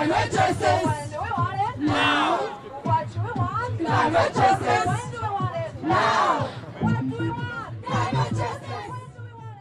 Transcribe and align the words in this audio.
Climate 0.00 0.32
justice. 0.32 0.64
When 0.64 1.10
do 1.10 1.18
we 1.20 1.30
want 1.36 1.60
it? 1.60 1.76
Now. 1.78 2.38
What 2.84 3.04
do 3.12 3.20
we 3.20 3.32
want? 3.36 3.78
Climate 3.84 4.32
justice. 4.34 4.86
When 4.86 5.04
do 5.12 5.18
we 5.20 5.28
want 5.28 5.54
it? 5.60 5.72
Now. 5.84 6.48
What 6.80 7.00
do 7.10 7.16
we 7.20 7.28
want? 7.28 7.84
Climate 7.84 8.30
justice. 8.30 8.88
When 8.88 9.04
do 9.12 9.20
we 9.20 9.32
want 9.36 9.60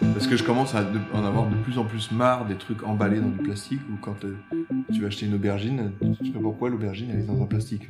it? 0.00 0.14
Parce 0.14 0.26
que 0.28 0.36
je 0.36 0.44
commence 0.44 0.74
à 0.74 0.82
en 1.12 1.22
avoir 1.22 1.50
de 1.50 1.56
plus 1.56 1.76
en 1.76 1.84
plus 1.84 2.10
marre 2.10 2.46
des 2.46 2.56
trucs 2.56 2.82
emballés 2.84 3.20
dans 3.20 3.28
du 3.28 3.42
plastique 3.42 3.80
ou 3.92 3.98
quand 4.00 4.24
euh, 4.24 4.38
tu 4.90 5.02
vas 5.02 5.08
acheter 5.08 5.26
une 5.26 5.34
aubergine, 5.34 5.92
tu 6.00 6.24
sais 6.24 6.32
pas 6.32 6.40
pourquoi 6.40 6.70
l'aubergine 6.70 7.10
elle 7.12 7.20
est 7.20 7.26
dans 7.26 7.42
un 7.42 7.46
plastique. 7.46 7.86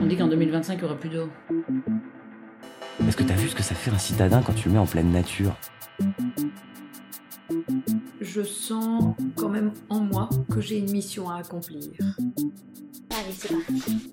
On 0.00 0.06
dit 0.06 0.16
qu'en 0.16 0.26
2025, 0.26 0.74
il 0.74 0.78
n'y 0.78 0.84
aura 0.84 0.96
plus 0.96 1.08
d'eau. 1.08 1.28
Est-ce 3.06 3.16
que 3.16 3.22
t'as 3.22 3.36
vu 3.36 3.48
ce 3.48 3.54
que 3.54 3.62
ça 3.62 3.76
fait 3.76 3.92
un 3.92 3.98
citadin 3.98 4.42
quand 4.42 4.54
tu 4.54 4.68
le 4.68 4.74
mets 4.74 4.80
en 4.80 4.86
pleine 4.86 5.12
nature? 5.12 5.54
Je 8.20 8.42
sens 8.42 9.14
quand 9.36 9.48
même 9.48 9.72
en 9.88 10.00
moi 10.00 10.28
que 10.50 10.60
j'ai 10.60 10.78
une 10.78 10.90
mission 10.90 11.30
à 11.30 11.36
accomplir. 11.36 11.90
Allez, 13.10 13.32
c'est 13.32 13.48
parti. 13.48 14.12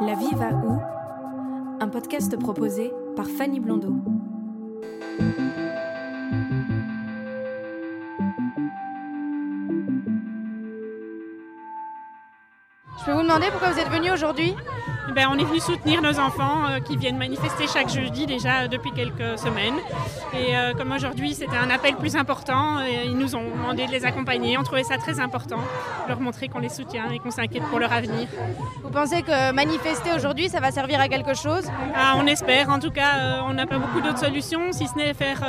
La 0.00 0.14
vie 0.14 0.34
va 0.34 0.52
où? 0.52 0.80
Un 1.80 1.88
podcast 1.88 2.38
proposé 2.38 2.92
par 3.14 3.26
Fanny 3.26 3.60
Blondeau. 3.60 3.94
Peux 13.08 13.14
vous 13.14 13.22
demander 13.22 13.46
pourquoi 13.50 13.70
vous 13.70 13.78
êtes 13.78 13.88
venu 13.88 14.10
aujourd'hui 14.10 14.54
Ben, 15.14 15.28
on 15.32 15.38
est 15.38 15.44
venu 15.44 15.60
soutenir 15.60 16.02
nos 16.02 16.18
enfants 16.18 16.66
euh, 16.68 16.80
qui 16.80 16.98
viennent 16.98 17.16
manifester 17.16 17.66
chaque 17.66 17.88
jeudi 17.88 18.26
déjà 18.26 18.64
euh, 18.64 18.68
depuis 18.68 18.92
quelques 18.92 19.38
semaines. 19.38 19.76
Et 20.34 20.54
euh, 20.54 20.74
comme 20.74 20.92
aujourd'hui 20.92 21.32
c'était 21.32 21.56
un 21.56 21.70
appel 21.70 21.96
plus 21.96 22.16
important, 22.16 22.80
ils 22.80 23.16
nous 23.16 23.34
ont 23.34 23.48
demandé 23.48 23.86
de 23.86 23.92
les 23.92 24.04
accompagner. 24.04 24.58
On 24.58 24.62
trouvait 24.62 24.84
ça 24.84 24.98
très 24.98 25.20
important, 25.20 25.60
leur 26.06 26.20
montrer 26.20 26.48
qu'on 26.48 26.58
les 26.58 26.68
soutient 26.68 27.10
et 27.10 27.18
qu'on 27.18 27.30
s'inquiète 27.30 27.62
pour 27.70 27.78
leur 27.78 27.94
avenir. 27.94 28.28
Vous 28.82 28.90
pensez 28.90 29.22
que 29.22 29.52
manifester 29.52 30.12
aujourd'hui, 30.14 30.50
ça 30.50 30.60
va 30.60 30.70
servir 30.70 31.00
à 31.00 31.08
quelque 31.08 31.32
chose 31.32 31.64
Ah, 31.96 32.12
on 32.18 32.26
espère, 32.26 32.68
en 32.68 32.78
tout 32.78 32.90
cas, 32.90 33.42
on 33.46 33.54
n'a 33.54 33.66
pas 33.66 33.78
beaucoup 33.78 34.02
d'autres 34.02 34.18
solutions, 34.18 34.70
si 34.72 34.86
ce 34.86 34.98
n'est 34.98 35.14
faire 35.14 35.40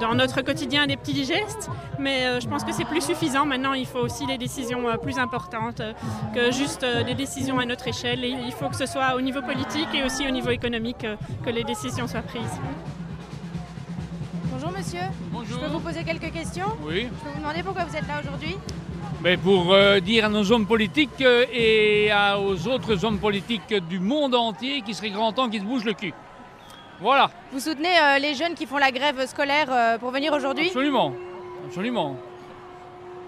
dans 0.00 0.14
notre 0.14 0.42
quotidien 0.42 0.86
des 0.86 0.96
petits 0.96 1.24
gestes. 1.24 1.70
Mais 1.98 2.26
euh, 2.26 2.40
je 2.40 2.48
pense 2.48 2.64
que 2.64 2.72
c'est 2.72 2.84
plus 2.84 3.00
suffisant. 3.04 3.44
Maintenant, 3.46 3.72
il 3.74 3.86
faut 3.86 3.98
aussi 4.00 4.26
des 4.26 4.38
décisions 4.38 4.88
euh, 4.88 4.96
plus 4.96 5.18
importantes 5.18 5.80
euh, 5.80 5.92
que 6.34 6.50
juste 6.50 6.82
euh, 6.82 7.02
des 7.04 7.14
décisions 7.14 7.58
à 7.58 7.64
notre 7.66 7.86
échelle. 7.88 8.24
Et 8.24 8.30
il 8.30 8.52
faut 8.52 8.68
que 8.68 8.76
ce 8.76 8.86
soit 8.86 9.14
au 9.16 9.20
niveau 9.20 9.42
politique 9.42 9.88
et 9.94 10.02
aussi 10.04 10.26
au 10.26 10.30
niveau 10.30 10.50
économique 10.50 11.04
euh, 11.04 11.16
que 11.44 11.50
les 11.50 11.64
décisions 11.64 12.06
soient 12.08 12.22
prises. 12.22 12.58
Bonjour 14.52 14.70
monsieur. 14.72 15.00
Je 15.48 15.54
peux 15.56 15.66
vous 15.66 15.80
poser 15.80 16.04
quelques 16.04 16.32
questions 16.32 16.66
Oui, 16.86 17.02
Je 17.04 17.24
peux 17.24 17.30
vous 17.34 17.40
demander 17.40 17.62
pourquoi 17.62 17.84
vous 17.84 17.96
êtes 17.96 18.06
là 18.08 18.20
aujourd'hui 18.20 18.56
mais 19.24 19.36
pour 19.36 19.72
euh, 19.72 20.00
dire 20.00 20.24
à 20.24 20.28
nos 20.28 20.50
hommes 20.50 20.66
politiques 20.66 21.20
euh, 21.20 21.44
et 21.52 22.10
à- 22.10 22.40
aux 22.40 22.66
autres 22.66 23.04
hommes 23.04 23.18
politiques 23.20 23.72
du 23.88 24.00
monde 24.00 24.34
entier 24.34 24.80
qu'il 24.82 24.96
serait 24.96 25.10
grand 25.10 25.32
temps 25.32 25.48
qu'ils 25.48 25.60
se 25.60 25.64
bougent 25.64 25.84
le 25.84 25.92
cul. 25.92 26.12
Voilà, 27.02 27.30
Vous 27.50 27.58
soutenez 27.58 27.98
euh, 27.98 28.18
les 28.20 28.34
jeunes 28.34 28.54
qui 28.54 28.64
font 28.64 28.78
la 28.78 28.92
grève 28.92 29.26
scolaire 29.26 29.66
euh, 29.70 29.98
pour 29.98 30.12
venir 30.12 30.32
aujourd'hui? 30.32 30.66
Absolument, 30.68 31.12
absolument. 31.66 32.16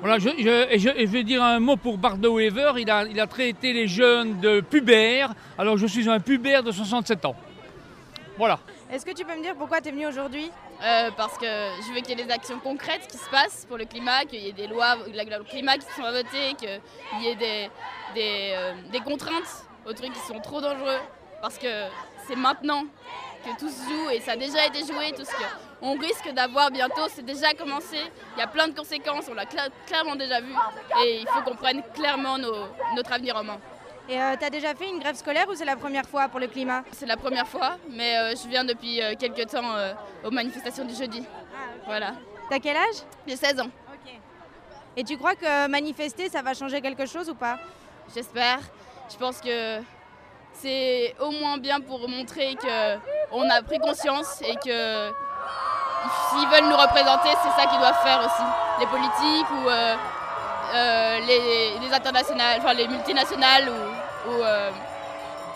Voilà, 0.00 0.20
je, 0.20 0.28
je- 0.38 0.72
et 0.72 0.78
je, 0.78 0.90
et 0.90 1.06
je 1.06 1.10
vais 1.10 1.24
dire 1.24 1.42
un 1.42 1.58
mot 1.58 1.74
pour 1.76 1.98
Bardo 1.98 2.36
Weaver, 2.36 2.74
il 2.76 2.88
a, 2.88 3.02
il 3.04 3.18
a 3.18 3.26
traité 3.26 3.72
les 3.72 3.88
jeunes 3.88 4.38
de 4.38 4.60
pubères, 4.60 5.32
alors 5.58 5.76
je 5.76 5.86
suis 5.86 6.08
un 6.08 6.20
pubère 6.20 6.62
de 6.62 6.70
67 6.70 7.24
ans. 7.24 7.34
Voilà. 8.38 8.60
Est-ce 8.92 9.04
que 9.04 9.10
tu 9.12 9.24
peux 9.24 9.34
me 9.36 9.42
dire 9.42 9.56
pourquoi 9.56 9.80
tu 9.80 9.88
es 9.88 9.90
venu 9.92 10.06
aujourd'hui? 10.06 10.52
Euh, 10.84 11.10
parce 11.16 11.36
que 11.36 11.46
je 11.46 11.92
veux 11.92 12.00
qu'il 12.00 12.16
y 12.16 12.22
ait 12.22 12.24
des 12.26 12.30
actions 12.32 12.60
concrètes 12.60 13.08
qui 13.10 13.18
se 13.18 13.28
passent 13.28 13.64
pour 13.68 13.76
le 13.76 13.86
climat, 13.86 14.24
qu'il 14.24 14.38
y 14.40 14.48
ait 14.50 14.52
des 14.52 14.68
lois, 14.68 14.96
loi 15.12 15.42
climat 15.44 15.78
qui 15.78 15.86
sont 15.96 16.02
votées, 16.02 16.54
qu'il 16.58 17.22
y 17.22 17.26
ait 17.26 17.34
des, 17.34 17.68
des, 18.14 18.52
euh, 18.54 18.72
des 18.92 19.00
contraintes 19.00 19.66
aux 19.84 19.92
trucs 19.92 20.12
qui 20.12 20.20
sont 20.32 20.38
trop 20.38 20.60
dangereux. 20.60 20.98
Parce 21.42 21.58
que 21.58 21.66
c'est 22.28 22.36
maintenant 22.36 22.84
que 23.44 23.58
tout 23.58 23.68
se 23.68 23.82
joue 23.88 24.10
et 24.10 24.20
ça 24.20 24.32
a 24.32 24.36
déjà 24.36 24.66
été 24.66 24.80
joué, 24.80 25.12
tout 25.12 25.24
ce 25.24 25.30
qu'on 25.80 25.98
risque 25.98 26.32
d'avoir 26.32 26.70
bientôt, 26.70 27.02
c'est 27.08 27.24
déjà 27.24 27.52
commencé. 27.54 27.98
Il 28.36 28.40
y 28.40 28.42
a 28.42 28.46
plein 28.46 28.68
de 28.68 28.74
conséquences, 28.76 29.26
on 29.30 29.34
l'a 29.34 29.44
cla- 29.44 29.70
clairement 29.86 30.16
déjà 30.16 30.40
vu. 30.40 30.52
Et 31.04 31.20
il 31.20 31.26
faut 31.28 31.42
qu'on 31.42 31.56
prenne 31.56 31.82
clairement 31.94 32.38
nos- 32.38 32.66
notre 32.96 33.12
avenir 33.12 33.36
en 33.36 33.44
main. 33.44 33.58
Et 34.08 34.20
euh, 34.20 34.34
t'as 34.38 34.50
déjà 34.50 34.74
fait 34.74 34.88
une 34.88 34.98
grève 34.98 35.16
scolaire 35.16 35.48
ou 35.48 35.54
c'est 35.54 35.64
la 35.64 35.76
première 35.76 36.06
fois 36.06 36.28
pour 36.28 36.38
le 36.40 36.46
climat? 36.46 36.82
C'est 36.92 37.06
la 37.06 37.16
première 37.16 37.48
fois, 37.48 37.76
mais 37.90 38.16
euh, 38.18 38.34
je 38.36 38.48
viens 38.48 38.64
depuis 38.64 39.02
euh, 39.02 39.14
quelques 39.18 39.46
temps 39.50 39.74
aux 40.24 40.30
manifestations 40.30 40.84
du 40.84 40.94
jeudi. 40.94 41.22
Voilà. 41.86 42.12
T'as 42.50 42.58
quel 42.58 42.76
âge? 42.76 42.96
J'ai 43.26 43.36
16 43.36 43.60
ans. 43.60 43.70
Et 44.96 45.02
tu 45.04 45.16
crois 45.16 45.34
que 45.34 45.66
manifester, 45.68 46.28
ça 46.28 46.40
va 46.42 46.54
changer 46.54 46.80
quelque 46.80 47.06
chose 47.06 47.28
ou 47.28 47.34
pas? 47.34 47.58
J'espère. 48.14 48.60
Je 49.10 49.16
pense 49.16 49.40
que 49.40 49.80
c'est 50.52 51.14
au 51.20 51.30
moins 51.32 51.58
bien 51.58 51.80
pour 51.80 52.08
montrer 52.08 52.54
que 52.54 52.94
on 53.32 53.48
a 53.50 53.62
pris 53.62 53.78
conscience 53.78 54.40
et 54.42 54.54
que 54.56 55.12
s'ils 56.30 56.48
veulent 56.48 56.68
nous 56.68 56.76
représenter, 56.76 57.30
c'est 57.42 57.60
ça 57.60 57.66
qu'ils 57.68 57.78
doivent 57.78 58.02
faire 58.02 58.18
aussi. 58.20 58.42
Les 58.80 58.86
politiques 58.86 59.50
ou 59.52 59.68
euh, 59.68 59.94
euh, 60.74 61.18
les, 61.26 61.78
les 61.78 61.92
internationales, 61.94 62.58
enfin 62.60 62.74
les 62.74 62.88
multinationales 62.88 63.68
ou, 63.68 64.30
ou, 64.30 64.42
euh, 64.42 64.70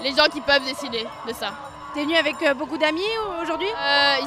les 0.00 0.14
gens 0.14 0.26
qui 0.32 0.40
peuvent 0.40 0.64
décider 0.64 1.06
de 1.26 1.32
ça. 1.32 1.48
T'es 1.94 2.02
venu 2.02 2.16
avec 2.16 2.36
beaucoup 2.56 2.78
d'amis 2.78 3.00
ou- 3.26 3.42
aujourd'hui? 3.42 3.68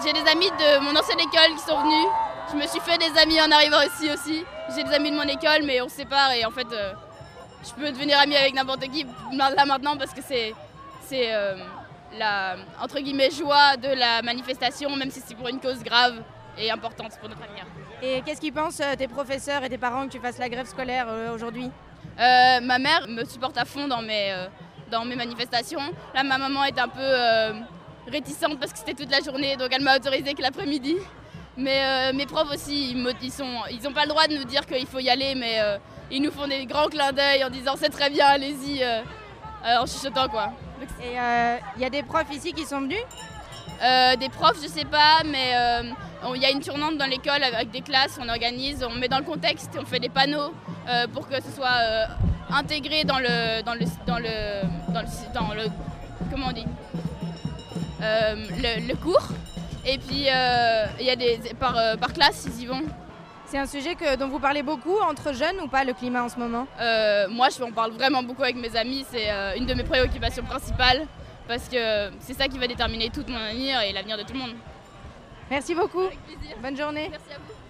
J'ai 0.04 0.14
des 0.14 0.28
amis 0.30 0.50
de 0.52 0.80
mon 0.80 0.96
ancienne 1.00 1.20
école 1.20 1.56
qui 1.56 1.64
sont 1.66 1.80
venus. 1.80 2.08
Je 2.52 2.58
me 2.58 2.68
suis 2.68 2.80
fait 2.82 2.98
des 2.98 3.18
amis 3.20 3.40
en 3.42 3.50
arrivant 3.52 3.82
ici 3.82 4.12
aussi. 4.12 4.44
J'ai 4.76 4.84
des 4.84 4.94
amis 4.94 5.12
de 5.12 5.16
mon 5.16 5.24
école, 5.24 5.64
mais 5.64 5.80
on 5.82 5.88
se 5.88 5.96
sépare 5.96 6.32
et 6.34 6.44
en 6.46 6.52
fait, 6.52 6.68
je 7.64 7.72
peux 7.74 7.90
devenir 7.92 8.20
ami 8.20 8.36
avec 8.36 8.54
n'importe 8.54 8.82
qui 8.82 9.06
là 9.34 9.66
maintenant 9.66 9.96
parce 9.96 10.12
que 10.12 10.22
c'est 10.28 10.54
c'est 11.08 11.34
euh, 11.34 11.56
la 12.18 12.56
entre 12.82 13.00
guillemets 13.00 13.32
joie 13.32 13.78
de 13.78 13.88
la 13.88 14.22
manifestation, 14.22 14.96
même 14.96 15.12
si 15.12 15.22
c'est 15.26 15.36
pour 15.36 15.48
une 15.48 15.60
cause 15.60 15.84
grave 15.84 16.16
et 16.58 16.70
importante 16.70 17.18
pour 17.20 17.30
notre 17.30 17.44
avenir. 17.44 17.66
Et 18.02 18.22
qu'est-ce 18.24 18.42
qu'ils 18.42 18.54
pensent 18.54 18.82
euh, 18.82 18.96
tes 18.96 19.08
professeurs 19.08 19.64
et 19.64 19.70
tes 19.70 19.78
parents 19.78 20.06
que 20.08 20.12
tu 20.12 20.20
fasses 20.20 20.38
la 20.38 20.50
grève 20.50 20.68
scolaire 20.68 21.06
euh, 21.08 21.34
aujourd'hui? 21.34 21.70
Euh, 22.20 22.60
ma 22.62 22.78
mère 22.78 23.08
me 23.08 23.24
supporte 23.26 23.58
à 23.58 23.66
fond 23.66 23.88
dans 23.88 24.02
mes, 24.02 24.32
euh, 24.32 24.48
dans 24.90 25.06
mes 25.06 25.16
manifestations. 25.16 25.82
Là, 26.14 26.24
ma 26.24 26.38
maman 26.38 26.66
est 26.66 26.78
un 26.78 26.88
peu 26.88 27.00
euh, 27.00 27.54
réticente 28.08 28.60
parce 28.60 28.74
que 28.74 28.80
c'était 28.80 28.94
toute 28.94 29.12
la 29.12 29.22
journée, 29.22 29.56
donc 29.56 29.70
elle 29.72 29.82
m'a 29.82 29.96
autorisé 29.96 30.34
que 30.34 30.42
l'après-midi. 30.42 30.98
Mais 31.58 32.14
mes 32.14 32.26
profs 32.26 32.50
aussi, 32.54 32.92
ils 32.92 33.04
n'ont 33.04 33.12
ils 33.70 33.94
pas 33.94 34.04
le 34.04 34.08
droit 34.08 34.26
de 34.26 34.36
nous 34.36 34.46
dire 34.46 34.66
qu'il 34.66 34.88
faut 34.88 35.00
y 35.00 35.10
aller, 35.10 35.36
mais 35.36 35.60
ils 36.10 36.22
nous 36.22 36.32
font 36.32 36.48
des 36.48 36.66
grands 36.66 36.88
clins 36.88 37.12
d'œil 37.12 37.44
en 37.44 37.50
disant 37.50 37.74
c'est 37.76 37.90
très 37.90 38.10
bien, 38.10 38.26
allez-y, 38.26 38.82
en 39.66 39.86
chuchotant 39.86 40.30
quoi. 40.30 40.54
Et 41.02 41.20
euh, 41.20 41.58
il 41.76 41.82
y 41.82 41.86
a 41.86 41.90
des 41.90 42.04
profs 42.04 42.32
ici 42.34 42.54
qui 42.54 42.66
sont 42.66 42.82
venus? 42.82 43.04
Euh, 43.84 44.16
des 44.16 44.30
profs, 44.30 44.62
je 44.62 44.68
sais 44.68 44.86
pas, 44.86 45.22
mais 45.26 45.54
euh, 45.56 45.84
il 46.36 46.42
y 46.42 46.46
a 46.46 46.52
une 46.52 46.62
tournante 46.62 46.98
dans 46.98 47.06
l'école 47.06 47.44
avec 47.44 47.72
des 47.72 47.82
classes, 47.82 48.20
on 48.22 48.30
organise, 48.30 48.84
on 48.88 48.96
met 48.96 49.08
dans 49.08 49.18
le 49.18 49.24
contexte, 49.24 49.72
on 49.80 49.86
fait 49.86 50.00
des 50.00 50.10
panneaux 50.10 50.54
euh, 50.88 51.08
pour 51.08 51.28
que 51.28 51.36
ce 51.42 51.52
soit 51.52 51.78
euh, 51.80 52.06
intégré 52.52 53.04
dans 53.04 53.18
le, 53.20 53.64
dans 53.64 53.74
le, 53.74 53.86
dans 54.06 54.20
le, 54.20 54.94
dans 55.34 55.54
le, 55.54 55.64
comment 56.30 56.48
on 56.50 56.52
dit, 56.52 56.66
Euh, 58.04 58.36
le, 58.88 58.96
cours. 58.96 59.28
Et 59.86 60.00
puis 60.00 60.26
euh, 60.28 60.86
il 61.00 61.06
y 61.06 61.12
a 61.12 61.16
des 61.16 61.40
par, 61.60 61.78
euh, 61.78 61.96
par 61.98 62.14
classe, 62.14 62.48
ils 62.48 62.64
y 62.64 62.66
vont. 62.66 62.82
C'est 63.52 63.58
un 63.58 63.66
sujet 63.66 63.96
que, 63.96 64.16
dont 64.16 64.30
vous 64.30 64.40
parlez 64.40 64.64
beaucoup 64.64 64.98
entre 65.00 65.34
jeunes 65.34 65.60
ou 65.62 65.68
pas, 65.68 65.84
le 65.84 65.92
climat 65.92 66.24
en 66.24 66.30
ce 66.30 66.40
moment? 66.40 66.68
Euh, 66.80 67.28
moi, 67.28 67.50
je 67.50 67.62
parle 67.74 67.92
vraiment 67.92 68.24
beaucoup 68.24 68.44
avec 68.44 68.56
mes 68.56 68.78
amis. 68.78 69.06
C'est 69.12 69.30
euh, 69.30 69.58
une 69.58 69.66
de 69.66 69.74
mes 69.74 69.84
préoccupations 69.84 70.44
principales 70.44 71.06
parce 71.50 71.68
que 71.68 72.12
c'est 72.22 72.34
ça 72.34 72.48
qui 72.48 72.58
va 72.58 72.68
déterminer 72.68 73.10
tout 73.10 73.26
mon 73.28 73.36
avenir 73.36 73.82
et 73.82 73.92
l'avenir 73.92 74.18
de 74.18 74.24
tout 74.24 74.32
le 74.32 74.40
monde. 74.40 74.56
Merci 75.50 75.76
beaucoup. 75.76 76.00
Avec 76.00 76.24
plaisir. 76.24 76.56
Bonne 76.62 76.78
journée. 76.78 77.10
Merci 77.12 77.34
à 77.36 77.40
vous. 77.40 77.61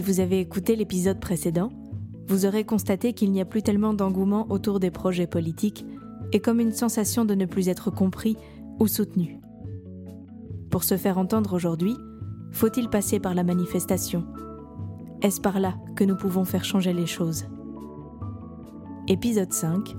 Si 0.00 0.06
vous 0.06 0.20
avez 0.20 0.40
écouté 0.40 0.76
l'épisode 0.76 1.20
précédent, 1.20 1.70
vous 2.26 2.46
aurez 2.46 2.64
constaté 2.64 3.12
qu'il 3.12 3.32
n'y 3.32 3.40
a 3.42 3.44
plus 3.44 3.62
tellement 3.62 3.92
d'engouement 3.92 4.46
autour 4.48 4.80
des 4.80 4.90
projets 4.90 5.26
politiques 5.26 5.84
et 6.32 6.40
comme 6.40 6.58
une 6.58 6.72
sensation 6.72 7.26
de 7.26 7.34
ne 7.34 7.44
plus 7.44 7.68
être 7.68 7.90
compris 7.90 8.38
ou 8.78 8.86
soutenu. 8.86 9.40
Pour 10.70 10.84
se 10.84 10.96
faire 10.96 11.18
entendre 11.18 11.52
aujourd'hui, 11.52 11.98
faut-il 12.50 12.88
passer 12.88 13.20
par 13.20 13.34
la 13.34 13.44
manifestation? 13.44 14.24
Est-ce 15.20 15.38
par 15.38 15.60
là 15.60 15.74
que 15.96 16.04
nous 16.04 16.16
pouvons 16.16 16.46
faire 16.46 16.64
changer 16.64 16.94
les 16.94 17.04
choses? 17.04 17.44
Épisode 19.06 19.52
5 19.52 19.94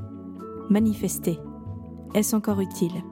Manifester. 0.71 1.37
Est-ce 2.15 2.35
encore 2.35 2.59
utile? 2.59 3.03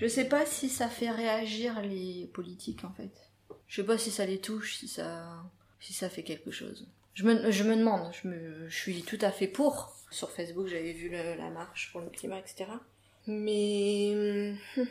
Je 0.00 0.06
sais 0.06 0.28
pas 0.28 0.46
si 0.46 0.68
ça 0.68 0.88
fait 0.88 1.10
réagir 1.10 1.80
les 1.82 2.28
politiques 2.32 2.84
en 2.84 2.92
fait. 2.92 3.10
Je 3.68 3.76
sais 3.82 3.86
pas 3.86 3.98
si 3.98 4.10
ça 4.10 4.26
les 4.26 4.38
touche, 4.38 4.76
si 4.78 4.88
ça, 4.88 5.44
si 5.80 5.92
ça 5.92 6.08
fait 6.08 6.22
quelque 6.22 6.50
chose. 6.50 6.88
Je 7.14 7.24
me, 7.24 7.50
je 7.50 7.64
me 7.64 7.76
demande, 7.76 8.12
je, 8.12 8.28
me, 8.28 8.68
je 8.68 8.76
suis 8.76 9.02
tout 9.02 9.18
à 9.20 9.30
fait 9.30 9.46
pour. 9.48 9.94
Sur 10.10 10.30
Facebook, 10.30 10.66
j'avais 10.66 10.92
vu 10.92 11.08
la 11.10 11.50
marche 11.50 11.90
pour 11.92 12.00
le 12.00 12.08
climat, 12.08 12.38
etc. 12.38 12.66
Mais 13.26 14.12
hum, 14.76 14.84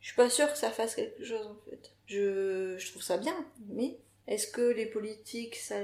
je 0.00 0.06
suis 0.06 0.16
pas 0.16 0.30
sûre 0.30 0.50
que 0.50 0.58
ça 0.58 0.70
fasse 0.70 0.94
quelque 0.94 1.24
chose 1.24 1.46
en 1.46 1.56
fait. 1.68 1.90
Je, 2.06 2.76
je 2.78 2.90
trouve 2.90 3.02
ça 3.02 3.18
bien, 3.18 3.34
mais 3.68 3.96
est-ce 4.28 4.46
que 4.46 4.60
les 4.62 4.86
politiques, 4.86 5.56
ça, 5.56 5.76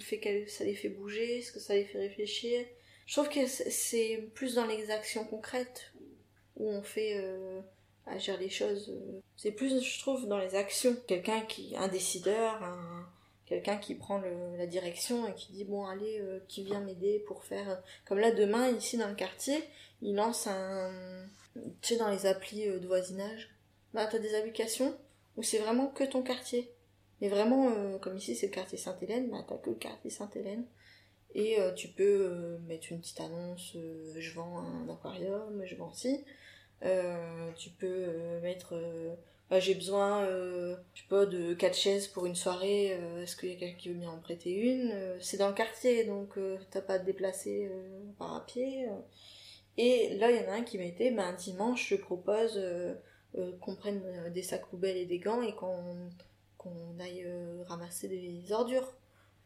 fait, 0.00 0.46
ça 0.48 0.64
les 0.64 0.74
fait 0.74 0.88
bouger? 0.88 1.38
Est-ce 1.38 1.52
que 1.52 1.60
ça 1.60 1.74
les 1.74 1.84
fait 1.84 1.98
réfléchir? 1.98 2.66
Je 3.06 3.14
trouve 3.14 3.28
que 3.28 3.46
c'est- 3.46 3.70
c'est 3.70 4.28
plus 4.34 4.54
dans 4.56 4.66
les 4.66 4.90
actions 4.90 5.24
concrètes 5.24 5.92
où 6.56 6.68
on 6.68 6.82
fait 6.82 7.14
euh, 7.16 7.60
agir 8.10 8.38
les 8.38 8.50
choses. 8.50 8.90
euh, 8.90 9.20
C'est 9.36 9.52
plus, 9.52 9.82
je 9.82 10.00
trouve, 10.00 10.26
dans 10.26 10.38
les 10.38 10.54
actions. 10.54 10.96
Quelqu'un 11.06 11.40
qui, 11.42 11.74
un 11.76 11.88
décideur, 11.88 12.62
un, 12.62 13.06
quelqu'un 13.46 13.76
qui 13.76 13.94
prend 13.94 14.20
la 14.58 14.66
direction 14.66 15.26
et 15.26 15.34
qui 15.34 15.52
dit 15.52 15.64
bon 15.64 15.86
allez, 15.86 16.18
euh, 16.20 16.40
qui 16.48 16.62
vient 16.62 16.80
m'aider 16.80 17.24
pour 17.26 17.44
faire. 17.44 17.82
Comme 18.06 18.18
là 18.18 18.30
demain 18.32 18.68
ici 18.70 18.98
dans 18.98 19.08
le 19.08 19.14
quartier, 19.14 19.62
il 20.02 20.14
lance 20.14 20.46
un, 20.46 21.26
tu 21.82 21.94
sais 21.94 21.96
dans 21.96 22.10
les 22.10 22.26
applis 22.26 22.68
euh, 22.68 22.78
de 22.78 22.86
voisinage, 22.86 23.50
bah 23.94 24.06
t'as 24.06 24.18
des 24.18 24.34
applications 24.34 24.96
où 25.36 25.42
c'est 25.42 25.58
vraiment 25.58 25.88
que 25.88 26.04
ton 26.04 26.22
quartier. 26.22 26.70
Mais 27.20 27.28
vraiment, 27.28 27.70
euh, 27.70 27.98
comme 27.98 28.16
ici 28.16 28.36
c'est 28.36 28.46
le 28.46 28.52
quartier 28.52 28.78
Sainte-Hélène, 28.78 29.30
bah 29.30 29.44
t'as 29.48 29.56
que 29.56 29.70
le 29.70 29.76
quartier 29.76 30.10
Sainte-Hélène. 30.10 30.66
Et 31.34 31.60
euh, 31.60 31.72
tu 31.74 31.88
peux 31.88 32.02
euh, 32.04 32.58
mettre 32.66 32.90
une 32.90 33.00
petite 33.00 33.20
annonce, 33.20 33.74
euh, 33.76 34.14
je 34.16 34.34
vends 34.34 34.58
un 34.58 34.88
aquarium, 34.88 35.62
je 35.64 35.74
vends 35.76 35.92
ci. 35.92 36.24
Euh, 36.84 37.50
tu 37.56 37.70
peux 37.70 37.86
euh, 37.86 38.40
mettre, 38.40 38.74
euh, 38.74 39.14
bah, 39.50 39.58
j'ai 39.58 39.74
besoin, 39.74 40.22
euh, 40.24 40.76
je 40.94 41.00
sais 41.02 41.08
pas, 41.08 41.26
de 41.26 41.54
quatre 41.54 41.76
chaises 41.76 42.06
pour 42.06 42.26
une 42.26 42.36
soirée, 42.36 42.92
euh, 42.92 43.22
est-ce 43.22 43.36
qu'il 43.36 43.50
y 43.50 43.52
a 43.52 43.56
quelqu'un 43.56 43.76
qui 43.76 43.88
veut 43.88 43.96
bien 43.96 44.10
en 44.10 44.18
prêter 44.18 44.52
une 44.52 44.94
C'est 45.20 45.38
dans 45.38 45.48
le 45.48 45.54
quartier, 45.54 46.04
donc 46.04 46.38
t'as 46.70 46.82
pas 46.82 46.94
à 46.94 46.98
te 46.98 47.04
déplacer 47.04 47.70
par 48.18 48.36
à 48.36 48.46
pied. 48.46 48.88
Et 49.76 50.14
là, 50.16 50.30
il 50.30 50.36
y 50.36 50.46
en 50.46 50.50
a 50.50 50.54
un 50.56 50.62
qui 50.62 50.78
mettait, 50.78 51.10
ben, 51.10 51.32
dimanche, 51.34 51.88
je 51.88 51.96
propose 51.96 52.60
qu'on 53.60 53.74
prenne 53.76 54.02
des 54.32 54.42
sacs 54.42 54.66
poubelles 54.66 54.96
et 54.96 55.06
des 55.06 55.18
gants 55.18 55.42
et 55.42 55.54
qu'on 55.54 56.10
qu'on 56.56 56.98
aille 56.98 57.26
ramasser 57.66 58.08
des 58.08 58.52
ordures. 58.52 58.92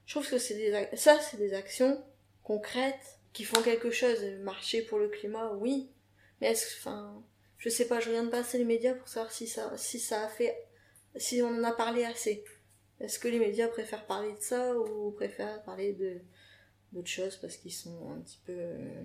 Je 0.06 0.14
trouve 0.14 0.29
que 0.29 0.38
c'est 0.38 0.55
des 0.55 0.96
ça, 0.96 1.19
c'est 1.20 1.37
des 1.37 1.55
actions 1.55 2.02
concrètes 2.43 3.19
qui 3.32 3.44
font 3.44 3.62
quelque 3.62 3.90
chose. 3.90 4.23
Marcher 4.40 4.82
pour 4.82 4.99
le 4.99 5.08
climat, 5.08 5.52
oui. 5.55 5.88
Mais 6.43 6.49
est-ce 6.49 6.77
enfin, 6.81 7.23
je 7.56 7.69
sais 7.69 7.87
pas, 7.87 8.00
je 8.00 8.09
regarde 8.11 8.29
pas 8.29 8.41
assez 8.41 8.59
les 8.59 8.65
médias 8.65 8.94
pour 8.94 9.06
savoir 9.06 9.31
si 9.31 9.47
ça, 9.47 9.77
si 9.77 10.00
ça 10.00 10.25
a 10.25 10.29
fait, 10.29 10.67
si 11.15 11.41
on 11.41 11.47
en 11.50 11.62
a 11.62 11.71
parlé 11.71 12.05
assez. 12.05 12.43
Est-ce 12.99 13.21
que 13.21 13.29
les 13.29 13.39
médias 13.39 13.69
préfèrent 13.69 14.06
parler 14.06 14.33
de 14.33 14.41
ça 14.41 14.77
ou 14.77 15.12
préfèrent 15.12 15.62
parler 15.62 15.93
de 15.93 16.21
d'autres 16.93 17.09
choses 17.09 17.37
parce 17.37 17.56
qu'ils 17.56 17.73
sont 17.73 18.11
un 18.11 18.21
petit 18.23 18.41
peu 18.44 18.55
euh, 18.56 19.05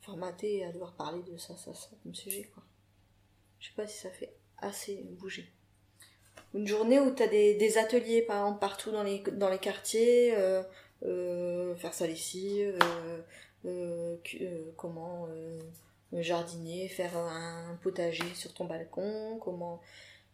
formatés 0.00 0.64
à 0.64 0.72
devoir 0.72 0.94
parler 0.94 1.22
de 1.30 1.36
ça, 1.36 1.58
ça, 1.58 1.74
ça 1.74 1.90
comme 2.02 2.14
sujet, 2.14 2.44
quoi. 2.54 2.62
Je 3.58 3.68
sais 3.68 3.74
pas 3.76 3.86
si 3.86 3.98
ça 3.98 4.10
fait 4.10 4.34
assez 4.56 5.04
bouger. 5.10 5.52
Une 6.54 6.66
journée 6.66 7.00
où 7.00 7.14
tu 7.14 7.22
as 7.22 7.28
des, 7.28 7.76
ateliers 7.76 8.22
par 8.22 8.38
exemple 8.38 8.60
partout 8.60 8.90
dans 8.92 9.02
les, 9.02 9.18
dans 9.32 9.50
les 9.50 9.58
quartiers, 9.58 10.34
euh, 10.36 10.62
euh, 11.04 11.76
faire 11.76 11.92
cu- 14.24 14.38
euh, 14.40 14.72
comment 14.78 15.28
jardiner, 16.12 16.88
faire 16.88 17.16
un 17.16 17.78
potager 17.82 18.24
sur 18.34 18.52
ton 18.54 18.64
balcon, 18.64 19.38
comment... 19.40 19.80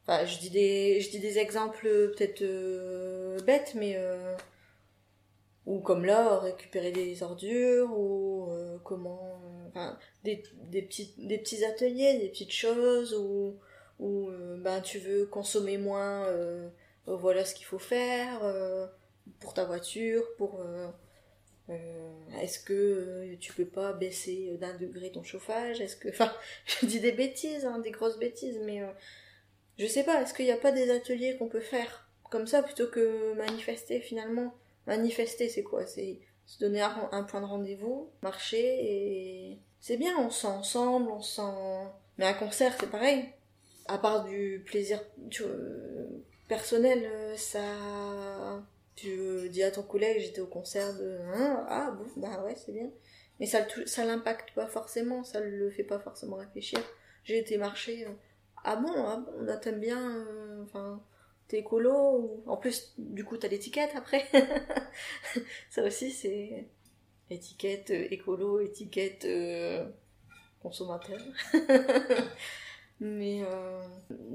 Enfin, 0.03 0.25
je 0.25 0.39
dis 0.39 0.51
des, 0.51 1.39
exemples 1.39 1.89
peut-être 2.17 2.43
euh, 2.43 3.41
bêtes, 3.43 3.75
mais... 3.75 3.95
euh, 3.97 4.37
ou 5.67 5.81
comme 5.81 6.05
là, 6.05 6.39
récupérer 6.39 6.93
des 6.93 7.23
ordures, 7.23 7.91
ou 7.99 8.49
euh, 8.51 8.79
comment... 8.85 9.41
euh, 9.45 9.57
Enfin, 9.69 9.99
des, 10.25 10.37
petits, 10.83 11.65
ateliers, 11.65 12.19
des 12.19 12.29
petites 12.29 12.53
choses, 12.53 13.15
ou 13.15 13.57
ou 13.99 14.29
euh, 14.29 14.57
ben 14.59 14.81
tu 14.81 14.99
veux 14.99 15.27
consommer 15.27 15.79
moins, 15.79 16.25
euh, 16.27 16.69
euh, 17.09 17.17
voilà 17.17 17.45
ce 17.45 17.55
qu'il 17.55 17.67
faut 17.67 17.79
faire 17.79 18.43
euh, 18.43 18.87
pour 19.41 19.55
ta 19.55 19.65
voiture, 19.65 20.23
pour 20.39 20.61
euh, 21.69 22.11
est-ce 22.41 22.61
que 22.61 22.73
euh, 22.73 23.37
tu 23.41 23.53
peux 23.53 23.65
pas 23.67 23.93
baisser 23.93 24.57
d'un 24.61 24.77
degré 24.77 25.11
ton 25.11 25.23
chauffage, 25.23 25.81
est-ce 25.81 25.97
que, 25.97 26.09
enfin, 26.11 26.33
je 26.67 26.87
dis 26.87 27.01
des 27.01 27.13
bêtises, 27.13 27.65
hein, 27.65 27.79
des 27.79 27.91
grosses 27.91 28.19
bêtises, 28.19 28.61
mais 28.65 28.83
euh, 28.83 28.91
je 29.79 29.87
sais 29.87 30.05
pas, 30.05 30.23
est-ce 30.23 30.35
qu'il 30.35 30.45
n'y 30.45 30.53
a 30.53 30.57
pas 30.57 30.73
des 30.73 30.91
ateliers 30.91 31.37
qu'on 31.37 31.49
peut 31.49 31.61
faire 31.61 32.09
comme 32.31 32.47
ça 32.47 32.63
plutôt 32.63 32.89
que 32.89 33.35
manifester 33.35 34.01
finalement? 34.01 34.55
Manifester, 34.87 35.49
c'est 35.49 35.63
quoi? 35.63 35.87
C'est 35.87 36.21
se 36.47 36.61
donner 36.61 36.81
un, 36.81 37.25
point 37.25 37.41
de 37.41 37.47
rendez-vous, 37.47 38.09
marcher 38.23 38.59
et 38.59 39.59
c'est 39.81 39.97
bien, 39.97 40.17
on 40.19 40.31
se 40.31 40.43
sent 40.43 40.47
ensemble, 40.47 41.11
on 41.11 41.21
se 41.21 41.37
sent. 41.37 41.89
Mais 42.19 42.25
un 42.25 42.35
concert, 42.35 42.77
c'est 42.79 42.91
pareil 42.91 43.25
à 43.89 43.99
part 43.99 44.25
du 44.25 44.63
plaisir 44.65 45.01
personnel, 46.49 47.09
ça. 47.37 47.61
Tu 48.97 49.49
dis 49.51 49.63
à 49.63 49.71
ton 49.71 49.83
collègue, 49.83 50.21
j'étais 50.21 50.41
au 50.41 50.47
concert 50.47 50.95
de. 50.97 51.19
Hein, 51.35 51.67
ah 51.69 51.91
bon, 51.93 52.07
bah 52.17 52.43
ouais, 52.45 52.57
c'est 52.57 52.73
bien. 52.73 52.91
Mais 53.41 53.47
ça 53.47 53.67
ça 53.87 54.05
l'impacte 54.07 54.55
pas 54.55 54.67
forcément, 54.67 55.23
ça 55.25 55.41
le 55.41 55.71
fait 55.71 55.85
pas 55.85 55.99
forcément 55.99 56.37
réfléchir. 56.37 56.81
J'ai 57.25 57.39
été 57.39 57.59
marcher. 57.59 58.07
euh, 58.07 58.11
ah 58.65 58.77
bon, 58.77 58.93
ah 58.97 59.19
bon, 59.19 59.59
t'aimes 59.61 59.81
bien. 59.81 60.17
euh, 60.27 60.63
Enfin, 60.63 61.03
t'es 61.49 61.59
écolo. 61.59 61.93
ou- 62.19 62.43
En 62.51 62.57
plus, 62.57 62.95
du 62.99 63.25
coup, 63.25 63.37
t'as 63.37 63.49
l'étiquette 63.49 63.91
après. 63.95 64.25
ça 65.71 65.83
aussi, 65.85 66.11
c'est. 66.11 66.67
Étiquette 67.31 67.91
euh, 67.91 68.09
écolo, 68.11 68.61
étiquette 68.61 69.27
consommateur. 70.61 71.21
Mais 73.01 73.43
euh, 73.43 73.83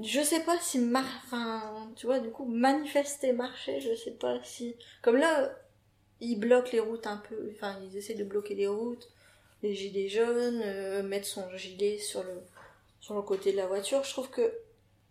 je 0.03 0.21
sais 0.21 0.41
pas 0.41 0.59
si 0.59 0.79
enfin 0.93 1.91
tu 1.95 2.05
vois 2.05 2.19
du 2.19 2.29
coup 2.29 2.45
manifester 2.45 3.33
marcher 3.33 3.79
je 3.79 3.95
sais 3.95 4.11
pas 4.11 4.37
si 4.43 4.75
comme 5.01 5.17
là 5.17 5.51
ils 6.19 6.35
bloquent 6.35 6.69
les 6.71 6.79
routes 6.79 7.07
un 7.07 7.17
peu 7.17 7.51
enfin 7.55 7.75
ils 7.83 7.97
essaient 7.97 8.13
de 8.13 8.23
bloquer 8.23 8.53
les 8.53 8.67
routes 8.67 9.09
les 9.63 9.73
gilets 9.73 10.09
jaunes 10.09 10.61
euh, 10.63 11.03
mettre 11.03 11.27
son 11.27 11.43
gilet 11.57 11.97
sur 11.97 12.23
le 12.23 12.41
sur 12.99 13.15
le 13.15 13.23
côté 13.23 13.51
de 13.51 13.57
la 13.57 13.67
voiture. 13.67 14.03
Je 14.03 14.11
trouve 14.11 14.29
que 14.29 14.53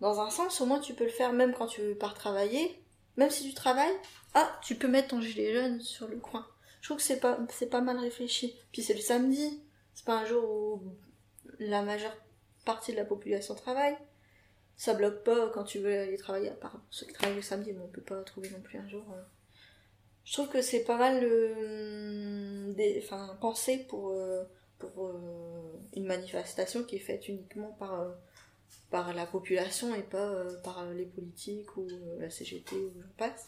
dans 0.01 0.21
un 0.21 0.31
sens 0.31 0.61
au 0.61 0.67
moins 0.67 0.79
tu 0.79 0.95
peux 0.95 1.05
le 1.05 1.11
faire 1.11 1.33
même 1.33 1.53
quand 1.53 1.67
tu 1.67 1.95
pars 1.95 2.15
travailler. 2.15 2.81
Même 3.17 3.31
si 3.31 3.47
tu 3.49 3.55
travailles 3.55 3.97
ah 4.35 4.49
tu 4.63 4.77
peux 4.77 4.89
mettre 4.89 5.09
ton 5.09 5.21
gilet 5.21 5.53
jaune 5.53 5.81
sur 5.81 6.07
le 6.09 6.17
coin. 6.17 6.47
Je 6.81 6.89
trouve 6.89 6.99
que 6.99 7.03
c'est 7.03 7.21
pas 7.21 7.39
c'est 7.51 7.69
pas 7.69 7.81
mal 7.81 7.99
réfléchi. 7.99 8.55
Puis 8.73 8.83
c'est 8.83 8.95
le 8.95 9.01
samedi. 9.01 9.61
C'est 9.95 10.05
pas 10.05 10.19
un 10.19 10.25
jour 10.25 10.45
où 10.45 10.83
la 11.59 11.83
majeure 11.83 12.17
partie 12.73 12.93
de 12.93 12.97
la 12.97 13.05
population 13.05 13.55
travaille. 13.55 13.97
Ça 14.77 14.95
bloque 14.95 15.25
pas 15.25 15.51
quand 15.51 15.65
tu 15.65 15.79
veux 15.81 15.99
aller 15.99 16.17
travailler, 16.17 16.49
à 16.49 16.55
part 16.55 16.81
ceux 16.91 17.07
qui 17.07 17.13
travaillent 17.13 17.37
le 17.37 17.43
samedi, 17.43 17.73
mais 17.73 17.83
on 17.83 17.89
peut 17.89 18.01
pas 18.01 18.23
trouver 18.23 18.49
non 18.51 18.61
plus 18.61 18.79
un 18.79 18.89
jour. 18.89 19.05
euh. 19.13 19.23
Je 20.25 20.33
trouve 20.35 20.49
que 20.49 20.63
c'est 20.63 20.85
pas 20.85 20.97
mal 20.97 21.21
euh, 21.25 22.73
enfin, 22.99 23.37
pensé 23.41 23.79
pour, 23.89 24.11
euh, 24.11 24.45
pour 24.79 25.13
une 25.97 26.07
manifestation 26.07 26.85
qui 26.85 26.97
est 26.97 27.07
faite 27.11 27.27
uniquement 27.29 27.73
par, 27.79 28.15
par 28.91 29.13
la 29.13 29.27
population 29.27 29.95
et 29.95 30.03
pas 30.03 30.33
par 30.63 30.87
les 30.93 31.07
politiques 31.07 31.77
ou 31.77 31.89
la 32.19 32.31
CGT 32.31 32.77
ou 32.77 32.93
j'en 33.01 33.15
passe. 33.17 33.45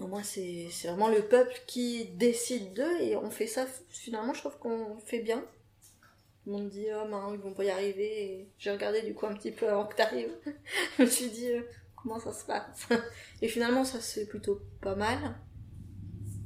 Au 0.00 0.06
moins, 0.06 0.22
c'est 0.22 0.68
vraiment 0.84 1.08
le 1.08 1.22
peuple 1.22 1.54
qui 1.66 2.06
décide 2.16 2.74
d'eux 2.74 3.00
et 3.00 3.16
on 3.16 3.30
fait 3.30 3.46
ça, 3.46 3.66
finalement, 3.90 4.34
je 4.34 4.40
trouve 4.40 4.58
qu'on 4.58 4.98
fait 5.00 5.20
bien. 5.20 5.44
Le 6.46 6.52
monde 6.52 6.68
dit, 6.68 6.86
oh, 6.94 7.32
ils 7.34 7.40
vont 7.40 7.52
pas 7.52 7.64
y 7.64 7.70
arriver. 7.70 8.48
J'ai 8.58 8.70
regardé 8.70 9.02
du 9.02 9.14
coup 9.14 9.26
un 9.26 9.34
petit 9.34 9.50
peu 9.50 9.68
avant 9.68 9.86
que 9.86 9.96
t'arrives. 9.96 10.30
je 10.98 11.02
me 11.02 11.08
suis 11.08 11.30
dit, 11.30 11.50
euh, 11.50 11.62
comment 11.96 12.20
ça 12.20 12.32
se 12.32 12.44
passe? 12.44 12.88
Et 13.42 13.48
finalement, 13.48 13.84
ça 13.84 14.00
se 14.00 14.20
fait 14.20 14.26
plutôt 14.26 14.60
pas 14.80 14.94
mal. 14.94 15.18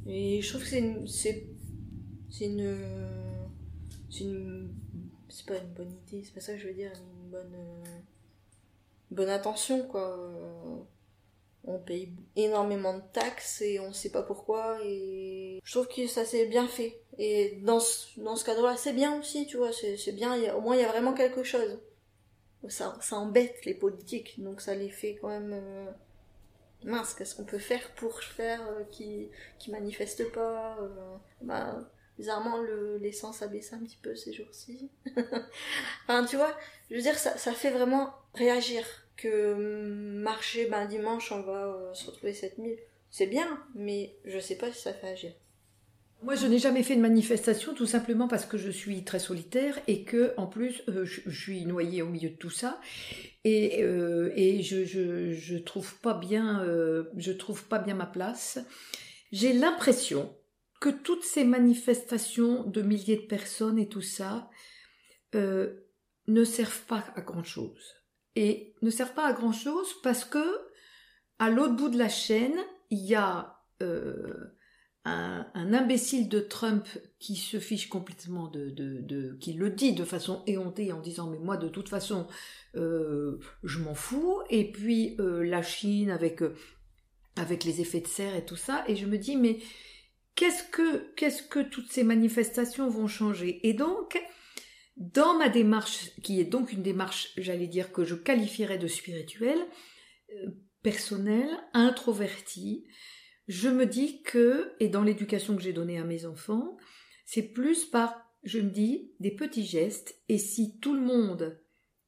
Et 0.07 0.41
je 0.41 0.49
trouve 0.49 0.63
que 0.63 0.69
c'est 0.69 0.79
une. 0.79 1.07
C'est 1.07 1.47
c'est 2.31 2.47
une. 2.47 2.77
C'est 4.11 4.25
une. 4.25 4.75
C'est 5.29 5.47
pas 5.47 5.59
une 5.59 5.73
bonne 5.75 5.93
idée, 5.93 6.25
c'est 6.25 6.35
pas 6.35 6.41
ça 6.41 6.55
que 6.55 6.59
je 6.59 6.69
veux 6.69 6.75
dire. 6.75 6.93
Une 7.23 7.31
bonne. 7.31 7.55
euh, 7.55 8.01
bonne 9.11 9.29
intention, 9.29 9.87
quoi. 9.87 10.17
On 11.65 11.79
paye 11.79 12.13
énormément 12.37 12.95
de 12.97 13.03
taxes 13.13 13.61
et 13.63 13.81
on 13.81 13.93
sait 13.93 14.11
pas 14.11 14.23
pourquoi. 14.23 14.79
Et 14.85 15.61
je 15.65 15.73
trouve 15.73 15.89
que 15.89 16.07
ça 16.07 16.25
s'est 16.25 16.47
bien 16.47 16.67
fait. 16.69 17.01
Et 17.19 17.59
dans 17.63 17.81
ce, 17.81 18.19
dans 18.21 18.37
ce 18.37 18.45
cadre-là, 18.45 18.77
c'est 18.77 18.93
bien 18.95 19.19
aussi, 19.19 19.47
tu 19.47 19.57
vois. 19.59 19.73
C'est 19.73 19.97
c'est 19.97 20.13
bien, 20.13 20.55
au 20.55 20.61
moins 20.61 20.77
il 20.77 20.83
y 20.83 20.85
a 20.85 20.89
vraiment 20.89 21.13
quelque 21.15 21.43
chose. 21.45 21.79
Ça, 22.69 22.97
ça 23.01 23.17
embête 23.17 23.65
les 23.65 23.75
politiques, 23.75 24.43
donc 24.43 24.61
ça 24.61 24.75
les 24.75 24.91
fait 24.91 25.17
quand 25.21 25.29
même. 25.29 25.53
euh, 25.55 25.91
Mince, 26.85 27.15
qu'est-ce 27.15 27.35
qu'on 27.37 27.45
peut 27.45 27.59
faire 27.59 27.91
pour 27.97 28.23
faire 28.23 28.61
euh, 28.69 28.85
qui 28.91 29.29
qui 29.59 29.71
manifestent 29.71 30.31
pas 30.33 30.79
euh, 30.81 31.17
bah, 31.43 31.91
bizarrement, 32.19 32.57
le, 32.59 32.97
l'essence 32.99 33.43
a 33.43 33.49
baissé 33.49 33.75
un 33.75 33.81
petit 33.85 33.99
peu 34.03 34.15
ces 34.17 34.33
jours-ci. 34.33 34.91
enfin, 36.05 36.25
tu 36.27 36.37
vois, 36.37 36.57
je 36.91 36.97
veux 36.97 37.03
dire, 37.03 37.19
ça, 37.19 37.37
ça 37.39 37.53
fait 37.53 37.71
vraiment 37.71 38.15
réagir. 38.35 38.85
Que 39.21 39.53
hum, 39.53 40.23
marcher, 40.23 40.67
ben, 40.67 40.87
dimanche, 40.87 41.31
on 41.33 41.43
va 41.43 41.67
euh, 41.67 41.95
se 41.95 42.07
retrouver 42.07 42.33
7000. 42.33 42.77
C'est 43.11 43.27
bien, 43.27 43.63
mais 43.75 44.17
je 44.25 44.39
sais 44.39 44.57
pas 44.57 44.73
si 44.73 44.81
ça 44.81 44.95
fait 44.95 45.09
agir. 45.09 45.33
Moi, 46.23 46.35
je 46.35 46.47
n'ai 46.47 46.59
jamais 46.59 46.83
fait 46.83 46.97
de 46.97 47.01
manifestation, 47.01 47.75
tout 47.75 47.87
simplement 47.87 48.29
parce 48.29 48.45
que 48.45 48.59
je 48.59 48.71
suis 48.71 49.05
très 49.05 49.19
solitaire 49.19 49.79
et 49.89 50.05
que, 50.05 50.35
en 50.37 50.47
plus, 50.47 50.83
euh, 50.89 51.05
je, 51.05 51.31
suis 51.31 51.65
noyée 51.65 52.03
au 52.03 52.09
milieu 52.09 52.31
de 52.31 52.37
tout 52.37 52.51
ça 52.51 52.81
et, 53.45 53.83
euh, 53.83 54.31
et 54.37 54.63
je, 54.63 54.85
je, 54.85 55.33
je 55.33 55.57
trouve 55.57 55.99
pas 56.01 56.15
bien, 56.15 56.63
je 57.17 57.33
trouve 57.33 57.65
pas 57.65 57.79
bien 57.79 57.95
ma 57.95 58.07
place. 58.07 58.59
J'ai 59.33 59.55
l'impression 59.55 60.35
que 60.81 60.91
toutes 60.91 61.25
ces 61.25 61.45
manifestations 61.45 62.65
de 62.65 62.83
milliers 62.83 63.17
de 63.17 63.27
personnes 63.27 63.79
et 63.79 63.89
tout 63.89 64.03
ça 64.03 64.51
ne 65.35 66.45
servent 66.45 66.85
pas 66.87 67.05
à 67.17 67.23
grand 67.23 67.45
chose. 67.45 68.00
Et 68.37 68.75
ne 68.83 68.91
servent 68.91 69.15
pas 69.15 69.27
à 69.27 69.33
grand 69.33 69.53
chose 69.53 69.89
parce 70.03 70.25
que 70.25 70.45
à 71.39 71.51
l'autre 71.51 71.75
bout 71.75 71.89
de 71.89 71.99
la 71.99 72.09
chaîne, 72.09 72.59
il 72.91 73.05
y 73.05 73.15
a 73.15 73.61
euh, 73.83 74.53
un, 75.05 75.47
imbécile 75.55 76.29
de 76.29 76.41
Trump 76.41 76.87
qui 77.19 77.37
se 77.37 77.59
fiche 77.59 77.89
complètement 77.89 78.49
de, 78.49 79.37
qui 79.41 79.55
le 79.55 79.71
dit 79.71 79.95
de 79.95 80.05
façon 80.05 80.43
éhontée 80.47 80.93
en 80.93 81.01
disant 81.01 81.31
mais 81.31 81.39
moi 81.39 81.57
de 81.57 81.69
toute 81.69 81.89
façon 81.89 82.27
euh, 82.77 83.39
je 83.65 83.79
m'en 83.79 83.95
fous. 83.95 84.41
Et 84.51 84.71
puis 84.71 85.17
euh, 85.19 85.43
la 85.43 85.63
Chine 85.63 86.11
avec 86.11 87.65
les 87.65 87.81
effets 87.81 88.01
de 88.01 88.07
serre 88.07 88.37
et 88.37 88.45
tout 88.45 88.57
ça. 88.57 88.85
Et 88.87 88.97
je 88.97 89.07
me 89.07 89.17
dis 89.17 89.37
mais 89.37 89.59
qu'est-ce 90.35 90.65
que 90.65 91.15
qu'est-ce 91.15 91.43
que 91.43 91.61
toutes 91.61 91.91
ces 91.91 92.05
manifestations 92.05 92.91
vont 92.91 93.09
changer? 93.09 93.67
Et 93.67 93.73
donc 93.73 94.21
dans 95.01 95.37
ma 95.37 95.49
démarche 95.49 96.11
qui 96.23 96.41
est 96.41 96.45
donc 96.45 96.73
une 96.73 96.83
démarche 96.83 97.33
j'allais 97.37 97.67
dire 97.67 97.93
que 97.93 98.05
je 98.05 98.15
qualifierais 98.15 98.79
de 98.79 98.87
spirituelle 98.87 99.67
euh, 100.33 100.51
personnelle 100.83 101.51
introvertie 101.75 102.87
je 103.51 103.69
me 103.69 103.85
dis 103.85 104.23
que, 104.23 104.77
et 104.79 104.89
dans 104.89 105.03
l'éducation 105.03 105.57
que 105.57 105.63
j'ai 105.63 105.73
donnée 105.73 105.99
à 105.99 106.05
mes 106.05 106.25
enfants, 106.25 106.77
c'est 107.25 107.43
plus 107.43 107.85
par, 107.85 108.25
je 108.45 108.61
me 108.61 108.71
dis, 108.71 109.13
des 109.19 109.33
petits 109.33 109.67
gestes, 109.67 110.23
et 110.29 110.39
si 110.39 110.79
tout 110.79 110.95
le 110.95 111.01
monde, 111.01 111.61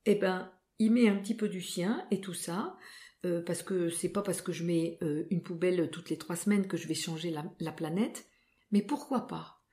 eh 0.07 0.15
ben, 0.15 0.53
y 0.79 0.89
met 0.89 1.09
un 1.09 1.17
petit 1.17 1.35
peu 1.35 1.49
du 1.49 1.61
sien 1.61 2.07
et 2.13 2.21
tout 2.21 2.33
ça, 2.33 2.77
euh, 3.25 3.43
parce 3.43 3.65
que 3.65 3.89
c'est 3.89 4.11
pas 4.11 4.23
parce 4.23 4.41
que 4.41 4.53
je 4.53 4.63
mets 4.63 4.99
euh, 5.03 5.25
une 5.31 5.43
poubelle 5.43 5.91
toutes 5.91 6.11
les 6.11 6.17
trois 6.17 6.37
semaines 6.37 6.69
que 6.69 6.77
je 6.77 6.87
vais 6.87 6.95
changer 6.95 7.33
la, 7.33 7.45
la 7.59 7.73
planète, 7.73 8.25
mais 8.71 8.83
pourquoi 8.83 9.27
pas? 9.27 9.65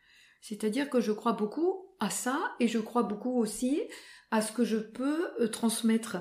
C'est-à-dire 0.42 0.90
que 0.90 1.02
je 1.02 1.12
crois 1.12 1.34
beaucoup 1.34 1.89
à 2.00 2.10
ça, 2.10 2.56
et 2.60 2.68
je 2.68 2.80
crois 2.80 3.04
beaucoup 3.04 3.40
aussi 3.40 3.82
à 4.32 4.42
ce 4.42 4.52
que 4.52 4.64
je 4.64 4.78
peux 4.78 5.30
euh, 5.42 5.48
transmettre 5.48 6.18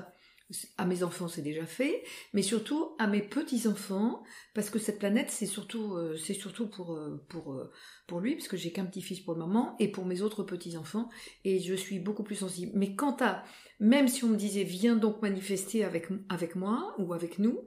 à 0.79 0.87
mes 0.87 1.03
enfants 1.03 1.27
c'est 1.27 1.43
déjà 1.43 1.67
fait, 1.67 2.03
mais 2.33 2.41
surtout 2.41 2.95
à 2.97 3.05
mes 3.05 3.21
petits 3.21 3.67
enfants 3.67 4.23
parce 4.55 4.71
que 4.71 4.79
cette 4.79 4.97
planète 4.97 5.29
c'est 5.29 5.45
surtout 5.45 5.93
euh, 5.93 6.17
c'est 6.17 6.33
surtout 6.33 6.67
pour 6.67 6.95
euh, 6.95 7.23
pour 7.29 7.63
pour 8.07 8.19
lui 8.19 8.35
parce 8.35 8.47
que 8.47 8.57
j'ai 8.57 8.71
qu'un 8.71 8.85
petit 8.85 9.03
fils 9.03 9.19
pour 9.19 9.35
le 9.35 9.39
moment 9.39 9.75
et 9.77 9.91
pour 9.91 10.05
mes 10.05 10.23
autres 10.23 10.41
petits 10.41 10.75
enfants 10.75 11.07
et 11.45 11.59
je 11.59 11.75
suis 11.75 11.99
beaucoup 11.99 12.23
plus 12.23 12.37
sensible. 12.37 12.71
Mais 12.73 12.95
quant 12.95 13.15
à 13.19 13.43
même 13.79 14.07
si 14.07 14.23
on 14.23 14.29
me 14.29 14.37
disait 14.37 14.63
viens 14.63 14.95
donc 14.95 15.21
manifester 15.21 15.83
avec 15.83 16.07
avec 16.29 16.55
moi 16.55 16.95
ou 16.97 17.13
avec 17.13 17.37
nous, 17.37 17.63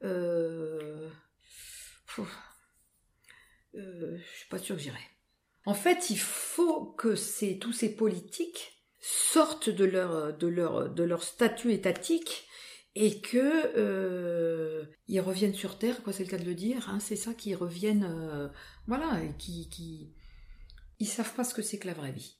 je 0.00 1.10
suis 3.74 4.48
pas 4.48 4.58
sûre 4.58 4.76
que 4.76 4.82
j'irai. 4.82 5.11
En 5.64 5.74
fait, 5.74 6.10
il 6.10 6.18
faut 6.18 6.86
que 6.86 7.14
tous 7.58 7.72
ces 7.72 7.94
politiques 7.94 8.82
sortent 9.00 9.70
de 9.70 9.84
leur 9.84 11.22
statut 11.22 11.72
étatique 11.72 12.46
et 12.94 13.20
que 13.20 13.72
euh, 13.76 14.84
ils 15.08 15.20
reviennent 15.20 15.54
sur 15.54 15.78
terre 15.78 16.02
quoi 16.02 16.12
c'est 16.12 16.24
le 16.24 16.28
cas 16.30 16.36
de 16.36 16.44
le 16.44 16.54
dire 16.54 16.90
hein, 16.90 17.00
c'est 17.00 17.16
ça 17.16 17.32
qu'ils 17.32 17.56
reviennent 17.56 18.04
euh, 18.04 18.48
voilà 18.86 19.18
qui 19.38 19.70
qui 19.70 20.12
ils 21.00 21.06
savent 21.06 21.32
pas 21.34 21.42
ce 21.42 21.54
que 21.54 21.62
c'est 21.62 21.78
que 21.78 21.86
la 21.86 21.94
vraie 21.94 22.12
vie 22.12 22.36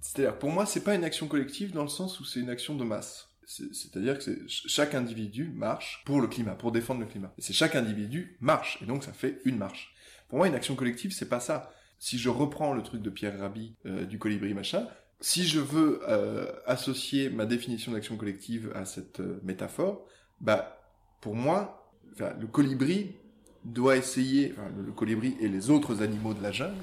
C'est-à-dire, 0.00 0.38
pour 0.38 0.50
moi, 0.50 0.66
c'est 0.66 0.82
pas 0.84 0.94
une 0.94 1.04
action 1.04 1.28
collective 1.28 1.72
dans 1.72 1.84
le 1.84 1.88
sens 1.88 2.20
où 2.20 2.24
c'est 2.24 2.40
une 2.40 2.50
action 2.50 2.74
de 2.74 2.84
masse. 2.84 3.28
C'est- 3.46 3.72
C'est-à-dire 3.72 4.18
que 4.18 4.44
chaque 4.48 4.94
individu 4.94 5.48
marche 5.54 6.02
pour 6.04 6.20
le 6.20 6.26
climat, 6.28 6.54
pour 6.54 6.72
défendre 6.72 7.00
le 7.00 7.06
climat. 7.06 7.32
C'est 7.38 7.54
chaque 7.54 7.74
individu 7.76 8.36
marche, 8.40 8.78
et 8.82 8.86
donc 8.86 9.04
ça 9.04 9.12
fait 9.14 9.40
une 9.46 9.56
marche. 9.56 9.94
Pour 10.28 10.38
moi, 10.38 10.48
une 10.48 10.54
action 10.54 10.74
collective, 10.74 11.12
c'est 11.12 11.28
pas 11.28 11.40
ça. 11.40 11.72
Si 11.98 12.18
je 12.18 12.28
reprends 12.28 12.72
le 12.72 12.82
truc 12.82 13.02
de 13.02 13.10
Pierre 13.10 13.38
Rabhi 13.38 13.76
euh, 13.86 14.04
du 14.04 14.18
colibri 14.18 14.54
machin, 14.54 14.86
si 15.20 15.46
je 15.46 15.60
veux 15.60 16.00
euh, 16.08 16.52
associer 16.66 17.30
ma 17.30 17.46
définition 17.46 17.92
d'action 17.92 18.16
collective 18.16 18.72
à 18.74 18.84
cette 18.84 19.20
euh, 19.20 19.40
métaphore, 19.42 20.06
bah 20.40 20.78
pour 21.20 21.34
moi, 21.34 21.90
le 22.18 22.46
colibri 22.46 23.16
doit 23.64 23.96
essayer, 23.96 24.54
le, 24.76 24.92
colibri 24.92 25.36
et 25.40 25.48
les 25.48 25.70
autres 25.70 26.02
animaux 26.02 26.34
de 26.34 26.42
la 26.42 26.52
jungle 26.52 26.76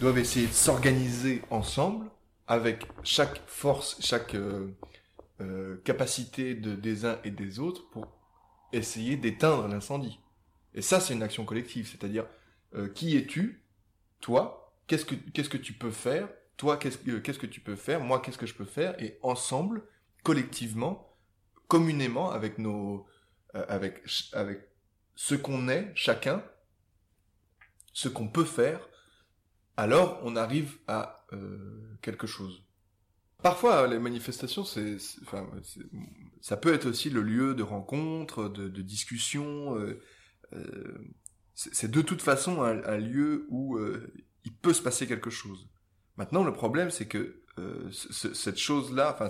doivent 0.00 0.18
essayer 0.18 0.46
de 0.46 0.52
s'organiser 0.52 1.40
ensemble 1.48 2.10
avec 2.46 2.86
chaque 3.02 3.40
force, 3.46 3.96
chaque 4.00 4.36
capacité 5.84 6.54
de, 6.54 6.74
des 6.74 7.06
uns 7.06 7.18
et 7.24 7.30
des 7.30 7.58
autres 7.58 7.88
pour 7.88 8.06
essayer 8.74 9.16
d'éteindre 9.16 9.66
l'incendie. 9.66 10.20
Et 10.74 10.82
ça, 10.82 11.00
c'est 11.00 11.14
une 11.14 11.22
action 11.22 11.46
collective, 11.46 11.88
c'est-à-dire 11.88 12.26
qui 12.94 13.16
es-tu, 13.16 13.64
toi, 14.20 14.74
qu'est-ce 14.86 15.04
que 15.04 15.14
qu'est-ce 15.14 15.48
que 15.48 15.56
tu 15.58 15.72
peux 15.72 15.90
faire, 15.90 16.28
toi, 16.56 16.76
qu'est-ce 16.76 16.98
que 16.98 17.18
qu'est-ce 17.18 17.38
que 17.38 17.46
tu 17.46 17.60
peux 17.60 17.76
faire, 17.76 18.00
moi, 18.00 18.20
qu'est-ce 18.20 18.38
que 18.38 18.46
je 18.46 18.54
peux 18.54 18.64
faire, 18.64 19.00
et 19.02 19.18
ensemble, 19.22 19.82
collectivement, 20.22 21.16
communément, 21.68 22.30
avec 22.30 22.58
nos, 22.58 23.06
euh, 23.54 23.64
avec 23.68 24.02
avec 24.32 24.68
ce 25.14 25.34
qu'on 25.34 25.68
est, 25.68 25.92
chacun, 25.94 26.42
ce 27.92 28.08
qu'on 28.08 28.28
peut 28.28 28.44
faire, 28.44 28.88
alors 29.76 30.20
on 30.22 30.36
arrive 30.36 30.78
à 30.86 31.26
euh, 31.32 31.98
quelque 32.02 32.26
chose. 32.26 32.64
Parfois, 33.42 33.86
les 33.86 33.98
manifestations, 33.98 34.64
c'est, 34.64 34.96
enfin, 35.22 35.48
ça 36.42 36.56
peut 36.58 36.74
être 36.74 36.86
aussi 36.86 37.08
le 37.10 37.22
lieu 37.22 37.54
de 37.54 37.62
rencontre, 37.62 38.48
de, 38.48 38.68
de 38.68 38.82
discussion. 38.82 39.76
euh, 39.78 40.00
euh, 40.52 40.98
c'est 41.72 41.90
de 41.90 42.02
toute 42.02 42.22
façon 42.22 42.62
un, 42.62 42.96
lieu 42.98 43.46
où 43.50 43.76
euh, 43.76 44.12
il 44.44 44.52
peut 44.54 44.72
se 44.72 44.82
passer 44.82 45.06
quelque 45.06 45.30
chose. 45.30 45.68
Maintenant, 46.16 46.44
le 46.44 46.52
problème, 46.52 46.90
c'est 46.90 47.06
que 47.06 47.42
euh, 47.58 47.88
ce- 47.92 48.12
ce- 48.12 48.34
cette 48.34 48.58
chose-là, 48.58 49.12
enfin 49.14 49.28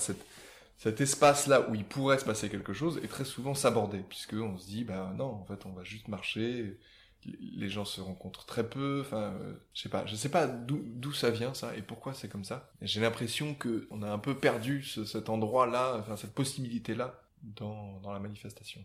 cet 0.79 1.01
espace-là 1.01 1.69
où 1.69 1.75
il 1.75 1.85
pourrait 1.85 2.19
se 2.19 2.25
passer 2.25 2.49
quelque 2.49 2.73
chose 2.73 2.99
est 3.03 3.09
très 3.09 3.25
souvent 3.25 3.55
sabordé, 3.55 3.99
puisque 4.09 4.35
on 4.35 4.57
se 4.59 4.67
dit, 4.67 4.85
bah 4.85 5.13
non, 5.17 5.27
en 5.27 5.45
fait, 5.45 5.67
on 5.67 5.73
va 5.73 5.83
juste 5.85 6.09
marcher, 6.09 6.79
les 7.25 7.69
gens 7.69 7.85
se 7.85 8.01
rencontrent 8.01 8.47
très 8.47 8.67
peu, 8.69 9.03
enfin, 9.05 9.35
euh, 9.43 9.55
je 9.75 9.83
sais 9.83 9.89
pas, 9.91 10.07
je 10.07 10.17
sais 10.17 10.31
pas 10.31 10.47
d'où 10.47 11.13
ça 11.13 11.31
vient 11.31 11.53
ça 11.53 11.77
et 11.77 11.83
pourquoi 11.83 12.15
c'est 12.15 12.29
comme 12.31 12.45
ça. 12.45 12.71
J'ai 12.81 13.01
l'impression 13.01 13.55
que 13.55 13.87
on 13.91 14.03
a 14.03 14.11
un 14.11 14.19
peu 14.19 14.35
perdu 14.37 14.83
ce- 14.83 15.05
cet 15.05 15.29
endroit-là, 15.29 15.97
enfin 15.99 16.17
cette 16.17 16.35
possibilité-là 16.35 17.21
dans 17.43 18.01
la 18.13 18.21
manifestation. 18.21 18.85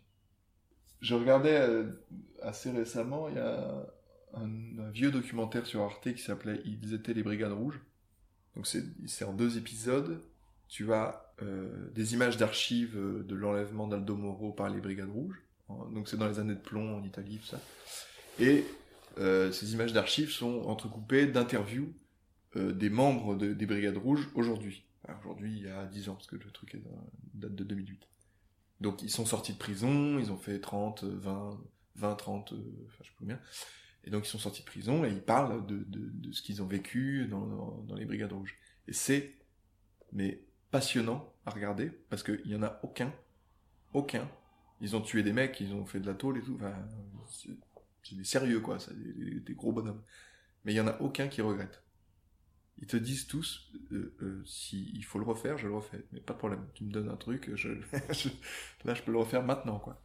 Je 1.05 1.13
regardais 1.13 1.55
euh, 1.55 1.83
assez 2.41 2.71
récemment, 2.71 3.29
il 3.29 3.35
y 3.35 3.39
a 3.39 3.85
un, 4.33 4.89
vieux 4.89 5.11
documentaire 5.11 5.67
sur 5.67 5.83
Arte 5.83 6.11
qui 6.11 6.21
s'appelait 6.21 6.61
Ils 6.65 6.95
étaient 6.95 7.13
les 7.13 7.21
Brigades 7.21 7.51
Rouges. 7.51 7.79
Donc 8.55 8.65
c'est 8.65 9.23
en 9.23 9.31
deux 9.33 9.59
épisodes. 9.59 10.19
Tu 10.67 10.91
as 10.93 11.31
euh, 11.43 11.91
des 11.93 12.15
images 12.15 12.37
d'archives 12.37 12.97
euh, 12.97 13.21
de 13.21 13.35
l'enlèvement 13.35 13.87
d'Aldo 13.87 14.15
Moro 14.15 14.51
par 14.51 14.71
les 14.71 14.81
Brigades 14.81 15.11
Rouges. 15.11 15.39
Donc 15.93 16.09
c'est 16.09 16.17
dans 16.17 16.27
les 16.27 16.39
années 16.39 16.55
de 16.55 16.59
plomb 16.59 16.97
en 16.97 17.03
Italie, 17.03 17.37
tout 17.37 17.47
ça. 17.47 17.59
Et 18.39 18.65
ces 19.51 19.73
images 19.73 19.93
d'archives 19.93 20.31
sont 20.31 20.63
entrecoupées 20.63 21.25
d'interviews 21.27 21.93
des 22.55 22.89
membres 22.89 23.35
de- 23.35 23.53
des 23.53 23.65
Brigades 23.65 23.97
Rouges 23.97 24.27
aujourd'hui. 24.35 24.83
Aujourd'hui, 25.19 25.53
il 25.55 25.63
y 25.65 25.69
a 25.69 25.85
10 25.85 26.09
ans, 26.09 26.15
parce 26.15 26.27
que 26.27 26.35
le 26.35 26.51
truc 26.51 26.77
date 27.33 27.55
de 27.55 27.63
2008. 27.63 28.07
Donc 28.81 29.01
ils 29.01 29.09
sont 29.09 29.25
sortis 29.25 29.53
de 29.53 29.57
prison, 29.57 30.19
ils 30.19 30.31
ont 30.31 30.37
fait 30.37 30.59
30, 30.59 31.03
20, 31.03 31.59
20, 31.95 32.15
30, 32.15 32.53
euh, 32.53 32.57
enfin 32.85 32.97
je 33.01 33.07
sais 33.07 33.11
pas 33.11 33.15
combien. 33.19 33.39
Et 34.03 34.09
donc 34.11 34.25
ils 34.27 34.29
sont 34.29 34.39
sortis 34.39 34.61
de 34.61 34.67
prison 34.67 35.05
et 35.05 35.09
ils 35.09 35.21
parlent 35.23 35.65
de, 35.65 35.85
ce 36.31 36.41
qu'ils 36.41 36.61
ont 36.61 36.67
vécu 36.67 37.27
dans, 37.27 37.85
les 37.95 38.05
Brigades 38.05 38.33
Rouges. 38.33 38.57
Et 38.87 38.93
c'est, 38.93 39.35
mais 40.11 40.43
passionnant 40.71 41.33
à 41.45 41.51
regarder, 41.51 41.89
parce 42.09 42.23
qu'il 42.23 42.45
y 42.45 42.55
en 42.55 42.63
a 42.63 42.79
aucun, 42.83 43.13
aucun. 43.93 44.29
Ils 44.81 44.95
ont 44.95 45.01
tué 45.01 45.23
des 45.23 45.33
mecs, 45.33 45.59
ils 45.61 45.73
ont 45.73 45.85
fait 45.85 45.99
de 45.99 46.07
la 46.07 46.13
tôle 46.15 46.37
et 46.37 46.41
tout. 46.41 46.55
Enfin, 46.55 46.75
c'est 48.03 48.15
des 48.15 48.23
sérieux 48.23 48.59
quoi, 48.59 48.79
c'est 48.79 48.97
des, 48.97 49.13
des- 49.13 49.39
des 49.39 49.53
gros 49.55 49.71
bonhommes. 49.71 50.03
Mais 50.65 50.73
il 50.73 50.75
y 50.77 50.81
en 50.81 50.87
a 50.87 50.99
aucun 51.01 51.27
qui 51.27 51.41
regrette. 51.41 51.84
Ils 52.79 52.87
te 52.87 52.97
disent 52.97 53.27
tous, 53.27 53.71
euh, 53.91 54.15
euh, 54.21 54.43
si 54.45 54.91
il 54.93 55.03
faut 55.05 55.19
le 55.19 55.25
refaire, 55.25 55.57
je 55.57 55.67
le 55.67 55.73
refais. 55.75 56.05
Mais 56.11 56.19
pas 56.19 56.33
de 56.33 56.39
problème. 56.39 56.65
Tu 56.73 56.83
me 56.83 56.91
donnes 56.91 57.09
un 57.09 57.15
truc, 57.15 57.49
je, 57.55 57.69
je- 58.11 58.29
là 58.83 58.93
je 58.93 59.01
peux 59.01 59.11
le 59.11 59.19
refaire 59.19 59.43
maintenant 59.43 59.79
quoi. 59.79 60.01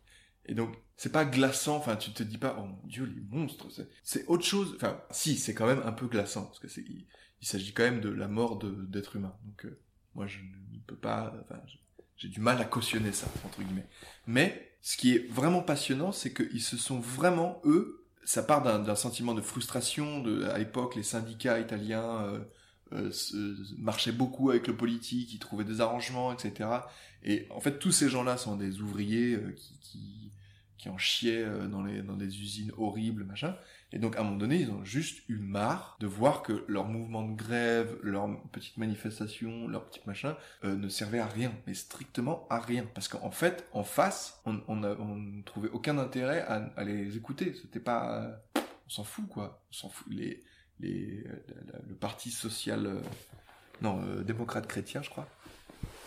Et 0.47 0.55
donc, 0.55 0.75
c'est 0.97 1.12
pas 1.12 1.25
glaçant, 1.25 1.77
enfin, 1.77 1.97
tu 1.97 2.12
te 2.12 2.23
dis 2.23 2.39
pas, 2.39 2.57
oh 2.59 2.65
mon 2.65 2.87
dieu, 2.87 3.05
les 3.05 3.21
monstres, 3.21 3.69
c'est- 4.03 4.27
autre 4.27 4.45
chose, 4.45 4.73
enfin, 4.77 5.00
si, 5.11 5.37
c'est 5.37 5.55
quand 5.55 5.67
même 5.67 5.83
un 5.85 5.93
peu 5.93 6.07
glaçant, 6.07 6.45
parce 6.47 6.59
que 6.59 6.69
c'est, 6.69 6.85
il, 7.41 7.47
s'agit 7.47 7.73
quand 7.73 7.85
même 7.85 8.00
de 8.00 8.09
la 8.09 8.29
mort 8.29 8.59
d'êtres 8.59 9.17
humains. 9.17 9.37
Donc, 9.45 9.65
euh, 9.67 9.79
moi, 10.15 10.27
je 10.27 10.39
ne 10.41 10.79
peux 10.87 10.97
pas, 10.97 11.35
enfin, 11.43 11.61
j'ai 12.17 12.29
du 12.29 12.41
mal 12.41 12.61
à 12.61 12.65
cautionner 12.65 13.12
ça, 13.12 13.27
entre 13.45 13.62
guillemets. 13.62 13.89
Mais, 14.27 14.77
ce 14.83 14.97
qui 14.97 15.15
est 15.15 15.29
vraiment 15.31 15.62
passionnant, 15.62 16.11
c'est 16.12 16.33
qu'ils 16.33 16.62
se 16.62 16.77
sont 16.77 16.99
vraiment, 17.00 17.61
eux, 17.65 18.07
ça 18.25 18.43
part 18.43 18.62
d'un 18.62 18.95
sentiment 18.97 19.35
de 19.35 19.41
frustration, 19.43 20.21
de, 20.23 20.45
à 20.45 20.59
l'époque, 20.59 20.97
les 20.97 21.03
syndicats 21.03 21.61
italiens, 21.61 22.23
euh, 22.25 22.41
euh, 22.92 23.11
marchaient 23.78 24.12
beaucoup 24.12 24.50
avec 24.50 24.66
le 24.66 24.76
politique, 24.76 25.32
ils 25.32 25.38
trouvaient 25.38 25.64
des 25.64 25.80
arrangements, 25.80 26.32
etc. 26.32 26.68
Et 27.23 27.47
en 27.50 27.61
fait, 27.61 27.78
tous 27.78 27.92
ces 27.92 28.09
gens-là 28.09 28.37
sont 28.37 28.56
des 28.56 28.80
ouvriers 28.80 29.35
euh, 29.35 29.52
qui, 29.56 29.78
qui, 29.80 30.32
qui 30.78 30.88
en 30.88 30.99
chiaient 30.99 31.44
euh, 31.44 31.66
dans, 31.66 31.82
les, 31.82 32.02
dans 32.02 32.16
des 32.16 32.40
usines 32.40 32.73
horribles, 32.78 33.25
machin. 33.25 33.54
Et 33.92 33.99
donc, 33.99 34.16
à 34.16 34.20
un 34.20 34.25
moment 34.25 34.37
donné, 34.37 34.61
ils 34.61 34.70
ont 34.70 34.85
juste 34.85 35.23
eu 35.28 35.37
marre 35.37 35.97
de 36.00 36.06
voir 36.06 36.42
que 36.42 36.64
leur 36.68 36.87
mouvement 36.87 37.28
de 37.28 37.35
grève, 37.35 37.99
leurs 38.02 38.28
petites 38.50 38.78
manifestations, 38.78 39.68
leurs 39.68 39.87
petits 39.87 40.00
machins, 40.06 40.35
euh, 40.64 40.76
ne 40.76 40.88
servaient 40.88 41.18
à 41.18 41.26
rien, 41.26 41.52
mais 41.66 41.75
strictement 41.75 42.47
à 42.49 42.61
rien. 42.61 42.87
Parce 42.94 43.09
qu'en 43.09 43.30
fait, 43.30 43.68
en 43.73 43.82
face, 43.82 44.40
on 44.47 44.61
on 44.66 44.76
ne 44.76 45.42
trouvait 45.42 45.70
aucun 45.70 45.99
intérêt 45.99 46.40
à, 46.42 46.70
à 46.76 46.85
les 46.85 47.16
écouter. 47.16 47.54
C'était 47.61 47.80
pas... 47.80 48.40
on 48.56 48.90
s'en 48.90 49.04
fout, 49.04 49.28
quoi. 49.28 49.62
On 49.70 49.73
s'en 49.75 49.88
fout. 49.90 50.06
Les, 50.11 50.42
euh, 50.88 51.78
le 51.88 51.94
parti 51.94 52.30
social... 52.30 52.87
euh, 52.87 53.00
non, 53.82 54.02
euh, 54.04 54.22
démocrate 54.22 54.66
chrétien, 54.66 55.02
je 55.02 55.10
crois, 55.10 55.26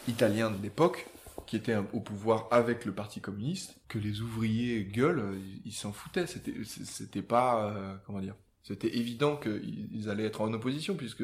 italien 0.08 0.52
de 0.52 0.62
l'époque, 0.62 1.08
qui 1.48 1.56
était 1.56 1.76
au 1.76 2.00
pouvoir 2.00 2.48
avec 2.52 2.86
le 2.86 2.94
Parti 2.94 3.20
communiste, 3.20 3.76
que 3.88 3.98
les 3.98 4.22
ouvriers 4.22 4.84
gueulent, 4.86 5.40
ils 5.66 5.74
s'en 5.74 5.92
foutaient. 5.92 6.28
C'était, 6.28 7.22
pas, 7.24 7.72
euh, 7.72 7.96
comment 8.06 8.20
dire, 8.20 8.36
c'était 8.62 8.96
évident 8.96 9.38
qu'ils 9.38 9.90
ils 9.92 10.10
allaient 10.10 10.26
être 10.26 10.42
en 10.42 10.54
opposition 10.54 10.96
puisque 10.96 11.24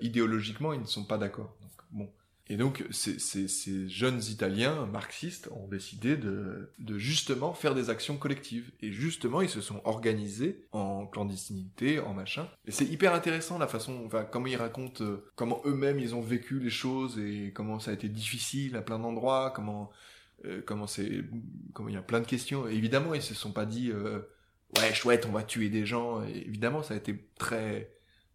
idéologiquement 0.00 0.72
ils 0.72 0.80
ne 0.80 0.86
sont 0.86 1.04
pas 1.04 1.18
d'accord. 1.18 1.56
Bon. 1.90 2.10
Et 2.48 2.56
donc 2.56 2.84
ces, 2.90 3.88
jeunes 3.88 4.22
Italiens 4.30 4.86
marxistes 4.86 5.48
ont 5.52 5.66
décidé 5.66 6.16
de, 6.16 6.70
de 6.78 6.98
justement 6.98 7.52
faire 7.52 7.74
des 7.74 7.90
actions 7.90 8.16
collectives. 8.16 8.70
Et 8.80 8.92
justement 8.92 9.42
ils 9.42 9.48
se 9.48 9.60
sont 9.60 9.80
organisés 9.84 10.64
en 10.72 11.06
clandestinité, 11.06 11.98
en 11.98 12.14
machin. 12.14 12.48
Et 12.66 12.70
c'est 12.70 12.84
hyper 12.84 13.14
intéressant 13.14 13.58
la 13.58 13.66
façon, 13.66 14.04
enfin 14.06 14.24
comment 14.24 14.46
ils 14.46 14.56
racontent, 14.56 15.02
euh, 15.02 15.24
comment 15.34 15.60
eux-mêmes 15.64 15.98
ils 15.98 16.14
ont 16.14 16.20
vécu 16.20 16.60
les 16.60 16.70
choses 16.70 17.18
et 17.18 17.52
comment 17.52 17.80
ça 17.80 17.90
a 17.90 17.94
été 17.94 18.08
difficile 18.08 18.76
à 18.76 18.82
plein 18.82 19.00
d'endroits, 19.00 19.52
comment 19.54 19.90
euh, 20.44 20.62
comment 20.64 20.86
c'est, 20.86 21.24
comment 21.72 21.88
il 21.88 21.94
y 21.94 21.98
a 21.98 22.02
plein 22.02 22.20
de 22.20 22.26
questions. 22.26 22.68
Et 22.68 22.74
évidemment 22.74 23.14
ils 23.14 23.22
se 23.22 23.34
sont 23.34 23.52
pas 23.52 23.66
dit 23.66 23.90
euh, 23.90 24.20
ouais 24.78 24.94
chouette 24.94 25.26
on 25.28 25.32
va 25.32 25.42
tuer 25.42 25.68
des 25.68 25.84
gens. 25.84 26.24
Et 26.24 26.44
évidemment 26.46 26.84
ça 26.84 26.94
a 26.94 26.96
été 26.96 27.28
très, 27.38 27.92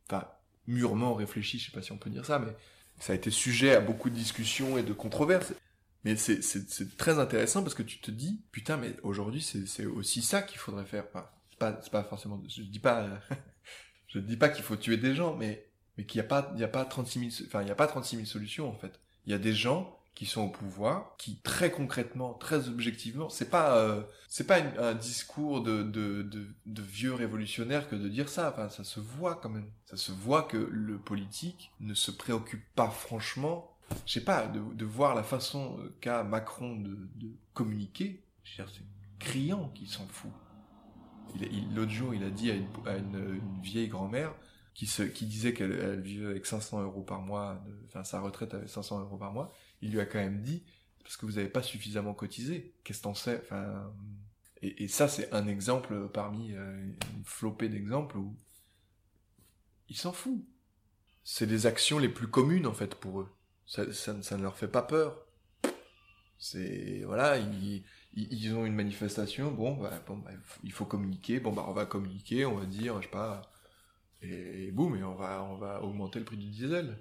enfin 0.10 0.27
mûrement 0.68 1.13
réfléchi, 1.13 1.60
je 1.60 1.68
sais 1.68 1.72
pas 1.72 1.82
si 1.82 1.94
on 1.94 1.98
peut 1.98 2.10
dire 2.10 2.25
ça, 2.25 2.39
mais 2.39 2.53
ça 3.01 3.13
a 3.13 3.15
été 3.15 3.31
sujet 3.31 3.75
à 3.75 3.81
beaucoup 3.81 4.10
de 4.10 4.15
discussions 4.15 4.77
et 4.77 4.84
de 4.84 4.93
controverses. 4.93 5.53
Mais 6.03 6.15
c'est, 6.15 6.39
très 6.98 7.20
intéressant 7.20 7.62
parce 7.62 7.75
que 7.75 7.84
tu 7.84 8.00
te 8.00 8.12
dis, 8.12 8.41
putain, 8.51 8.77
mais 8.77 8.96
aujourd'hui, 9.03 9.41
c'est, 9.41 9.86
aussi 9.86 10.22
ça 10.22 10.41
qu'il 10.41 10.60
faudrait 10.60 10.86
faire. 10.86 11.05
Enfin, 11.10 11.27
c'est 11.50 11.60
pas, 11.60 11.74
pas 11.74 12.03
forcément, 12.03 12.41
je 12.48 12.62
dis 12.62 12.79
pas, 12.79 13.08
je 14.08 14.20
dis 14.20 14.38
pas 14.38 14.50
qu'il 14.50 14.63
faut 14.63 14.75
tuer 14.75 14.98
des 14.98 15.15
gens, 15.15 15.36
mais, 15.36 15.67
mais 15.98 16.05
qu'il 16.05 16.17
y 16.17 16.22
a 16.22 16.27
pas, 16.27 16.51
il 16.55 16.62
y 16.62 16.63
a 16.63 16.67
pas 16.67 16.86
36 16.86 17.31
000, 17.31 17.48
enfin, 17.48 17.62
il 17.63 17.67
y 17.67 17.72
a 17.72 17.75
pas 17.75 17.88
36 17.88 18.15
000 18.17 18.27
solutions, 18.27 18.69
en 18.69 18.75
fait. 18.75 18.99
Il 19.25 19.32
y 19.32 19.36
a 19.36 19.39
des 19.39 19.54
gens 19.54 19.99
qui 20.15 20.26
sont 20.26 20.41
au 20.41 20.50
pouvoir, 20.50 21.15
qui 21.17 21.39
très 21.41 21.71
concrètement, 21.71 22.34
très 22.34 22.67
objectivement, 22.67 23.30
c'est 23.30 23.50
pas, 23.50 23.78
euh, 23.78 24.04
c'est 24.28 24.45
pas 24.45 24.58
un 24.58 24.93
discours 24.93 25.63
de, 25.63 25.84
de, 25.84 26.82
vieux 26.82 27.13
révolutionnaire 27.13 27.89
que 27.89 27.95
de 27.95 28.10
dire 28.10 28.30
ça. 28.30 28.52
Enfin, 28.52 28.69
ça 28.69 28.84
se 28.84 29.00
voit 29.00 29.36
quand 29.36 29.50
même. 29.50 29.69
Ça 29.86 29.97
se 29.97 30.12
voit 30.12 30.43
que 30.43 30.58
le 30.58 30.97
politique 30.97 31.71
ne 31.80 31.93
se 31.93 32.12
préoccupe 32.12 32.63
pas 32.76 32.89
franchement, 32.89 33.78
je 34.06 34.13
sais 34.13 34.24
pas, 34.24 34.47
de, 34.47 34.60
de 34.74 34.86
voir 34.86 35.15
la 35.15 35.24
façon 35.24 35.78
euh, 35.80 35.95
qu'a 36.02 36.24
Macron 36.24 36.76
de, 36.76 36.97
communiquer. 37.54 38.24
C'est 38.43 38.63
criant 39.19 39.69
qu'il 39.69 39.88
s'en 39.88 40.06
fout. 40.08 40.32
L'autre 41.74 41.91
jour, 41.91 42.13
il 42.13 42.24
a 42.24 42.30
dit 42.30 42.52
à 42.52 42.56
une, 42.56 42.67
une- 43.15 43.62
vieille 43.62 43.88
grand-mère 43.88 44.34
qui, 44.74 44.86
qui 45.13 45.26
disait 45.26 45.54
qu'elle 45.54 45.71
elle 45.71 46.02
vivait 46.02 46.28
avec 46.28 46.45
500 46.45 46.82
euros 46.82 47.04
par 47.04 47.21
mois, 47.21 47.63
enfin 47.88 48.04
sa 48.04 48.19
retraite 48.19 48.54
avait 48.54 48.67
500 48.67 49.00
euros 49.00 49.17
par 49.17 49.32
mois, 49.32 49.54
il 49.82 49.91
lui 49.91 50.00
a 50.00 50.06
quand 50.06 50.20
même 50.20 50.41
dit 50.41 50.63
parce 51.04 51.17
que 51.17 51.26
vous 51.26 51.34
n'avez 51.34 51.50
pas 51.50 51.63
suffisamment 51.63 52.13
cotisé. 52.13 52.74
Qu'est-ce 52.84 53.00
que 53.00 53.04
t'en 53.04 53.15
sais 53.15 53.41
Enfin, 53.44 53.91
et, 54.62 54.88
ça 54.88 55.08
c'est 55.08 55.34
un 55.34 55.48
exemple 55.48 56.10
parmi 56.10 56.54
euh, 56.54 56.84
une 56.84 57.24
flopée 57.26 57.67
d'exemples 57.67 58.17
où 58.17 58.36
ils 59.89 59.98
s'en 59.98 60.13
foutent. 60.13 60.46
C'est 61.24 61.46
les 61.46 61.65
actions 61.65 62.00
les 62.00 62.10
plus 62.10 62.28
communes 62.28 62.67
en 62.67 62.74
fait 62.74 62.96
pour 62.96 63.22
eux. 63.22 63.30
Ça, 63.65 63.86
ne 63.86 64.41
leur 64.41 64.58
fait 64.58 64.67
pas 64.67 64.84
peur. 64.84 65.26
Ils, 68.13 68.54
ont 68.54 68.65
une 68.65 68.76
manifestation. 68.76 69.52
Bon, 69.52 69.76
bah, 69.76 70.04
bah, 70.08 70.32
il 70.63 70.72
faut 70.72 70.86
communiquer. 70.86 71.39
Bon 71.39 71.54
bah 71.54 71.65
on 71.67 71.74
va 71.74 71.86
communiquer, 71.86 72.46
on 72.46 72.56
va 72.56 72.65
dire, 72.65 72.98
je 72.98 73.08
sais 73.08 73.12
pas. 73.12 73.41
Et, 74.22 74.67
et 74.67 74.72
boum, 74.72 74.96
et 74.96 75.04
on 75.04 75.15
va 75.15 75.82
augmenter 75.84 76.20
le 76.20 76.26
prix 76.26 76.38
du 76.38 76.48
diesel. 76.48 76.98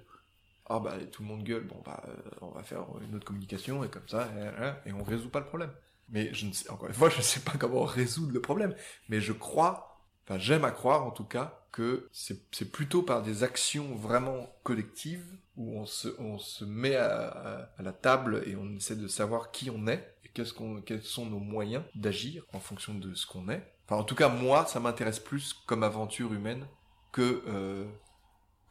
Ah 0.73 0.79
bah 0.79 0.93
tout 1.11 1.21
le 1.23 1.27
monde 1.27 1.43
gueule. 1.43 1.65
Bon 1.67 1.81
bah 1.85 2.01
euh, 2.07 2.13
on 2.41 2.49
va 2.51 2.63
faire 2.63 2.85
une 3.01 3.15
autre 3.15 3.25
communication 3.25 3.83
et 3.83 3.89
comme 3.89 4.07
ça 4.07 4.27
et, 4.37 4.87
et- 4.87 4.89
et 4.89 4.93
on 4.93 5.03
résout 5.03 5.29
pas 5.29 5.39
le 5.39 5.45
problème. 5.47 5.71
Mais 6.09 6.33
je 6.33 6.45
ne 6.45 6.51
sais 6.53 6.69
encore 6.69 6.87
une 6.89 6.93
fois, 6.93 7.09
je 7.09 7.17
ne 7.17 7.21
sais 7.23 7.39
pas 7.41 7.53
comment 7.57 7.83
résoudre 7.83 8.33
le 8.33 8.41
problème. 8.41 8.75
Mais 9.09 9.21
je 9.21 9.33
crois, 9.33 10.01
enfin 10.25 10.37
j'aime 10.39 10.65
à 10.65 10.71
croire 10.71 11.05
en 11.05 11.11
tout 11.11 11.23
cas 11.25 11.57
que 11.71 12.09
c'est 12.11 12.71
plutôt 12.71 13.01
par 13.01 13.21
des 13.21 13.43
actions 13.43 13.95
vraiment 13.95 14.47
collectives 14.63 15.25
où 15.55 15.77
on 15.79 15.85
se 15.85 16.09
on 16.19 16.37
se 16.37 16.65
met 16.65 16.95
à 16.95 17.69
la 17.79 17.93
table 17.93 18.43
et 18.45 18.55
on 18.55 18.73
essaie 18.75 18.95
de 18.95 19.07
savoir 19.07 19.51
qui 19.51 19.69
on 19.69 19.87
est 19.87 20.15
et 20.25 20.29
qu'est-ce 20.29 20.53
qu'on 20.53 20.81
quels 20.81 21.03
sont 21.03 21.25
nos 21.25 21.39
moyens 21.39 21.83
d'agir 21.95 22.43
en 22.53 22.59
fonction 22.59 22.93
de 22.93 23.13
ce 23.13 23.25
qu'on 23.25 23.49
est. 23.49 23.63
Enfin 23.87 23.97
en 23.99 24.03
tout 24.03 24.15
cas 24.15 24.29
moi 24.29 24.65
ça 24.65 24.79
m'intéresse 24.79 25.19
plus 25.19 25.53
comme 25.65 25.83
aventure 25.83 26.33
humaine 26.33 26.65
que 27.13 27.43
euh, 27.47 27.85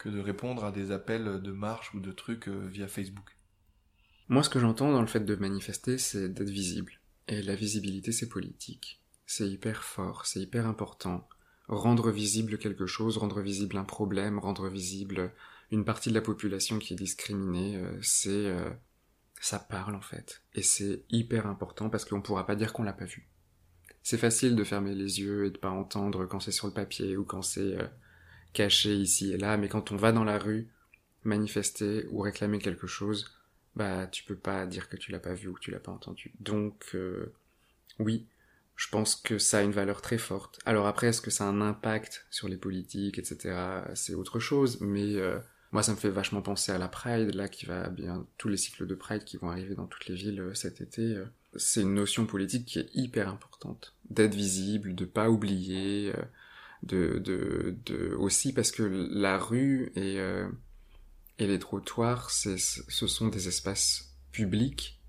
que 0.00 0.08
de 0.08 0.18
répondre 0.18 0.64
à 0.64 0.72
des 0.72 0.90
appels 0.90 1.40
de 1.42 1.52
marche 1.52 1.92
ou 1.94 2.00
de 2.00 2.10
trucs 2.10 2.48
euh, 2.48 2.66
via 2.66 2.88
Facebook. 2.88 3.36
Moi, 4.28 4.42
ce 4.42 4.48
que 4.48 4.58
j'entends 4.58 4.90
dans 4.90 5.02
le 5.02 5.06
fait 5.06 5.20
de 5.20 5.36
manifester, 5.36 5.98
c'est 5.98 6.30
d'être 6.30 6.48
visible. 6.48 6.94
Et 7.28 7.42
la 7.42 7.54
visibilité, 7.54 8.10
c'est 8.10 8.28
politique. 8.28 9.02
C'est 9.26 9.48
hyper 9.48 9.84
fort, 9.84 10.24
c'est 10.24 10.40
hyper 10.40 10.66
important. 10.66 11.28
Rendre 11.68 12.10
visible 12.10 12.58
quelque 12.58 12.86
chose, 12.86 13.18
rendre 13.18 13.40
visible 13.42 13.76
un 13.76 13.84
problème, 13.84 14.38
rendre 14.38 14.68
visible 14.68 15.32
une 15.70 15.84
partie 15.84 16.08
de 16.08 16.14
la 16.14 16.22
population 16.22 16.78
qui 16.78 16.94
est 16.94 16.96
discriminée, 16.96 17.76
euh, 17.76 17.98
c'est... 18.02 18.30
euh, 18.30 18.70
ça 19.40 19.58
parle 19.58 19.94
en 19.94 20.00
fait. 20.00 20.42
Et 20.54 20.62
c'est 20.62 21.04
hyper 21.10 21.46
important 21.46 21.88
parce 21.90 22.04
qu'on 22.04 22.20
pourra 22.22 22.46
pas 22.46 22.56
dire 22.56 22.72
qu'on 22.72 22.82
l'a 22.82 22.92
pas 22.92 23.04
vu. 23.04 23.28
C'est 24.02 24.18
facile 24.18 24.56
de 24.56 24.64
fermer 24.64 24.94
les 24.94 25.20
yeux 25.20 25.46
et 25.46 25.50
de 25.50 25.58
pas 25.58 25.70
entendre 25.70 26.26
quand 26.26 26.40
c'est 26.40 26.52
sur 26.52 26.66
le 26.66 26.72
papier 26.72 27.16
ou 27.16 27.24
quand 27.24 27.42
c'est 27.42 27.76
euh, 28.50 28.52
caché 28.52 28.94
ici 28.94 29.32
et 29.32 29.38
là, 29.38 29.56
mais 29.56 29.68
quand 29.68 29.92
on 29.92 29.96
va 29.96 30.12
dans 30.12 30.24
la 30.24 30.38
rue 30.38 30.68
manifester 31.24 32.06
ou 32.10 32.20
réclamer 32.20 32.58
quelque 32.58 32.86
chose, 32.86 33.30
bah 33.76 34.06
tu 34.06 34.24
peux 34.24 34.36
pas 34.36 34.66
dire 34.66 34.88
que 34.88 34.96
tu 34.96 35.12
l'as 35.12 35.20
pas 35.20 35.34
vu 35.34 35.48
ou 35.48 35.54
que 35.54 35.60
tu 35.60 35.70
l'as 35.70 35.80
pas 35.80 35.92
entendu. 35.92 36.32
Donc 36.40 36.90
euh, 36.94 37.32
oui, 37.98 38.26
je 38.76 38.88
pense 38.88 39.14
que 39.16 39.38
ça 39.38 39.58
a 39.58 39.62
une 39.62 39.72
valeur 39.72 40.00
très 40.02 40.18
forte. 40.18 40.58
Alors 40.64 40.86
après, 40.86 41.08
est-ce 41.08 41.20
que 41.20 41.30
ça 41.30 41.44
a 41.44 41.48
un 41.48 41.60
impact 41.60 42.26
sur 42.30 42.48
les 42.48 42.56
politiques, 42.56 43.18
etc. 43.18 43.82
C'est 43.94 44.14
autre 44.14 44.40
chose, 44.40 44.80
mais 44.80 45.16
euh, 45.16 45.38
moi 45.72 45.82
ça 45.82 45.92
me 45.92 45.98
fait 45.98 46.10
vachement 46.10 46.42
penser 46.42 46.72
à 46.72 46.78
la 46.78 46.88
Pride, 46.88 47.34
là 47.34 47.48
qui 47.48 47.66
va 47.66 47.90
bien 47.90 48.26
tous 48.38 48.48
les 48.48 48.56
cycles 48.56 48.86
de 48.86 48.94
Pride 48.94 49.24
qui 49.24 49.36
vont 49.36 49.50
arriver 49.50 49.74
dans 49.74 49.86
toutes 49.86 50.06
les 50.06 50.14
villes 50.14 50.40
euh, 50.40 50.54
cet 50.54 50.80
été. 50.80 51.02
euh, 51.02 51.26
c'est 51.56 51.82
une 51.82 51.94
notion 51.94 52.26
politique 52.26 52.64
qui 52.64 52.78
est 52.78 52.88
hyper 52.94 53.28
importante, 53.28 53.94
d'être 54.08 54.34
visible, 54.34 54.94
de 54.94 55.04
pas 55.04 55.28
oublier, 55.30 56.12
euh, 56.16 56.22
de, 56.82 57.18
de, 57.18 57.76
de 57.86 58.14
aussi 58.14 58.52
parce 58.52 58.70
que 58.70 58.82
la 58.82 59.38
rue 59.38 59.92
et 59.96 60.18
euh, 60.20 60.48
et 61.40 61.46
les 61.46 61.58
trottoirs, 61.58 62.30
c'est, 62.30 62.58
ce 62.58 63.06
sont 63.06 63.28
des 63.28 63.48
espaces 63.48 64.14
publics 64.30 65.00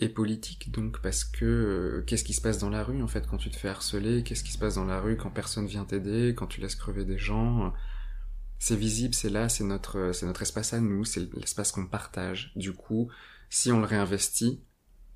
et 0.00 0.08
politiques, 0.08 0.72
donc, 0.72 1.00
parce 1.02 1.24
que 1.24 1.44
euh, 1.44 2.02
qu'est-ce 2.06 2.24
qui 2.24 2.32
se 2.32 2.40
passe 2.40 2.58
dans 2.58 2.70
la 2.70 2.82
rue, 2.82 3.02
en 3.02 3.06
fait, 3.06 3.26
quand 3.26 3.36
tu 3.36 3.50
te 3.50 3.56
fais 3.56 3.68
harceler? 3.68 4.24
Qu'est-ce 4.24 4.42
qui 4.42 4.52
se 4.52 4.58
passe 4.58 4.76
dans 4.76 4.86
la 4.86 4.98
rue 4.98 5.16
quand 5.16 5.30
personne 5.30 5.66
vient 5.66 5.84
t'aider, 5.84 6.34
quand 6.34 6.46
tu 6.46 6.60
laisses 6.60 6.74
crever 6.74 7.04
des 7.04 7.18
gens? 7.18 7.72
C'est 8.58 8.76
visible, 8.76 9.14
c'est 9.14 9.28
là, 9.28 9.50
c'est 9.50 9.64
notre, 9.64 10.12
c'est 10.12 10.24
notre 10.24 10.40
espace 10.40 10.72
à 10.72 10.80
nous, 10.80 11.04
c'est 11.04 11.32
l'espace 11.34 11.70
qu'on 11.70 11.86
partage. 11.86 12.52
Du 12.56 12.72
coup, 12.72 13.10
si 13.50 13.70
on 13.70 13.80
le 13.80 13.86
réinvestit, 13.86 14.62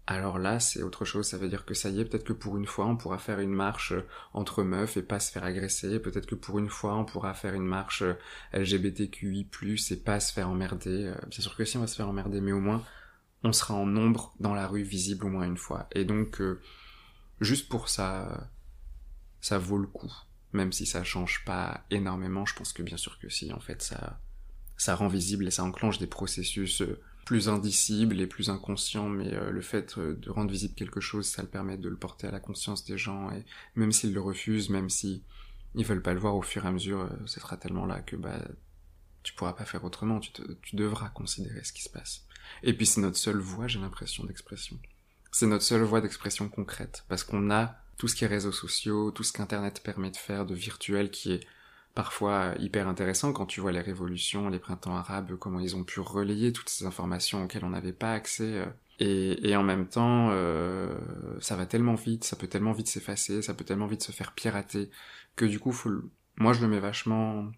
alors 0.07 0.39
là, 0.39 0.61
c'est 0.61 0.83
autre 0.83 1.05
chose. 1.05 1.27
Ça 1.27 1.37
veut 1.37 1.49
dire 1.49 1.65
que 1.65 1.75
ça 1.75 1.91
y 1.91 2.01
est, 2.01 2.05
peut-être 2.05 2.25
que 2.25 2.33
pour 2.33 2.57
une 2.57 2.67
fois, 2.67 2.87
on 2.87 2.97
pourra 2.97 3.19
faire 3.19 3.41
une 3.41 3.53
marche 3.53 3.93
euh, 3.93 4.07
entre 4.35 4.63
meufs 4.63 4.97
et 4.97 5.03
pas 5.03 5.19
se 5.19 5.33
faire 5.33 5.43
agresser. 5.43 5.99
Peut-être 5.99 6.27
que 6.27 6.37
pour 6.37 6.61
une 6.61 6.69
fois, 6.69 6.97
on 6.97 7.05
pourra 7.05 7.35
faire 7.35 7.55
une 7.55 7.67
marche 7.67 8.03
euh, 8.03 8.15
LGBTQI+, 8.53 9.49
et 9.91 9.97
pas 9.97 10.21
se 10.21 10.33
faire 10.33 10.49
emmerder. 10.49 11.07
Euh, 11.07 11.17
Bien 11.27 11.41
sûr 11.41 11.57
que 11.57 11.65
si, 11.65 11.77
on 11.77 11.81
va 11.81 11.89
se 11.89 11.97
faire 11.97 12.09
emmerder, 12.09 12.41
mais 12.41 12.53
au 12.53 12.61
moins, 12.61 12.85
on 13.43 13.53
sera 13.53 13.75
en 13.75 13.87
nombre 13.87 14.33
dans 14.39 14.55
la 14.55 14.69
rue, 14.69 14.83
visible 14.83 15.27
au 15.27 15.29
moins 15.29 15.45
une 15.45 15.57
fois. 15.57 15.89
Et 15.93 16.05
donc, 16.05 16.41
juste 17.41 17.69
pour 17.69 17.89
ça, 17.89 18.49
ça 19.41 19.59
vaut 19.59 19.79
le 19.79 19.87
coup. 19.87 20.13
Même 20.53 20.73
si 20.73 20.87
ça 20.87 21.03
change 21.05 21.45
pas 21.45 21.85
énormément, 21.91 22.47
je 22.47 22.55
pense 22.55 22.73
que 22.73 22.83
bien 22.83 22.97
sûr 22.97 23.19
que 23.19 23.29
si, 23.29 23.53
en 23.53 23.61
fait, 23.61 23.83
ça, 23.83 24.21
ça 24.77 24.95
rend 24.95 25.09
visible 25.09 25.47
et 25.47 25.51
ça 25.51 25.65
enclenche 25.65 25.99
des 25.99 26.07
processus 26.07 26.83
plus 27.27 27.49
indicibles 27.49 28.21
et 28.21 28.27
plus 28.27 28.49
inconscients, 28.49 29.09
mais 29.09 29.35
euh, 29.35 29.51
le 29.51 29.61
fait 29.61 29.99
euh, 29.99 30.15
de 30.15 30.31
rendre 30.31 30.51
visible 30.51 30.75
quelque 30.75 31.01
chose, 31.01 31.27
ça 31.27 31.43
le 31.43 31.49
permet 31.49 31.77
de 31.77 31.89
le 31.89 31.97
porter 31.97 32.29
à 32.29 32.31
la 32.31 32.41
conscience 32.41 32.85
des 32.85 32.97
gens, 32.97 33.31
et 33.33 33.45
même 33.75 33.93
s'ils 33.93 34.15
le 34.15 34.21
refusent, 34.21 34.71
même 34.71 34.89
si 34.89 35.25
ils 35.75 35.85
veulent 35.85 36.03
pas 36.03 36.15
le 36.15 36.21
voir 36.21 36.37
au 36.37 36.43
fur 36.43 36.65
et 36.65 36.69
à 36.69 36.71
mesure, 36.71 37.11
ce 37.27 37.41
sera 37.41 37.57
tellement 37.59 37.85
là 37.85 38.01
que 38.01 38.17
bah 38.17 38.41
tu 39.25 39.35
pourras 39.35 39.55
pas 39.55 39.65
faire 39.65 39.85
autrement, 39.85 40.21
tu, 40.21 40.31
tu 40.63 40.77
devras 40.77 41.09
considérer 41.09 41.65
ce 41.65 41.73
qui 41.73 41.83
se 41.83 41.91
passe. 41.91 42.25
Et 42.63 42.73
puis 42.73 42.87
c'est 42.87 43.01
notre 43.01 43.17
seule 43.17 43.41
voie, 43.41 43.67
j'ai 43.67 43.81
l'impression, 43.81 44.25
d'expression. 44.25 44.79
C'est 45.33 45.49
notre 45.49 45.65
seule 45.65 45.83
voie 45.83 46.01
d'expression 46.01 46.49
concrète, 46.49 47.05
parce 47.09 47.25
qu'on 47.25 47.51
a 47.51 47.77
tout 47.99 48.07
ce 48.07 48.15
qui 48.15 48.25
est 48.25 48.29
réseaux 48.29 48.53
sociaux, 48.53 49.11
tout 49.11 49.25
ce 49.25 49.33
qu'Internet 49.33 49.83
permet 49.83 50.13
de 50.13 50.17
faire 50.17 50.47
de 50.47 50.55
virtuel 50.55 51.11
qui 51.11 51.33
est 51.33 51.47
parfois 51.97 52.55
hyper 52.59 52.87
intéressant 52.89 53.33
quand 53.33 53.47
tu 53.47 53.61
vois 53.61 53.73
les 53.73 53.81
révolutions, 53.81 54.51
les 54.51 54.59
printemps 54.59 54.95
arabes, 54.95 55.37
comment 55.39 55.61
ils 55.61 55.77
ont 55.77 55.83
pu 55.83 55.99
relayer 55.99 56.53
toutes 56.53 56.69
ces 56.69 56.85
informations 56.85 57.43
auxquelles 57.43 57.65
on 57.65 57.71
n'avait 57.71 57.95
pas 57.95 58.13
accès. 58.13 58.59
Euh. 58.59 58.67
Et, 59.01 59.49
et, 59.49 59.57
en 59.57 59.63
même 59.63 59.89
temps, 59.89 60.29
euh, 60.31 60.95
ça 61.41 61.57
va 61.57 61.65
tellement 61.65 61.95
vite, 61.95 62.25
ça 62.25 62.37
peut 62.37 62.47
tellement 62.47 62.73
vite 62.73 62.89
s'effacer, 62.89 63.41
ça 63.41 63.55
peut 63.55 63.65
tellement 63.65 63.87
vite 63.87 64.03
se 64.03 64.13
faire 64.13 64.33
pirater, 64.33 64.91
que 65.37 65.47
du 65.47 65.59
coup, 65.59 65.73
faut 65.73 65.91
moi 66.37 66.53
je 66.53 66.61
le 66.61 66.69
mets 66.69 66.81
vachement 66.81 67.51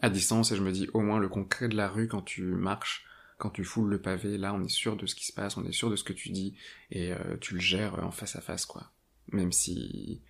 à 0.00 0.08
distance 0.08 0.50
et 0.50 0.56
je 0.56 0.62
me 0.62 0.72
dis 0.72 0.88
au 0.94 1.00
moins 1.00 1.18
le 1.18 1.28
concret 1.28 1.68
de 1.68 1.76
la 1.76 1.88
rue 1.88 2.08
quand 2.08 2.22
tu 2.22 2.42
marches, 2.42 3.06
quand 3.36 3.50
tu 3.50 3.64
foules 3.64 3.90
le 3.90 4.00
pavé, 4.00 4.38
là 4.38 4.54
on 4.54 4.62
est 4.62 4.70
sûr 4.70 4.96
de 4.96 5.06
ce 5.06 5.14
qui 5.14 5.26
se 5.26 5.32
passe, 5.32 5.58
on 5.58 5.64
est 5.64 5.72
sûr 5.72 5.90
de 5.90 5.96
ce 5.96 6.04
que 6.04 6.14
tu 6.14 6.30
dis 6.30 6.54
et 6.90 7.12
euh, 7.12 7.36
tu 7.40 7.54
le 7.54 7.60
gères 7.60 8.02
en 8.02 8.10
face 8.10 8.36
à 8.36 8.40
face 8.40 8.64
quoi. 8.64 8.90
Même 9.30 9.52
si 9.52 10.22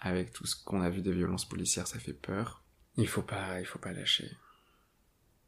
avec 0.00 0.32
tout 0.32 0.46
ce 0.46 0.56
qu'on 0.56 0.80
a 0.80 0.90
vu 0.90 1.00
des 1.00 1.12
violences 1.12 1.48
policières 1.48 1.86
ça 1.86 2.00
fait 2.00 2.12
peur, 2.12 2.61
il 2.96 3.08
faut 3.08 3.22
pas, 3.22 3.60
il 3.60 3.66
faut 3.66 3.78
pas 3.78 3.92
lâcher. 3.92 4.30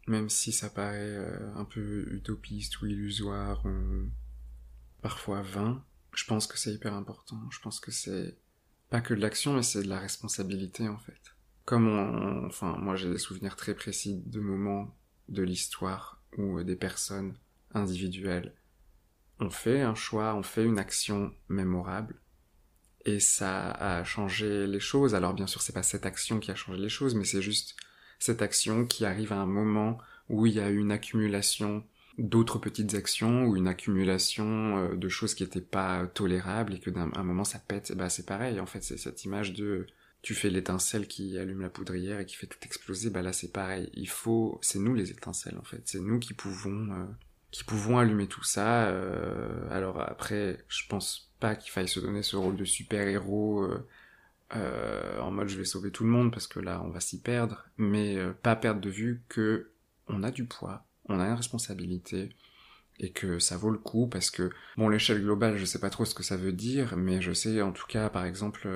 Même 0.06 0.28
si 0.28 0.52
ça 0.52 0.68
paraît 0.68 0.98
euh, 0.98 1.54
un 1.54 1.64
peu 1.64 2.06
utopiste 2.12 2.80
ou 2.80 2.86
illusoire 2.86 3.64
ou 3.64 4.10
parfois 5.02 5.42
vain, 5.42 5.84
je 6.14 6.24
pense 6.24 6.46
que 6.46 6.58
c'est 6.58 6.72
hyper 6.72 6.94
important. 6.94 7.40
Je 7.50 7.60
pense 7.60 7.80
que 7.80 7.90
c'est 7.90 8.36
pas 8.90 9.00
que 9.00 9.14
de 9.14 9.20
l'action 9.20 9.54
mais 9.54 9.62
c'est 9.62 9.82
de 9.82 9.88
la 9.88 9.98
responsabilité 9.98 10.88
en 10.88 10.98
fait 10.98 11.34
comme 11.64 11.88
on, 11.88 12.46
enfin, 12.46 12.76
moi 12.78 12.96
j'ai 12.96 13.10
des 13.10 13.18
souvenirs 13.18 13.56
très 13.56 13.74
précis 13.74 14.22
de 14.26 14.40
moments 14.40 14.94
de 15.28 15.42
l'histoire 15.42 16.22
où 16.36 16.58
euh, 16.58 16.64
des 16.64 16.76
personnes 16.76 17.36
individuelles 17.72 18.54
ont 19.40 19.50
fait 19.50 19.80
un 19.80 19.94
choix, 19.94 20.34
ont 20.34 20.42
fait 20.42 20.64
une 20.64 20.78
action 20.78 21.32
mémorable, 21.48 22.20
et 23.04 23.20
ça 23.20 23.70
a 23.72 24.04
changé 24.04 24.66
les 24.66 24.80
choses. 24.80 25.14
Alors 25.14 25.34
bien 25.34 25.46
sûr, 25.46 25.62
c'est 25.62 25.72
pas 25.72 25.82
cette 25.82 26.06
action 26.06 26.40
qui 26.40 26.50
a 26.50 26.54
changé 26.54 26.80
les 26.80 26.88
choses, 26.88 27.14
mais 27.14 27.24
c'est 27.24 27.42
juste 27.42 27.76
cette 28.18 28.42
action 28.42 28.86
qui 28.86 29.04
arrive 29.04 29.32
à 29.32 29.38
un 29.38 29.46
moment 29.46 29.98
où 30.28 30.46
il 30.46 30.54
y 30.54 30.60
a 30.60 30.70
une 30.70 30.90
accumulation 30.90 31.84
d'autres 32.18 32.58
petites 32.58 32.94
actions 32.94 33.44
ou 33.44 33.56
une 33.56 33.68
accumulation 33.68 34.78
euh, 34.78 34.96
de 34.96 35.08
choses 35.08 35.34
qui 35.34 35.42
étaient 35.42 35.60
pas 35.60 36.06
tolérables 36.06 36.74
et 36.74 36.80
que 36.80 36.90
d'un 36.90 37.06
moment 37.22 37.44
ça 37.44 37.58
pète. 37.58 37.92
Bah 37.96 38.08
c'est 38.08 38.26
pareil, 38.26 38.60
en 38.60 38.66
fait, 38.66 38.82
c'est 38.82 38.96
cette 38.96 39.24
image 39.24 39.52
de 39.52 39.86
tu 40.22 40.34
fais 40.34 40.48
l'étincelle 40.48 41.06
qui 41.06 41.36
allume 41.38 41.60
la 41.60 41.68
poudrière 41.68 42.18
et 42.20 42.24
qui 42.26 42.36
fait 42.36 42.46
tout 42.46 42.58
exploser, 42.62 43.10
bah 43.10 43.22
là 43.22 43.32
c'est 43.32 43.52
pareil. 43.52 43.90
Il 43.94 44.08
faut, 44.08 44.58
c'est 44.62 44.78
nous 44.78 44.94
les 44.94 45.10
étincelles 45.10 45.58
en 45.58 45.64
fait, 45.64 45.82
c'est 45.84 46.00
nous 46.00 46.18
qui 46.18 46.34
pouvons, 46.34 46.92
euh, 46.92 47.04
qui 47.50 47.64
pouvons 47.64 47.98
allumer 47.98 48.26
tout 48.26 48.44
ça. 48.44 48.86
Euh, 48.88 49.68
alors 49.70 50.00
après, 50.00 50.64
je 50.68 50.82
pense 50.88 51.33
qu'il 51.54 51.70
faille 51.70 51.88
se 51.88 52.00
donner 52.00 52.22
ce 52.22 52.36
rôle 52.36 52.56
de 52.56 52.64
super 52.64 53.06
héros 53.06 53.68
euh, 54.56 55.18
en 55.20 55.30
mode 55.30 55.48
je 55.48 55.58
vais 55.58 55.64
sauver 55.64 55.90
tout 55.90 56.04
le 56.04 56.10
monde 56.10 56.32
parce 56.32 56.46
que 56.46 56.60
là 56.60 56.82
on 56.84 56.90
va 56.90 57.00
s'y 57.00 57.20
perdre, 57.20 57.66
mais 57.76 58.16
pas 58.42 58.56
perdre 58.56 58.80
de 58.80 58.90
vue 58.90 59.22
que 59.28 59.70
on 60.08 60.22
a 60.22 60.30
du 60.30 60.44
poids, 60.44 60.84
on 61.08 61.20
a 61.20 61.26
une 61.26 61.34
responsabilité 61.34 62.30
et 63.00 63.10
que 63.10 63.38
ça 63.38 63.56
vaut 63.56 63.70
le 63.70 63.78
coup 63.78 64.06
parce 64.06 64.30
que 64.30 64.50
bon 64.76 64.88
l'échelle 64.88 65.20
globale 65.20 65.56
je 65.56 65.64
sais 65.64 65.80
pas 65.80 65.90
trop 65.90 66.04
ce 66.04 66.14
que 66.14 66.22
ça 66.22 66.36
veut 66.36 66.52
dire 66.52 66.96
mais 66.96 67.20
je 67.20 67.32
sais 67.32 67.60
en 67.60 67.72
tout 67.72 67.86
cas 67.88 68.08
par 68.08 68.24
exemple 68.24 68.68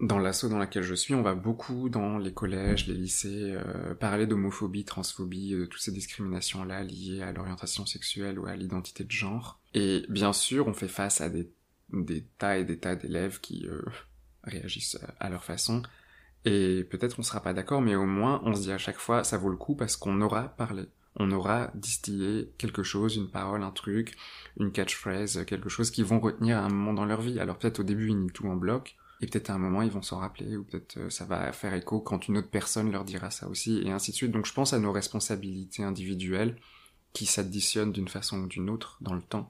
dans 0.00 0.18
l'assaut 0.18 0.48
dans 0.48 0.58
laquelle 0.58 0.82
je 0.82 0.94
suis, 0.94 1.14
on 1.14 1.22
va 1.22 1.34
beaucoup 1.34 1.88
dans 1.88 2.18
les 2.18 2.32
collèges, 2.32 2.86
les 2.86 2.94
lycées, 2.94 3.52
euh, 3.52 3.94
parler 3.94 4.26
d'homophobie, 4.26 4.84
transphobie, 4.84 5.52
de 5.52 5.66
toutes 5.66 5.80
ces 5.80 5.92
discriminations-là 5.92 6.82
liées 6.82 7.22
à 7.22 7.32
l'orientation 7.32 7.86
sexuelle 7.86 8.38
ou 8.38 8.46
à 8.46 8.56
l'identité 8.56 9.04
de 9.04 9.10
genre. 9.10 9.60
Et 9.72 10.04
bien 10.08 10.32
sûr, 10.32 10.66
on 10.66 10.74
fait 10.74 10.88
face 10.88 11.20
à 11.20 11.28
des, 11.28 11.48
des 11.92 12.24
tas 12.38 12.58
et 12.58 12.64
des 12.64 12.78
tas 12.78 12.96
d'élèves 12.96 13.40
qui 13.40 13.66
euh, 13.66 13.82
réagissent 14.44 14.98
à 15.20 15.28
leur 15.30 15.44
façon. 15.44 15.82
Et 16.44 16.84
peut-être 16.84 17.18
on 17.18 17.22
sera 17.22 17.40
pas 17.40 17.54
d'accord, 17.54 17.80
mais 17.80 17.94
au 17.94 18.06
moins 18.06 18.40
on 18.44 18.54
se 18.54 18.62
dit 18.62 18.72
à 18.72 18.78
chaque 18.78 18.98
fois, 18.98 19.24
ça 19.24 19.38
vaut 19.38 19.48
le 19.48 19.56
coup 19.56 19.74
parce 19.74 19.96
qu'on 19.96 20.20
aura 20.20 20.48
parlé. 20.48 20.84
On 21.16 21.30
aura 21.30 21.70
distillé 21.74 22.52
quelque 22.58 22.82
chose, 22.82 23.16
une 23.16 23.30
parole, 23.30 23.62
un 23.62 23.70
truc, 23.70 24.16
une 24.58 24.72
catchphrase, 24.72 25.44
quelque 25.44 25.68
chose 25.68 25.90
qu'ils 25.90 26.04
vont 26.04 26.18
retenir 26.18 26.58
à 26.58 26.62
un 26.62 26.68
moment 26.68 26.92
dans 26.92 27.04
leur 27.04 27.20
vie. 27.22 27.38
Alors 27.38 27.56
peut-être 27.56 27.80
au 27.80 27.84
début 27.84 28.08
ils 28.08 28.18
nient 28.18 28.32
tout 28.32 28.48
en 28.48 28.56
bloc, 28.56 28.96
et 29.20 29.26
peut-être 29.26 29.50
à 29.50 29.54
un 29.54 29.58
moment 29.58 29.82
ils 29.82 29.92
vont 29.92 30.02
s'en 30.02 30.18
rappeler, 30.18 30.56
ou 30.56 30.64
peut-être 30.64 30.98
euh, 30.98 31.10
ça 31.10 31.24
va 31.24 31.52
faire 31.52 31.72
écho 31.72 32.00
quand 32.00 32.28
une 32.28 32.38
autre 32.38 32.50
personne 32.50 32.90
leur 32.90 33.04
dira 33.04 33.30
ça 33.30 33.48
aussi, 33.48 33.80
et 33.84 33.92
ainsi 33.92 34.10
de 34.10 34.16
suite. 34.16 34.32
Donc 34.32 34.46
je 34.46 34.52
pense 34.52 34.72
à 34.72 34.78
nos 34.78 34.92
responsabilités 34.92 35.84
individuelles 35.84 36.56
qui 37.12 37.26
s'additionnent 37.26 37.92
d'une 37.92 38.08
façon 38.08 38.40
ou 38.40 38.46
d'une 38.48 38.68
autre 38.68 38.98
dans 39.00 39.14
le 39.14 39.22
temps. 39.22 39.48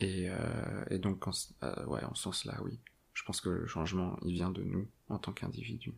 Et, 0.00 0.28
euh, 0.30 0.98
donc 0.98 1.26
en, 1.26 1.32
euh, 1.64 1.84
ouais, 1.86 2.04
en 2.04 2.14
ce 2.14 2.22
sens-là, 2.24 2.54
oui. 2.64 2.78
Je 3.14 3.24
pense 3.24 3.40
que 3.40 3.48
le 3.48 3.66
changement, 3.66 4.16
il 4.24 4.34
vient 4.34 4.50
de 4.50 4.62
nous 4.62 4.86
en 5.08 5.18
tant 5.18 5.32
qu'individus. 5.32 5.94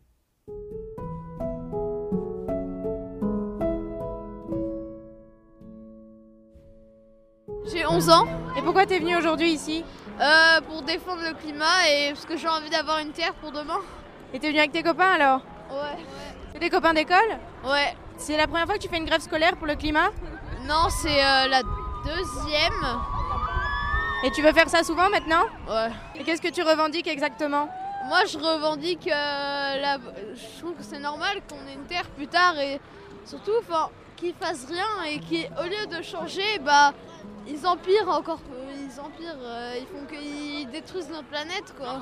J'ai 7.65 7.85
11 7.85 8.09
ans. 8.09 8.27
Et 8.57 8.61
pourquoi 8.61 8.85
t'es 8.85 8.99
venu 8.99 9.15
aujourd'hui 9.15 9.51
ici? 9.51 9.83
Euh, 10.19 10.61
Pour 10.61 10.81
défendre 10.81 11.21
le 11.23 11.33
climat 11.33 11.87
et 11.89 12.09
parce 12.13 12.25
que 12.25 12.37
j'ai 12.37 12.47
envie 12.47 12.69
d'avoir 12.69 12.99
une 12.99 13.11
terre 13.11 13.33
pour 13.35 13.51
demain. 13.51 13.79
Et 14.33 14.39
t'es 14.39 14.47
venu 14.47 14.59
avec 14.59 14.71
tes 14.71 14.83
copains 14.83 15.11
alors? 15.11 15.41
Ouais. 15.69 16.03
C'est 16.53 16.59
des 16.59 16.69
copains 16.69 16.93
d'école? 16.93 17.17
Ouais. 17.65 17.95
C'est 18.17 18.37
la 18.37 18.47
première 18.47 18.65
fois 18.65 18.75
que 18.75 18.81
tu 18.81 18.89
fais 18.89 18.97
une 18.97 19.05
grève 19.05 19.21
scolaire 19.21 19.55
pour 19.57 19.67
le 19.67 19.75
climat? 19.75 20.09
Non, 20.67 20.89
c'est 20.89 21.23
euh, 21.23 21.47
la 21.47 21.61
deuxième. 22.05 23.01
Et 24.23 24.31
tu 24.31 24.41
veux 24.41 24.53
faire 24.53 24.69
ça 24.69 24.83
souvent 24.83 25.09
maintenant 25.09 25.45
Ouais. 25.67 25.89
Et 26.15 26.23
qu'est-ce 26.23 26.41
que 26.41 26.49
tu 26.49 26.61
revendiques 26.61 27.07
exactement 27.07 27.67
Moi, 28.07 28.25
je 28.25 28.37
revendique 28.37 29.07
euh, 29.07 29.81
la... 29.81 29.97
Je 30.35 30.59
trouve 30.59 30.75
que 30.75 30.83
c'est 30.83 30.99
normal 30.99 31.41
qu'on 31.49 31.67
ait 31.67 31.73
une 31.73 31.85
terre 31.85 32.07
plus 32.15 32.27
tard 32.27 32.57
et 32.59 32.79
surtout, 33.25 33.51
qu'ils 34.15 34.33
fassent 34.35 34.67
rien 34.69 35.03
et 35.09 35.19
qu'au 35.19 35.63
lieu 35.63 35.97
de 35.97 36.03
changer, 36.03 36.59
bah, 36.63 36.93
ils 37.47 37.65
empirent 37.65 38.09
encore. 38.09 38.39
Ils 38.73 38.99
empirent, 38.99 39.39
euh, 39.41 39.73
ils 39.79 39.87
font 39.87 40.05
qu'ils 40.05 40.69
détruisent 40.69 41.09
notre 41.09 41.27
planète, 41.27 41.73
quoi. 41.77 42.01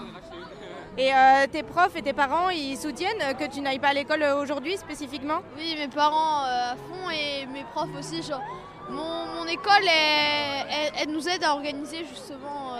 Et 0.97 1.13
euh, 1.13 1.47
tes 1.49 1.63
profs 1.63 1.95
et 1.95 2.01
tes 2.01 2.13
parents, 2.13 2.49
ils 2.49 2.77
soutiennent 2.77 3.37
que 3.37 3.47
tu 3.49 3.61
n'ailles 3.61 3.79
pas 3.79 3.89
à 3.89 3.93
l'école 3.93 4.23
aujourd'hui 4.41 4.75
spécifiquement? 4.77 5.41
Oui, 5.57 5.75
mes 5.77 5.87
parents 5.87 6.43
euh, 6.43 6.73
à 6.73 6.75
fond 6.75 7.09
et 7.11 7.45
mes 7.45 7.63
profs 7.63 7.95
aussi. 7.97 8.21
Genre, 8.21 8.41
mon, 8.89 9.25
mon 9.35 9.45
école, 9.45 9.87
elle, 9.87 10.91
elle, 10.99 11.11
nous 11.11 11.27
aide 11.27 11.43
à 11.43 11.53
organiser 11.53 12.05
justement 12.05 12.75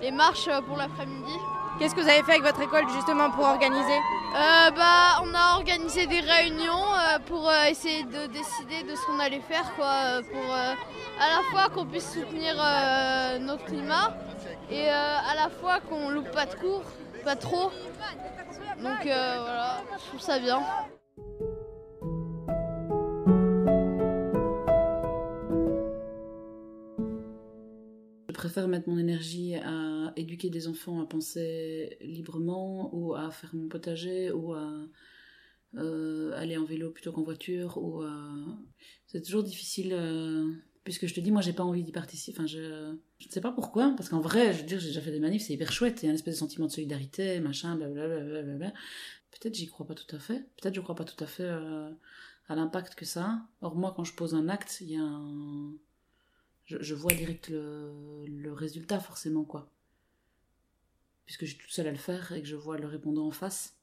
les 0.00 0.10
marches 0.10 0.48
pour 0.66 0.76
l'après-midi. 0.76 1.38
Qu'est-ce 1.78 1.94
que 1.94 2.00
vous 2.02 2.08
avez 2.08 2.22
fait 2.22 2.32
avec 2.32 2.42
votre 2.42 2.60
école 2.60 2.86
justement 2.90 3.30
pour 3.30 3.44
organiser? 3.44 3.96
Euh, 4.34 4.70
bah, 4.72 5.22
On 5.22 5.34
a 5.34 5.54
organisé 5.56 6.06
des 6.06 6.20
réunions 6.20 6.72
euh, 6.72 7.18
pour 7.26 7.48
euh, 7.48 7.64
essayer 7.70 8.02
de 8.04 8.26
décider 8.26 8.82
de 8.82 8.94
ce 8.94 9.06
qu'on 9.06 9.18
allait 9.18 9.40
faire, 9.40 9.74
quoi, 9.76 10.20
pour 10.30 10.54
à 10.54 10.74
la 11.28 11.42
fois 11.50 11.68
qu'on 11.74 11.86
puisse 11.86 12.12
soutenir 12.12 12.54
notre 13.40 13.64
climat 13.64 14.14
et 14.70 14.88
à 14.88 15.34
la 15.34 15.48
fois 15.48 15.80
qu'on 15.80 16.10
loupe 16.10 16.30
pas 16.30 16.46
de 16.46 16.54
cours, 16.54 16.82
pas 17.24 17.36
trop. 17.36 17.70
Donc 18.78 19.02
voilà, 19.02 19.82
je 19.98 20.08
trouve 20.08 20.20
ça 20.20 20.38
bien. 20.38 20.60
Préfère 28.40 28.68
mettre 28.68 28.88
mon 28.88 28.96
énergie 28.96 29.54
à 29.56 30.14
éduquer 30.16 30.48
des 30.48 30.66
enfants 30.66 31.02
à 31.02 31.06
penser 31.06 31.98
librement 32.00 32.88
ou 32.94 33.14
à 33.14 33.30
faire 33.30 33.54
mon 33.54 33.68
potager 33.68 34.32
ou 34.32 34.54
à 34.54 34.88
euh, 35.76 36.32
aller 36.34 36.56
en 36.56 36.64
vélo 36.64 36.90
plutôt 36.90 37.12
qu'en 37.12 37.22
voiture 37.22 37.76
ou 37.76 38.02
c'est 39.06 39.20
toujours 39.20 39.42
difficile 39.42 39.92
euh, 39.92 40.50
puisque 40.84 41.06
je 41.06 41.12
te 41.12 41.20
dis 41.20 41.30
moi 41.30 41.42
j'ai 41.42 41.52
pas 41.52 41.64
envie 41.64 41.82
d'y 41.82 41.92
participer. 41.92 42.38
Enfin 42.38 42.46
je 42.46 42.94
je 43.18 43.26
ne 43.26 43.30
sais 43.30 43.42
pas 43.42 43.52
pourquoi 43.52 43.92
parce 43.94 44.08
qu'en 44.08 44.20
vrai 44.20 44.54
je 44.54 44.60
veux 44.60 44.66
dire 44.66 44.80
j'ai 44.80 44.88
déjà 44.88 45.02
fait 45.02 45.10
des 45.10 45.20
manifs 45.20 45.42
c'est 45.42 45.52
hyper 45.52 45.70
chouette 45.70 46.02
il 46.02 46.06
y 46.06 46.08
a 46.08 46.12
un 46.12 46.14
espèce 46.14 46.36
de 46.36 46.38
sentiment 46.38 46.66
de 46.66 46.72
solidarité 46.72 47.40
machin 47.40 47.76
blablabla. 47.76 48.72
Peut-être 49.32 49.54
j'y 49.54 49.66
crois 49.66 49.86
pas 49.86 49.94
tout 49.94 50.16
à 50.16 50.18
fait. 50.18 50.46
Peut-être 50.56 50.74
je 50.74 50.80
crois 50.80 50.94
pas 50.94 51.04
tout 51.04 51.22
à 51.22 51.26
fait 51.26 51.44
euh, 51.44 51.90
à 52.48 52.54
l'impact 52.54 52.94
que 52.94 53.04
ça 53.04 53.24
a. 53.26 53.48
Or 53.60 53.76
moi 53.76 53.92
quand 53.94 54.04
je 54.04 54.14
pose 54.14 54.34
un 54.34 54.48
acte 54.48 54.78
il 54.80 54.92
y 54.92 54.96
a 54.96 55.02
un 55.02 55.74
je, 56.78 56.94
vois 56.94 57.12
direct 57.12 57.48
le, 57.50 58.52
résultat 58.52 59.00
forcément 59.00 59.44
quoi 59.44 59.70
puisque 61.24 61.44
je 61.44 61.50
suis 61.50 61.58
toute 61.58 61.70
seule 61.70 61.86
à 61.86 61.92
le 61.92 61.96
faire 61.96 62.32
et 62.32 62.42
que 62.42 62.48
je 62.48 62.56
vois 62.56 62.76
le 62.76 62.88
répondant 62.88 63.24
en 63.24 63.30
face. 63.30 63.76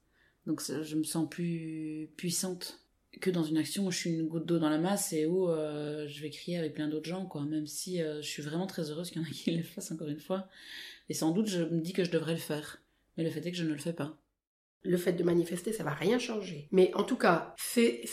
Donc 0.45 0.61
je 0.61 0.95
me 0.97 1.03
sens 1.03 1.29
plus 1.29 2.09
puissante 2.17 2.81
que 3.21 3.29
dans 3.29 3.43
une 3.43 3.57
action 3.57 3.87
où 3.87 3.91
je 3.91 3.97
suis 3.97 4.09
une 4.11 4.27
goutte 4.27 4.45
d'eau 4.45 4.59
dans 4.59 4.69
la 4.69 4.77
masse 4.77 5.13
et 5.13 5.25
où 5.25 5.49
euh, 5.49 6.07
je 6.07 6.21
vais 6.21 6.29
crier 6.29 6.57
avec 6.57 6.73
plein 6.73 6.87
d'autres 6.87 7.09
gens, 7.09 7.25
quoi. 7.25 7.45
Même 7.45 7.65
si 7.65 8.01
euh, 8.01 8.21
je 8.21 8.27
suis 8.27 8.43
vraiment 8.43 8.67
très 8.67 8.91
heureuse 8.91 9.09
qu'il 9.09 9.21
y 9.21 9.25
en 9.25 9.27
a 9.27 9.31
qui 9.31 9.51
le 9.57 9.63
fassent 9.63 9.91
encore 9.91 10.09
une 10.09 10.19
fois. 10.19 10.49
Et 11.09 11.13
sans 11.13 11.31
doute, 11.31 11.47
je 11.47 11.63
me 11.63 11.79
dis 11.79 11.93
que 11.93 12.03
je 12.03 12.11
devrais 12.11 12.33
le 12.33 12.39
faire. 12.39 12.81
Mais 13.15 13.23
le 13.23 13.29
fait 13.29 13.45
est 13.45 13.51
que 13.51 13.57
je 13.57 13.63
ne 13.63 13.71
le 13.71 13.79
fais 13.79 13.93
pas. 13.93 14.17
Le 14.83 14.97
fait 14.97 15.13
de 15.13 15.23
manifester, 15.23 15.73
ça 15.73 15.83
va 15.83 15.93
rien 15.93 16.19
changer. 16.19 16.67
Mais 16.71 16.93
en 16.95 17.03
tout 17.03 17.17
cas, 17.17 17.55
c'est 17.57 18.03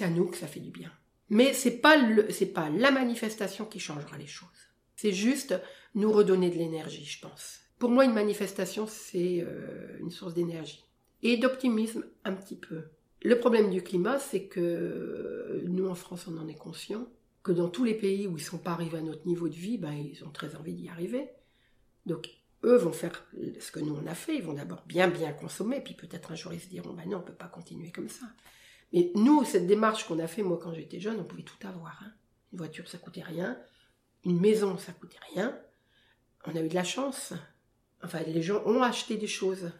à 0.00 0.10
nous 0.10 0.26
que 0.26 0.36
ça 0.36 0.46
fait 0.46 0.60
du 0.60 0.70
bien. 0.70 0.92
Mais 1.30 1.52
c'est 1.52 1.78
pas 1.78 1.96
c'est 2.30 2.52
pas 2.52 2.68
la 2.70 2.90
manifestation 2.90 3.64
qui 3.64 3.80
changera 3.80 4.18
les 4.18 4.26
choses. 4.26 4.48
C'est 4.96 5.12
juste 5.12 5.54
nous 5.94 6.12
redonner 6.12 6.50
de 6.50 6.56
l'énergie, 6.56 7.04
je 7.04 7.20
pense. 7.20 7.60
Pour 7.78 7.90
moi, 7.90 8.04
une 8.04 8.12
manifestation, 8.12 8.86
c'est 8.86 9.40
euh, 9.42 9.98
une 10.00 10.10
source 10.10 10.34
d'énergie 10.34 10.84
et 11.22 11.36
d'optimisme 11.36 12.04
un 12.24 12.32
petit 12.34 12.56
peu. 12.56 12.84
Le 13.22 13.38
problème 13.38 13.70
du 13.70 13.82
climat, 13.82 14.18
c'est 14.18 14.44
que 14.44 15.62
nous 15.66 15.88
en 15.88 15.94
France, 15.94 16.26
on 16.28 16.36
en 16.36 16.46
est 16.46 16.58
conscient, 16.58 17.08
que 17.42 17.52
dans 17.52 17.68
tous 17.68 17.84
les 17.84 17.94
pays 17.94 18.26
où 18.26 18.32
ils 18.32 18.42
ne 18.42 18.48
sont 18.48 18.58
pas 18.58 18.72
arrivés 18.72 18.98
à 18.98 19.02
notre 19.02 19.26
niveau 19.26 19.48
de 19.48 19.54
vie, 19.54 19.78
ben, 19.78 19.92
ils 19.92 20.24
ont 20.24 20.30
très 20.30 20.56
envie 20.56 20.74
d'y 20.74 20.88
arriver. 20.88 21.28
Donc 22.06 22.28
eux 22.64 22.76
vont 22.76 22.92
faire 22.92 23.26
ce 23.60 23.70
que 23.70 23.80
nous 23.80 23.94
on 23.94 24.06
a 24.06 24.14
fait, 24.14 24.36
ils 24.36 24.42
vont 24.42 24.54
d'abord 24.54 24.82
bien 24.86 25.08
bien 25.08 25.32
consommer, 25.32 25.80
puis 25.80 25.94
peut-être 25.94 26.32
un 26.32 26.34
jour 26.34 26.52
ils 26.52 26.60
se 26.60 26.68
diront, 26.68 26.94
ben 26.94 27.08
non, 27.08 27.18
on 27.18 27.22
peut 27.22 27.32
pas 27.32 27.48
continuer 27.48 27.90
comme 27.90 28.08
ça. 28.08 28.26
Mais 28.94 29.10
nous, 29.16 29.44
cette 29.44 29.66
démarche 29.66 30.06
qu'on 30.06 30.20
a 30.20 30.28
fait, 30.28 30.44
moi 30.44 30.58
quand 30.62 30.72
j'étais 30.72 31.00
jeune, 31.00 31.18
on 31.18 31.24
pouvait 31.24 31.42
tout 31.42 31.66
avoir. 31.66 32.00
Hein. 32.02 32.12
Une 32.52 32.58
voiture, 32.58 32.88
ça 32.88 32.96
coûtait 32.96 33.24
rien. 33.24 33.58
Une 34.24 34.40
maison, 34.40 34.78
ça 34.78 34.92
coûtait 34.92 35.18
rien. 35.34 35.58
On 36.46 36.54
a 36.54 36.60
eu 36.60 36.68
de 36.68 36.74
la 36.74 36.84
chance. 36.84 37.32
Enfin, 38.04 38.20
les 38.26 38.40
gens 38.40 38.62
ont 38.66 38.82
acheté 38.82 39.16
des 39.16 39.26
choses. 39.26 39.72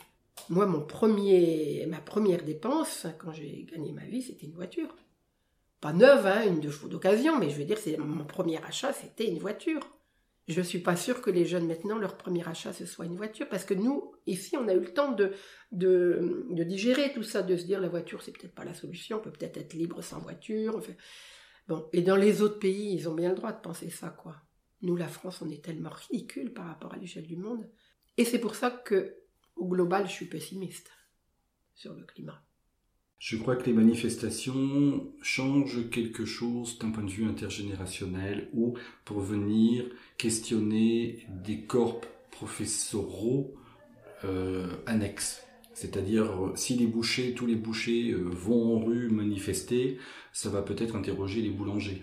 Moi, 0.49 0.67
mon 0.67 0.81
premier, 0.81 1.87
ma 1.87 2.01
première 2.01 2.43
dépense, 2.43 3.07
quand 3.19 3.33
j'ai 3.33 3.65
gagné 3.71 3.93
ma 3.93 4.05
vie, 4.05 4.21
c'était 4.21 4.47
une 4.47 4.55
voiture. 4.55 4.97
Pas 5.81 5.93
neuve, 5.93 6.27
hein, 6.27 6.45
une 6.47 6.61
d'occasion, 6.89 7.39
mais 7.39 7.51
je 7.51 7.59
veux 7.59 7.65
dire, 7.65 7.79
c'est 7.79 7.97
mon 7.97 8.25
premier 8.25 8.61
achat, 8.65 8.93
c'était 8.93 9.29
une 9.29 9.39
voiture. 9.39 9.81
Je 10.47 10.61
ne 10.61 10.65
suis 10.65 10.81
pas 10.81 10.97
sûre 10.97 11.23
que 11.23 11.31
les 11.31 11.47
jeunes 11.47 11.67
maintenant, 11.67 11.99
leur 11.99 12.19
premier 12.19 12.47
achat, 12.47 12.73
ce 12.73 12.85
soit 12.85 13.07
une 13.07 13.17
voiture, 13.17 13.49
parce 13.49 13.65
que 13.65 13.73
nous, 13.73 14.13
ici, 14.27 14.57
on 14.59 14.69
a 14.69 14.75
eu 14.75 14.81
le 14.81 14.93
temps 14.93 15.13
de, 15.13 15.33
digérer 15.73 17.13
tout 17.15 17.23
ça, 17.23 17.43
de 17.43 17.57
se 17.57 17.65
dire 17.65 17.81
la 17.81 17.89
voiture, 17.89 18.23
c'est 18.23 18.33
peut-être 18.33 18.55
pas 18.55 18.65
la 18.65 18.75
solution, 18.75 19.19
on 19.19 19.21
peut 19.21 19.33
peut-être 19.33 19.57
être 19.57 19.73
libre 19.73 20.03
sans 20.03 20.21
voiture. 20.21 20.83
Bon, 21.67 21.89
et 21.95 22.03
dans 22.03 22.17
les 22.17 22.43
autres 22.43 22.59
pays, 22.59 22.95
ils 22.95 23.09
ont 23.09 23.15
bien 23.15 23.31
le 23.31 23.37
droit 23.37 23.53
de 23.53 23.61
penser 23.61 23.89
ça, 23.89 24.11
quoi. 24.11 24.37
Nous, 24.83 24.97
la 24.97 25.09
France, 25.09 25.41
on 25.41 25.49
est 25.49 25.65
tellement 25.65 25.91
ridicule 25.91 26.53
par 26.53 26.67
rapport 26.67 26.93
à 26.93 26.99
l'échelle 26.99 27.27
du 27.27 27.37
monde. 27.37 27.67
Et 28.19 28.27
c'est 28.27 28.39
pour 28.39 28.55
ça 28.55 28.71
que 28.71 29.17
au 29.57 29.67
global, 29.67 30.07
je 30.07 30.13
suis 30.13 30.27
pessimiste 30.27 30.91
sur 31.75 31.95
le 31.95 32.05
climat. 32.05 32.45
Je 33.19 33.37
crois 33.37 33.57
que 33.57 33.65
les 33.65 33.73
manifestations 33.73 35.07
changent 35.23 35.89
quelque 35.91 36.25
chose 36.25 36.79
d'un 36.79 36.91
point 36.91 37.05
de 37.05 37.11
vue 37.11 37.27
intergénérationnel 37.27 38.49
ou 38.53 38.75
pour 39.05 39.21
venir 39.21 39.85
questionner 40.19 41.27
des 41.29 41.61
corps 41.61 42.01
professoraux 42.31 43.55
euh, 44.25 44.67
annexes. 44.87 45.43
C'est-à-dire, 45.75 46.53
si 46.55 46.77
les 46.77 46.87
bouchers, 46.87 47.35
tous 47.35 47.47
les 47.47 47.57
bouchers 47.57 48.13
euh, 48.13 48.23
vont 48.31 48.77
en 48.77 48.85
rue 48.85 49.09
manifester, 49.09 49.99
ça 50.33 50.49
va 50.49 50.63
peut-être 50.63 50.95
interroger 50.95 51.43
les 51.43 51.51
boulangers. 51.51 52.03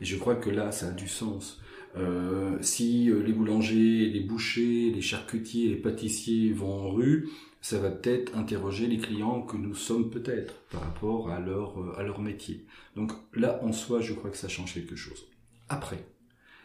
Et 0.00 0.04
je 0.04 0.16
crois 0.16 0.36
que 0.36 0.48
là, 0.48 0.72
ça 0.72 0.88
a 0.88 0.90
du 0.92 1.08
sens. 1.08 1.60
Euh, 1.96 2.56
si 2.60 3.10
euh, 3.10 3.22
les 3.22 3.32
boulangers, 3.32 4.06
les 4.06 4.20
bouchers, 4.20 4.90
les 4.94 5.00
charcutiers, 5.00 5.68
les 5.68 5.76
pâtissiers 5.76 6.52
vont 6.52 6.72
en 6.72 6.90
rue, 6.90 7.28
ça 7.60 7.78
va 7.78 7.90
peut-être 7.90 8.36
interroger 8.36 8.86
les 8.86 8.98
clients 8.98 9.42
que 9.42 9.56
nous 9.56 9.74
sommes 9.74 10.10
peut-être 10.10 10.54
par 10.70 10.82
rapport 10.82 11.30
à 11.30 11.40
leur, 11.40 11.80
euh, 11.80 11.98
à 11.98 12.02
leur 12.02 12.20
métier. 12.20 12.66
Donc 12.96 13.12
là, 13.34 13.60
en 13.62 13.72
soi, 13.72 14.00
je 14.00 14.12
crois 14.12 14.30
que 14.30 14.36
ça 14.36 14.48
change 14.48 14.74
quelque 14.74 14.96
chose. 14.96 15.26
Après, 15.68 16.04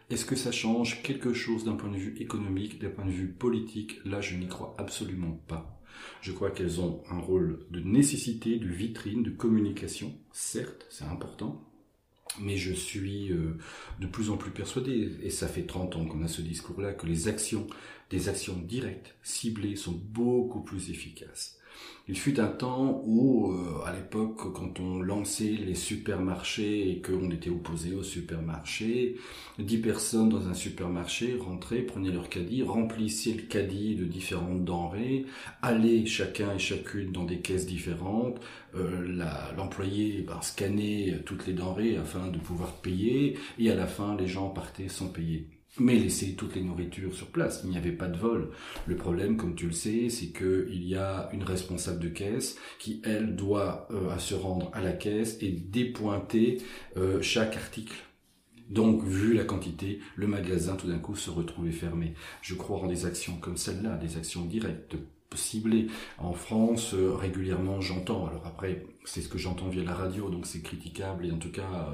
est-ce 0.10 0.25
que 0.25 0.36
ça 0.36 0.51
change 0.51 1.01
quelque 1.01 1.34
chose 1.34 1.65
d'un 1.65 1.75
point 1.75 1.89
de 1.89 1.97
vue 1.97 2.15
économique, 2.19 2.79
d'un 2.79 2.89
point 2.89 3.06
de 3.06 3.12
vue 3.12 3.32
politique? 3.32 3.99
Là, 4.06 4.21
je 4.21 4.36
n'y 4.36 4.47
crois 4.47 4.75
absolument 4.77 5.41
pas. 5.47 5.82
Je 6.21 6.32
crois 6.32 6.51
qu'elles 6.51 6.82
ont 6.82 7.01
un 7.10 7.19
rôle 7.19 7.65
de 7.71 7.79
nécessité, 7.79 8.58
de 8.58 8.67
vitrine, 8.67 9.23
de 9.23 9.29
communication. 9.29 10.13
Certes, 10.32 10.86
c'est 10.89 11.06
important, 11.06 11.63
mais 12.39 12.57
je 12.57 12.73
suis 12.73 13.31
euh, 13.31 13.57
de 13.99 14.07
plus 14.07 14.29
en 14.29 14.37
plus 14.37 14.51
persuadé, 14.51 15.17
et 15.21 15.29
ça 15.29 15.47
fait 15.47 15.63
30 15.63 15.95
ans 15.95 16.05
qu'on 16.05 16.23
a 16.23 16.27
ce 16.27 16.41
discours-là, 16.41 16.93
que 16.93 17.05
les 17.05 17.27
actions, 17.27 17.67
des 18.09 18.29
actions 18.29 18.57
directes, 18.57 19.15
ciblées, 19.23 19.75
sont 19.75 19.91
beaucoup 19.91 20.61
plus 20.61 20.89
efficaces. 20.89 21.59
Il 22.09 22.17
fut 22.17 22.38
un 22.41 22.47
temps 22.47 23.01
où, 23.05 23.53
euh, 23.53 23.86
à 23.86 23.93
l'époque, 23.93 24.51
quand 24.53 24.81
on 24.81 25.01
lançait 25.01 25.55
les 25.65 25.73
supermarchés 25.73 26.89
et 26.91 27.01
qu'on 27.01 27.31
était 27.31 27.49
opposé 27.49 27.95
aux 27.95 28.03
supermarchés, 28.03 29.15
dix 29.57 29.77
personnes 29.77 30.27
dans 30.27 30.49
un 30.49 30.53
supermarché 30.53 31.38
rentraient, 31.39 31.81
prenaient 31.81 32.12
leur 32.12 32.27
caddie, 32.27 32.62
remplissaient 32.62 33.36
le 33.36 33.43
caddie 33.43 33.95
de 33.95 34.03
différentes 34.03 34.65
denrées, 34.65 35.25
allaient 35.62 36.05
chacun 36.05 36.53
et 36.53 36.59
chacune 36.59 37.13
dans 37.13 37.23
des 37.23 37.39
caisses 37.39 37.67
différentes, 37.67 38.41
euh, 38.75 39.23
l'employé 39.55 40.25
ben, 40.27 40.41
scannait 40.41 41.21
toutes 41.25 41.47
les 41.47 41.53
denrées 41.53 41.95
afin 41.95 42.27
de 42.27 42.38
pouvoir 42.38 42.73
payer, 42.81 43.38
et 43.59 43.71
à 43.71 43.75
la 43.75 43.88
fin, 43.88 44.17
les 44.17 44.27
gens 44.27 44.49
partaient 44.49 44.89
sans 44.89 45.07
payer 45.07 45.47
mais 45.79 45.95
laisser 45.95 46.36
toutes 46.36 46.55
les 46.55 46.63
nourritures 46.63 47.13
sur 47.13 47.27
place. 47.27 47.62
Il 47.63 47.71
n'y 47.71 47.77
avait 47.77 47.91
pas 47.91 48.07
de 48.07 48.17
vol. 48.17 48.51
Le 48.86 48.95
problème, 48.95 49.38
comme 49.38 49.55
tu 49.55 49.67
le 49.67 49.71
sais, 49.71 50.09
c'est 50.09 50.27
qu'il 50.27 50.83
y 50.83 50.95
a 50.95 51.29
une 51.33 51.43
responsable 51.43 51.99
de 51.99 52.09
caisse 52.09 52.57
qui, 52.79 53.01
elle, 53.03 53.36
doit 53.36 53.88
euh, 53.91 54.17
se 54.17 54.36
rendre 54.36 54.69
à 54.73 54.81
la 54.81 54.93
caisse 54.93 55.38
et 55.41 55.51
dépointer 55.51 56.62
euh, 56.97 57.21
chaque 57.21 57.55
article. 57.55 57.95
Donc, 58.69 59.03
vu 59.03 59.33
la 59.33 59.43
quantité, 59.43 59.99
le 60.15 60.27
magasin 60.27 60.75
tout 60.75 60.88
d'un 60.88 60.99
coup 60.99 61.15
se 61.15 61.29
retrouvait 61.29 61.71
fermé. 61.71 62.13
Je 62.41 62.55
crois 62.55 62.79
en 62.79 62.88
des 62.88 63.05
actions 63.05 63.38
comme 63.38 63.57
celle-là, 63.57 63.97
des 63.97 64.17
actions 64.17 64.45
directes, 64.45 64.95
ciblées. 65.36 65.88
En 66.19 66.33
France, 66.33 66.93
euh, 66.93 67.15
régulièrement, 67.15 67.81
j'entends. 67.81 68.27
Alors 68.27 68.45
après, 68.45 68.86
c'est 69.03 69.21
ce 69.21 69.27
que 69.27 69.39
j'entends 69.39 69.69
via 69.69 69.83
la 69.83 69.95
radio, 69.95 70.29
donc 70.29 70.45
c'est 70.45 70.62
critiquable 70.62 71.25
et 71.25 71.31
en 71.31 71.38
tout 71.38 71.51
cas 71.51 71.89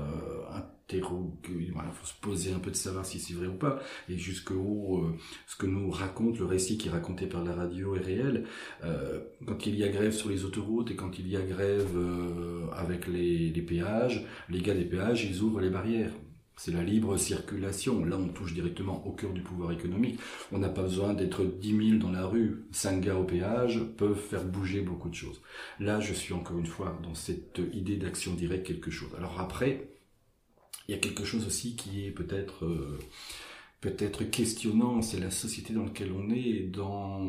il 0.97 1.03
faut 1.03 2.05
se 2.05 2.13
poser 2.21 2.53
un 2.53 2.59
peu 2.59 2.71
de 2.71 2.75
savoir 2.75 3.05
si 3.05 3.19
c'est 3.19 3.33
vrai 3.33 3.47
ou 3.47 3.53
pas, 3.53 3.79
et 4.07 4.17
jusqu'où 4.17 4.97
euh, 4.97 5.15
ce 5.47 5.55
que 5.55 5.65
nous 5.65 5.89
raconte, 5.91 6.39
le 6.39 6.45
récit 6.45 6.77
qui 6.77 6.87
est 6.87 6.91
raconté 6.91 7.27
par 7.27 7.43
la 7.43 7.53
radio 7.53 7.95
est 7.95 8.01
réel. 8.01 8.45
Euh, 8.83 9.19
quand 9.45 9.65
il 9.65 9.75
y 9.75 9.83
a 9.83 9.89
grève 9.89 10.11
sur 10.11 10.29
les 10.29 10.45
autoroutes 10.45 10.91
et 10.91 10.95
quand 10.95 11.19
il 11.19 11.27
y 11.27 11.35
a 11.35 11.41
grève 11.41 11.95
euh, 11.95 12.67
avec 12.73 13.07
les, 13.07 13.49
les 13.49 13.61
péages, 13.61 14.25
les 14.49 14.61
gars 14.61 14.73
des 14.73 14.85
péages, 14.85 15.25
ils 15.25 15.41
ouvrent 15.41 15.61
les 15.61 15.69
barrières. 15.69 16.11
C'est 16.59 16.73
la 16.73 16.83
libre 16.83 17.15
circulation. 17.15 18.03
Là, 18.03 18.17
on 18.17 18.27
touche 18.27 18.53
directement 18.53 19.07
au 19.07 19.13
cœur 19.13 19.31
du 19.31 19.39
pouvoir 19.39 19.71
économique. 19.71 20.19
On 20.51 20.57
n'a 20.57 20.67
pas 20.67 20.81
besoin 20.81 21.13
d'être 21.13 21.45
10 21.45 21.91
000 21.91 21.99
dans 21.99 22.11
la 22.11 22.25
rue. 22.25 22.65
Cinq 22.73 22.99
gars 22.99 23.15
au 23.15 23.23
péage 23.23 23.79
peuvent 23.95 24.19
faire 24.19 24.43
bouger 24.43 24.81
beaucoup 24.81 25.07
de 25.07 25.15
choses. 25.15 25.41
Là, 25.79 26.01
je 26.01 26.13
suis 26.13 26.33
encore 26.33 26.59
une 26.59 26.65
fois 26.65 26.99
dans 27.01 27.15
cette 27.15 27.61
idée 27.71 27.95
d'action 27.95 28.33
directe 28.33 28.67
quelque 28.67 28.91
chose. 28.91 29.07
Alors 29.17 29.39
après, 29.39 29.87
il 30.89 30.93
y 30.93 30.95
a 30.95 30.97
quelque 30.97 31.23
chose 31.23 31.45
aussi 31.45 31.75
qui 31.75 32.03
est 32.07 32.09
peut-être 32.09 32.65
euh, 32.65 32.97
peut-être 33.79 34.23
questionnant, 34.23 35.03
c'est 35.03 35.19
la 35.19 35.29
société 35.29 35.71
dans 35.71 35.83
laquelle 35.83 36.11
on 36.11 36.31
est, 36.31 36.63
dans, 36.63 37.23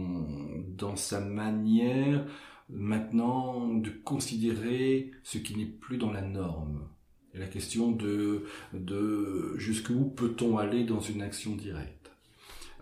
dans 0.78 0.96
sa 0.96 1.20
manière 1.20 2.26
maintenant 2.70 3.68
de 3.68 3.90
considérer 3.90 5.10
ce 5.24 5.36
qui 5.36 5.58
n'est 5.58 5.66
plus 5.66 5.98
dans 5.98 6.10
la 6.10 6.22
norme. 6.22 6.88
La 7.34 7.48
question 7.48 7.92
de, 7.92 8.46
de 8.72 9.54
jusqu'où 9.58 10.06
peut-on 10.06 10.56
aller 10.56 10.84
dans 10.84 11.00
une 11.00 11.20
action 11.20 11.54
directe? 11.54 12.10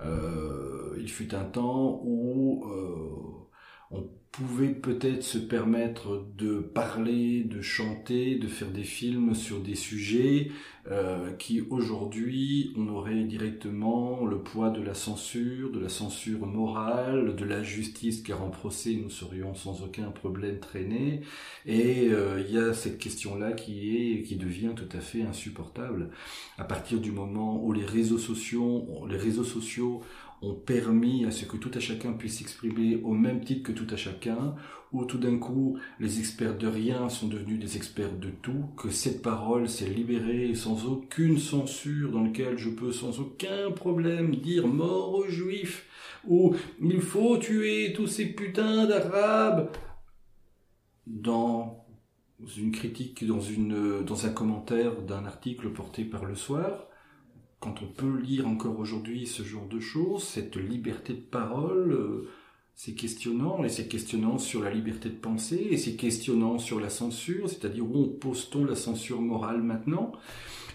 Euh, 0.00 0.96
il 1.00 1.10
fut 1.10 1.34
un 1.34 1.44
temps 1.44 2.00
où 2.04 2.66
euh, 2.70 3.48
on 3.90 4.08
pouvait 4.38 4.68
peut-être 4.68 5.24
se 5.24 5.38
permettre 5.38 6.24
de 6.36 6.60
parler, 6.60 7.42
de 7.42 7.60
chanter, 7.60 8.36
de 8.36 8.46
faire 8.46 8.70
des 8.70 8.84
films 8.84 9.34
sur 9.34 9.60
des 9.60 9.74
sujets 9.74 10.52
euh, 10.90 11.32
qui 11.32 11.60
aujourd'hui 11.68 12.72
on 12.76 12.88
aurait 12.88 13.24
directement 13.24 14.24
le 14.24 14.38
poids 14.38 14.70
de 14.70 14.80
la 14.80 14.94
censure, 14.94 15.72
de 15.72 15.80
la 15.80 15.88
censure 15.88 16.46
morale, 16.46 17.34
de 17.34 17.44
la 17.44 17.64
justice 17.64 18.22
car 18.22 18.42
en 18.42 18.48
procès 18.48 18.94
nous 18.94 19.10
serions 19.10 19.56
sans 19.56 19.82
aucun 19.82 20.10
problème 20.12 20.60
traînés. 20.60 21.22
Et 21.66 22.08
euh, 22.10 22.40
il 22.46 22.54
y 22.54 22.58
a 22.58 22.72
cette 22.74 22.98
question-là 22.98 23.52
qui 23.52 23.96
est 23.96 24.22
qui 24.22 24.36
devient 24.36 24.72
tout 24.76 24.96
à 24.96 25.00
fait 25.00 25.22
insupportable. 25.22 26.10
À 26.58 26.64
partir 26.64 27.00
du 27.00 27.10
moment 27.10 27.60
où 27.62 27.72
les 27.72 27.84
réseaux 27.84 28.18
sociaux 28.18 28.86
les 29.10 29.18
réseaux 29.18 29.44
sociaux 29.44 30.00
ont 30.42 30.54
permis 30.54 31.24
à 31.24 31.30
ce 31.30 31.44
que 31.44 31.56
tout 31.56 31.70
à 31.74 31.80
chacun 31.80 32.12
puisse 32.12 32.38
s'exprimer 32.38 33.00
au 33.02 33.12
même 33.12 33.44
titre 33.44 33.64
que 33.64 33.72
tout 33.72 33.92
à 33.92 33.96
chacun, 33.96 34.54
où 34.92 35.04
tout 35.04 35.18
d'un 35.18 35.38
coup 35.38 35.78
les 36.00 36.18
experts 36.18 36.56
de 36.56 36.66
rien 36.66 37.08
sont 37.08 37.28
devenus 37.28 37.58
des 37.58 37.76
experts 37.76 38.16
de 38.18 38.30
tout, 38.30 38.70
que 38.76 38.90
cette 38.90 39.22
parole 39.22 39.68
s'est 39.68 39.88
libérée 39.88 40.54
sans 40.54 40.86
aucune 40.86 41.38
censure 41.38 42.12
dans 42.12 42.22
laquelle 42.22 42.56
je 42.56 42.70
peux 42.70 42.92
sans 42.92 43.20
aucun 43.20 43.70
problème 43.70 44.36
dire 44.36 44.66
mort 44.66 45.14
aux 45.14 45.28
juifs, 45.28 45.86
ou 46.26 46.54
il 46.80 47.00
faut 47.00 47.36
tuer 47.38 47.92
tous 47.94 48.06
ces 48.06 48.26
putains 48.26 48.86
d'arabes 48.86 49.70
dans 51.06 51.84
une 52.56 52.70
critique, 52.70 53.26
dans, 53.26 53.40
dans 54.02 54.26
un 54.26 54.30
commentaire 54.30 55.02
d'un 55.02 55.24
article 55.24 55.70
porté 55.70 56.04
par 56.04 56.24
le 56.24 56.34
soir, 56.34 56.88
quand 57.60 57.82
on 57.82 57.86
peut 57.86 58.18
lire 58.18 58.46
encore 58.46 58.78
aujourd'hui 58.78 59.26
ce 59.26 59.42
genre 59.42 59.66
de 59.66 59.80
choses, 59.80 60.22
cette 60.22 60.56
liberté 60.56 61.14
de 61.14 61.20
parole, 61.20 61.92
euh, 61.92 62.28
c'est 62.74 62.94
questionnant, 62.94 63.64
et 63.64 63.68
c'est 63.68 63.88
questionnant 63.88 64.38
sur 64.38 64.62
la 64.62 64.70
liberté 64.70 65.08
de 65.08 65.16
penser, 65.16 65.66
et 65.70 65.76
c'est 65.76 65.96
questionnant 65.96 66.58
sur 66.58 66.78
la 66.78 66.90
censure, 66.90 67.48
c'est-à-dire 67.48 67.84
où 67.84 67.96
on 67.96 68.08
pose-t-on 68.08 68.64
la 68.64 68.76
censure 68.76 69.20
morale 69.20 69.62
maintenant? 69.62 70.12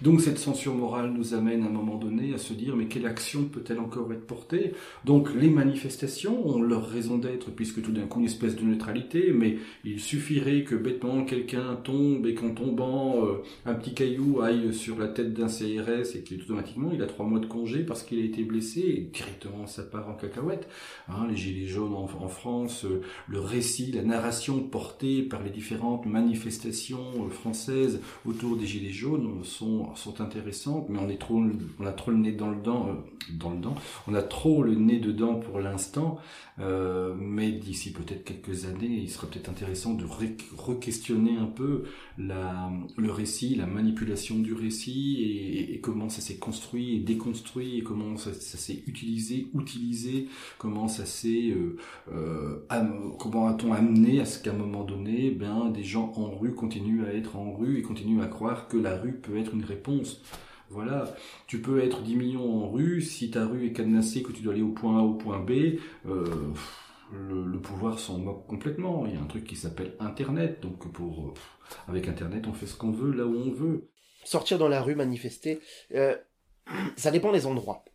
Donc 0.01 0.21
cette 0.21 0.38
censure 0.38 0.73
morale 0.73 1.12
nous 1.12 1.34
amène 1.34 1.63
à 1.63 1.67
un 1.67 1.69
moment 1.69 1.97
donné 1.97 2.34
à 2.34 2.38
se 2.38 2.53
dire 2.53 2.75
mais 2.75 2.88
quelle 2.88 3.06
action 3.06 3.45
peut-elle 3.45 3.79
encore 3.79 4.12
être 4.12 4.25
portée? 4.25 4.73
Donc 5.06 5.34
les 5.34 5.49
manifestations 5.49 6.47
ont 6.47 6.62
leur 6.62 6.88
raison 6.88 7.17
d'être 7.17 7.51
puisque 7.51 7.82
tout 7.82 7.91
d'un 7.91 8.08
coup 8.08 8.19
une 8.19 8.25
espèce 8.25 8.56
de 8.56 8.63
neutralité, 8.63 9.32
mais 9.34 9.58
il 9.84 9.99
suffirait 9.99 10.63
que 10.63 10.75
bêtement 10.75 11.23
quelqu'un 11.25 11.75
tombe 11.84 12.25
et 12.25 12.34
qu'en 12.34 12.51
tombant 12.51 13.25
euh, 13.25 13.43
un 13.65 13.73
petit 13.73 13.93
caillou 13.93 14.41
aille 14.41 14.73
sur 14.73 14.97
la 14.97 15.08
tête 15.08 15.34
d'un 15.34 15.47
CRS 15.47 16.15
et 16.15 16.23
qu'il 16.23 16.41
automatiquement 16.41 16.91
il 16.93 17.01
a 17.01 17.08
trois 17.08 17.25
mois 17.25 17.39
de 17.39 17.45
congé 17.45 17.84
parce 17.84 18.03
qu'il 18.03 18.19
a 18.19 18.23
été 18.23 18.43
blessé 18.43 18.82
et 18.82 19.10
directement 19.13 19.67
ça 19.67 19.84
part 19.84 20.10
en 20.10 20.13
cacahuète. 20.13 20.67
Hein, 21.10 21.27
les 21.29 21.36
gilets 21.36 21.67
jaunes 21.67 21.93
en, 21.93 22.08
France, 22.27 22.86
euh, 22.86 23.01
le 23.27 23.39
récit, 23.39 23.91
la 23.91 24.01
narration 24.01 24.60
portée 24.60 25.21
par 25.21 25.43
les 25.43 25.49
différentes 25.49 26.06
manifestations 26.06 27.25
euh, 27.25 27.29
françaises 27.29 27.99
autour 28.25 28.58
des 28.58 28.65
gilets 28.65 28.91
jaunes 28.91 29.43
sont 29.43 29.92
sont 29.95 30.21
intéressantes, 30.21 30.88
mais 30.89 30.99
on 30.99 31.10
est 31.10 31.19
trop, 31.19 31.41
on 31.79 31.86
a 31.86 31.91
trop 31.91 32.12
le 32.12 32.17
nez 32.17 32.32
dans 32.32 32.49
le 32.49 32.62
dent, 32.62 32.88
euh, 32.89 32.93
dans 33.32 33.51
le 33.51 33.60
dent. 33.60 33.75
On 34.08 34.13
a 34.13 34.21
trop 34.21 34.63
le 34.63 34.75
nez 34.75 34.99
dedans 34.99 35.36
pour 35.36 35.60
l'instant, 35.60 36.19
euh, 36.60 37.15
mais 37.17 37.51
d'ici 37.51 37.91
peut-être 37.91 38.23
quelques 38.23 38.65
années, 38.65 38.99
il 39.03 39.10
sera 39.10 39.27
peut-être 39.27 39.49
intéressant 39.49 39.93
de 39.93 40.06
re-questionner 40.06 41.38
un 41.38 41.45
peu 41.45 41.84
la, 42.17 42.71
le 42.97 43.12
récit, 43.12 43.56
la 43.56 43.65
manipulation 43.65 44.39
du 44.39 44.53
récit 44.53 45.69
et, 45.71 45.79
comment 45.82 46.10
ça 46.10 46.21
s'est 46.21 46.38
construit 46.38 46.95
et 46.95 46.99
déconstruit 46.99 47.79
et 47.79 47.84
comment 47.84 48.15
ça, 48.17 48.32
s'est 48.34 48.84
utilisé, 48.88 49.47
utilisé, 49.60 50.27
comment 50.58 50.88
ça 50.88 51.06
s'est, 51.06 51.53
euh, 52.12 52.65
comment 53.19 53.47
a-t-on 53.47 53.73
amené 53.73 54.19
à 54.19 54.25
ce 54.25 54.41
qu'à 54.41 54.51
un 54.51 54.58
moment 54.58 54.84
donné, 54.84 55.32
ben 55.32 55.69
des 55.69 55.84
gens 55.84 56.13
en 56.15 56.29
rue 56.29 56.53
continuent 56.53 57.06
à 57.06 57.13
être 57.13 57.36
en 57.36 57.53
rue 57.53 57.79
et 57.79 57.82
continuent 57.82 58.21
à 58.21 58.27
croire 58.27 58.67
que 58.67 58.77
la 58.77 58.97
rue 58.97 59.13
peut 59.13 59.38
être 59.38 59.53
une 59.53 59.63
Voilà, 60.69 61.13
tu 61.45 61.62
peux 61.62 61.83
être 61.83 62.01
10 62.01 62.15
millions 62.15 62.63
en 62.63 62.71
rue, 62.71 63.01
si 63.01 63.29
ta 63.29 63.45
rue 63.45 63.67
est 63.67 63.73
cadenassée, 63.73 64.23
que 64.23 64.31
tu 64.31 64.41
dois 64.41 64.53
aller 64.53 64.63
au 64.63 64.71
point 64.71 64.99
A 64.99 65.01
au 65.01 65.13
point 65.13 65.39
B, 65.39 65.77
euh, 66.07 66.25
le, 67.12 67.59
pouvoir 67.59 67.99
s'en 67.99 68.17
moque 68.17 68.47
complètement. 68.47 69.05
Il 69.05 69.13
y 69.13 69.17
a 69.17 69.21
un 69.21 69.27
truc 69.27 69.43
qui 69.43 69.55
s'appelle 69.55 69.95
Internet, 69.99 70.62
donc 70.62 70.91
pour 70.91 71.27
euh, 71.27 71.33
avec 71.88 72.07
Internet 72.07 72.47
on 72.47 72.53
fait 72.53 72.65
ce 72.65 72.75
qu'on 72.75 72.91
veut, 72.91 73.12
là 73.12 73.25
où 73.25 73.36
on 73.36 73.51
veut. 73.51 73.89
Sortir 74.23 74.57
dans 74.57 74.67
la 74.67 74.81
rue, 74.81 74.95
manifester, 74.95 75.59
euh, 75.93 76.15
ça 76.95 77.12
dépend 77.12 77.31
des 77.31 77.45
endroits, 77.45 77.86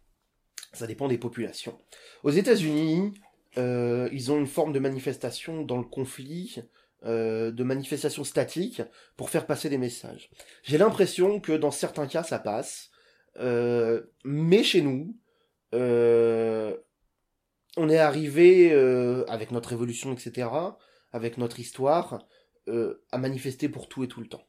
ça 0.72 0.86
dépend 0.86 1.08
des 1.08 1.18
populations. 1.18 1.76
Aux 2.22 2.30
États-Unis, 2.30 3.12
ils 3.56 4.30
ont 4.30 4.38
une 4.38 4.46
forme 4.46 4.72
de 4.72 4.78
manifestation 4.78 5.62
dans 5.62 5.78
le 5.78 5.84
conflit 5.84 6.62
euh, 7.04 7.52
de 7.52 7.62
manifestations 7.62 8.24
statiques 8.24 8.82
pour 9.16 9.30
faire 9.30 9.46
passer 9.46 9.68
des 9.68 9.78
messages. 9.78 10.30
J'ai 10.64 10.78
l'impression 10.78 11.38
que 11.38 11.52
dans 11.52 11.70
certains 11.70 12.08
cas 12.08 12.24
ça 12.24 12.40
passe, 12.40 12.90
euh, 13.38 14.02
mais 14.24 14.64
chez 14.64 14.82
nous, 14.82 15.16
euh, 15.76 16.76
on 17.76 17.88
est 17.88 17.98
arrivé 17.98 18.72
avec 19.28 19.52
notre 19.52 19.72
évolution, 19.72 20.12
etc., 20.12 20.48
avec 21.12 21.38
notre 21.38 21.61
histoire, 21.61 22.26
à 22.66 23.18
manifester 23.18 23.68
pour 23.68 23.88
tout 23.88 24.02
et 24.02 24.08
tout 24.08 24.20
le 24.20 24.26
temps. 24.26 24.48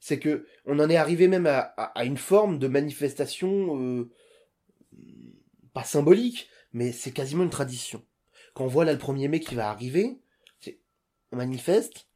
C'est 0.00 0.18
que 0.18 0.46
on 0.64 0.80
en 0.80 0.90
est 0.90 0.96
arrivé 0.96 1.28
même 1.28 1.46
à, 1.46 1.60
à 1.60 2.04
une 2.04 2.16
forme 2.16 2.58
de 2.58 2.66
manifestation 2.66 4.08
pas 5.72 5.84
symbolique, 5.84 6.48
mais 6.72 6.90
c'est 6.90 7.12
quasiment 7.12 7.44
une 7.44 7.50
tradition. 7.50 8.04
Quand 8.54 8.64
on 8.64 8.68
voit 8.68 8.84
là 8.84 8.92
le 8.92 8.98
1er 8.98 9.28
mai 9.28 9.38
qui 9.38 9.54
va 9.54 9.70
arriver, 9.70 10.18
manifeste 11.36 12.08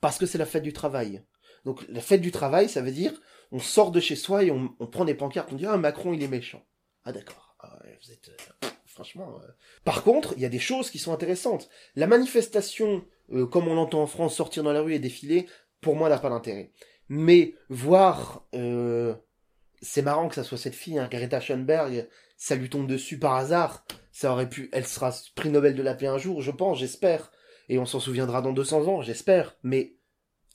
parce 0.00 0.18
que 0.18 0.26
c'est 0.26 0.38
la 0.38 0.46
fête 0.46 0.62
du 0.62 0.72
travail. 0.72 1.22
Donc 1.64 1.84
la 1.88 2.00
fête 2.00 2.20
du 2.20 2.30
travail, 2.30 2.68
ça 2.68 2.82
veut 2.82 2.92
dire 2.92 3.20
on 3.52 3.58
sort 3.58 3.90
de 3.90 4.00
chez 4.00 4.16
soi 4.16 4.44
et 4.44 4.50
on, 4.50 4.68
prend 4.90 5.04
des 5.04 5.14
pancartes, 5.14 5.52
on 5.52 5.56
dit 5.56 5.66
ah 5.66 5.76
Macron 5.76 6.12
il 6.12 6.22
est 6.22 6.28
méchant. 6.28 6.66
Ah 7.04 7.12
d'accord. 7.12 7.56
Ah, 7.60 7.78
vous 8.02 8.12
êtes 8.12 8.30
euh, 8.64 8.68
franchement. 8.86 9.38
Euh. 9.42 9.48
Par 9.84 10.02
contre, 10.02 10.34
il 10.36 10.42
y 10.42 10.46
a 10.46 10.50
des 10.50 10.58
choses 10.58 10.90
qui 10.90 10.98
sont 10.98 11.12
intéressantes. 11.12 11.68
La 11.96 12.06
manifestation, 12.06 13.04
euh, 13.32 13.46
comme 13.46 13.68
on 13.68 13.74
l'entend 13.74 14.02
en 14.02 14.06
France, 14.06 14.34
sortir 14.34 14.62
dans 14.62 14.72
la 14.72 14.80
rue 14.80 14.94
et 14.94 14.98
défiler, 14.98 15.46
pour 15.80 15.96
moi 15.96 16.08
n'a 16.08 16.18
pas 16.18 16.30
d'intérêt. 16.30 16.72
Mais 17.08 17.54
voir, 17.68 18.46
c'est 19.82 20.02
marrant 20.02 20.28
que 20.28 20.34
ça 20.34 20.42
soit 20.42 20.56
cette 20.56 20.74
fille, 20.74 20.98
hein, 20.98 21.08
Greta 21.10 21.38
Thunberg, 21.38 22.08
ça 22.38 22.56
lui 22.56 22.70
tombe 22.70 22.86
dessus 22.86 23.18
par 23.18 23.34
hasard. 23.34 23.84
Ça 24.10 24.32
aurait 24.32 24.48
pu, 24.48 24.70
elle 24.72 24.86
sera 24.86 25.12
prix 25.34 25.50
Nobel 25.50 25.74
de 25.74 25.82
la 25.82 25.94
paix 25.94 26.06
un 26.06 26.18
jour, 26.18 26.40
je 26.40 26.50
pense, 26.50 26.78
j'espère 26.78 27.30
et 27.68 27.78
on 27.78 27.86
s'en 27.86 28.00
souviendra 28.00 28.42
dans 28.42 28.52
200 28.52 28.88
ans, 28.88 29.02
j'espère. 29.02 29.56
Mais 29.62 29.96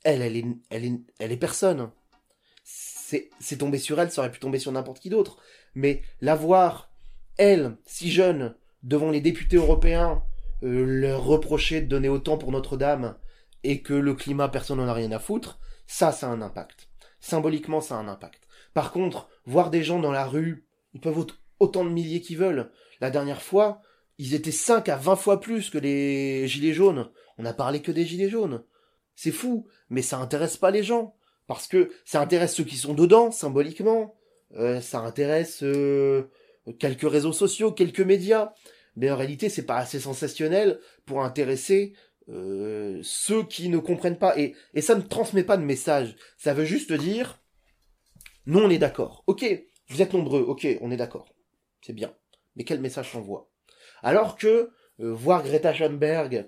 elle, 0.04 0.22
elle 0.22 0.36
est, 0.36 0.46
elle 0.70 0.86
est, 0.86 1.00
elle 1.20 1.32
est 1.32 1.38
personne. 1.38 1.92
C'est, 2.64 3.58
tombé 3.58 3.80
sur 3.80 4.00
elle, 4.00 4.12
ça 4.12 4.22
aurait 4.22 4.32
pu 4.32 4.40
tomber 4.40 4.60
sur 4.60 4.72
n'importe 4.72 5.00
qui 5.00 5.10
d'autre. 5.10 5.38
Mais 5.74 6.04
la 6.22 6.36
voir, 6.36 6.92
elle, 7.38 7.76
si 7.86 8.12
jeune, 8.12 8.56
devant 8.84 9.10
les 9.10 9.22
députés 9.22 9.58
européens, 9.58 10.24
euh, 10.62 10.86
leur 10.86 11.24
reprocher 11.24 11.82
de 11.82 11.88
donner 11.88 12.10
autant 12.10 12.38
pour 12.38 12.52
Notre-Dame 12.52 13.18
et 13.64 13.82
que 13.82 13.96
le 13.96 14.14
climat, 14.14 14.48
personne 14.48 14.78
n'en 14.78 14.88
a 14.88 14.94
rien 14.94 15.12
à 15.12 15.18
foutre, 15.18 15.60
ça, 15.88 16.12
ça 16.12 16.28
a 16.28 16.30
un 16.30 16.44
impact. 16.44 16.88
Symboliquement, 17.20 17.82
ça 17.82 17.96
a 17.96 18.00
un 18.00 18.08
impact. 18.08 18.44
Par 18.76 18.92
contre, 18.92 19.28
voir 19.46 19.72
des 19.72 19.84
gens 19.84 20.00
dans 20.00 20.12
la 20.12 20.26
rue, 20.26 20.68
ils 20.94 21.02
peuvent 21.02 21.26
autant 21.60 21.84
de 21.84 21.90
milliers 21.90 22.22
qu'ils 22.22 22.38
veulent. 22.38 22.72
La 23.02 23.10
dernière 23.10 23.42
fois, 23.42 23.82
ils 24.20 24.34
étaient 24.34 24.52
5 24.52 24.90
à 24.90 24.98
20 24.98 25.16
fois 25.16 25.40
plus 25.40 25.70
que 25.70 25.78
les 25.78 26.46
gilets 26.48 26.74
jaunes. 26.74 27.10
On 27.38 27.44
n'a 27.44 27.54
parlé 27.54 27.82
que 27.82 27.92
des 27.92 28.06
gilets 28.06 28.30
jaunes. 28.30 28.64
C'est 29.16 29.32
fou, 29.32 29.66
mais 29.90 30.02
ça 30.02 30.20
intéresse 30.20 30.58
pas 30.58 30.72
les 30.72 30.84
gens. 30.84 31.16
Parce 31.48 31.68
que 31.68 31.90
ça 32.04 32.22
intéresse 32.22 32.54
ceux 32.54 32.66
qui 32.66 32.76
sont 32.76 32.94
dedans, 32.94 33.32
symboliquement. 33.32 34.16
Euh, 34.56 34.82
ça 34.82 35.00
intéresse 35.00 35.64
euh, 35.64 36.30
quelques 36.80 37.10
réseaux 37.10 37.32
sociaux, 37.32 37.72
quelques 37.72 38.02
médias. 38.02 38.54
Mais 38.98 39.10
en 39.10 39.16
réalité, 39.16 39.48
c'est 39.48 39.66
pas 39.66 39.78
assez 39.78 40.02
sensationnel 40.02 40.82
pour 41.06 41.24
intéresser 41.24 41.94
euh, 42.28 43.00
ceux 43.02 43.44
qui 43.44 43.70
ne 43.70 43.78
comprennent 43.78 44.20
pas. 44.20 44.38
Et, 44.38 44.54
et 44.74 44.82
ça 44.82 44.96
ne 44.96 45.02
transmet 45.02 45.46
pas 45.46 45.56
de 45.56 45.64
message. 45.64 46.18
Ça 46.38 46.54
veut 46.54 46.66
juste 46.66 46.92
dire, 46.92 47.42
nous 48.46 48.60
on 48.60 48.70
est 48.70 48.78
d'accord. 48.78 49.24
Ok, 49.28 49.46
vous 49.88 50.02
êtes 50.02 50.14
nombreux, 50.14 50.42
ok, 50.42 50.68
on 50.82 50.92
est 50.92 50.98
d'accord. 50.98 51.34
C'est 51.82 51.94
bien. 51.94 52.14
Mais 52.58 52.66
quel 52.66 52.82
message 52.82 53.12
s'envoie 53.14 53.49
alors 54.04 54.36
que 54.36 54.72
euh, 55.00 55.14
voir 55.14 55.44
Greta 55.44 55.74
Thunberg 55.74 56.48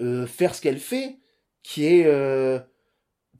euh, 0.00 0.26
faire 0.26 0.54
ce 0.54 0.60
qu'elle 0.60 0.78
fait, 0.78 1.18
qui 1.62 1.86
est 1.86 2.06
euh, 2.06 2.60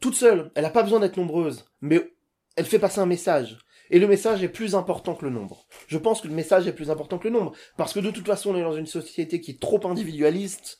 toute 0.00 0.14
seule, 0.14 0.50
elle 0.54 0.64
n'a 0.64 0.70
pas 0.70 0.82
besoin 0.82 1.00
d'être 1.00 1.16
nombreuse, 1.16 1.64
mais 1.80 2.12
elle 2.56 2.66
fait 2.66 2.78
passer 2.78 2.98
un 2.98 3.06
message. 3.06 3.58
Et 3.90 3.98
le 3.98 4.06
message 4.06 4.42
est 4.42 4.48
plus 4.48 4.74
important 4.74 5.14
que 5.14 5.24
le 5.24 5.30
nombre. 5.30 5.66
Je 5.86 5.96
pense 5.96 6.20
que 6.20 6.28
le 6.28 6.34
message 6.34 6.66
est 6.66 6.72
plus 6.72 6.90
important 6.90 7.18
que 7.18 7.28
le 7.28 7.34
nombre. 7.34 7.52
Parce 7.76 7.94
que 7.94 8.00
de 8.00 8.10
toute 8.10 8.26
façon, 8.26 8.50
on 8.50 8.56
est 8.56 8.62
dans 8.62 8.74
une 8.74 8.86
société 8.86 9.40
qui 9.40 9.52
est 9.52 9.60
trop 9.60 9.80
individualiste. 9.86 10.78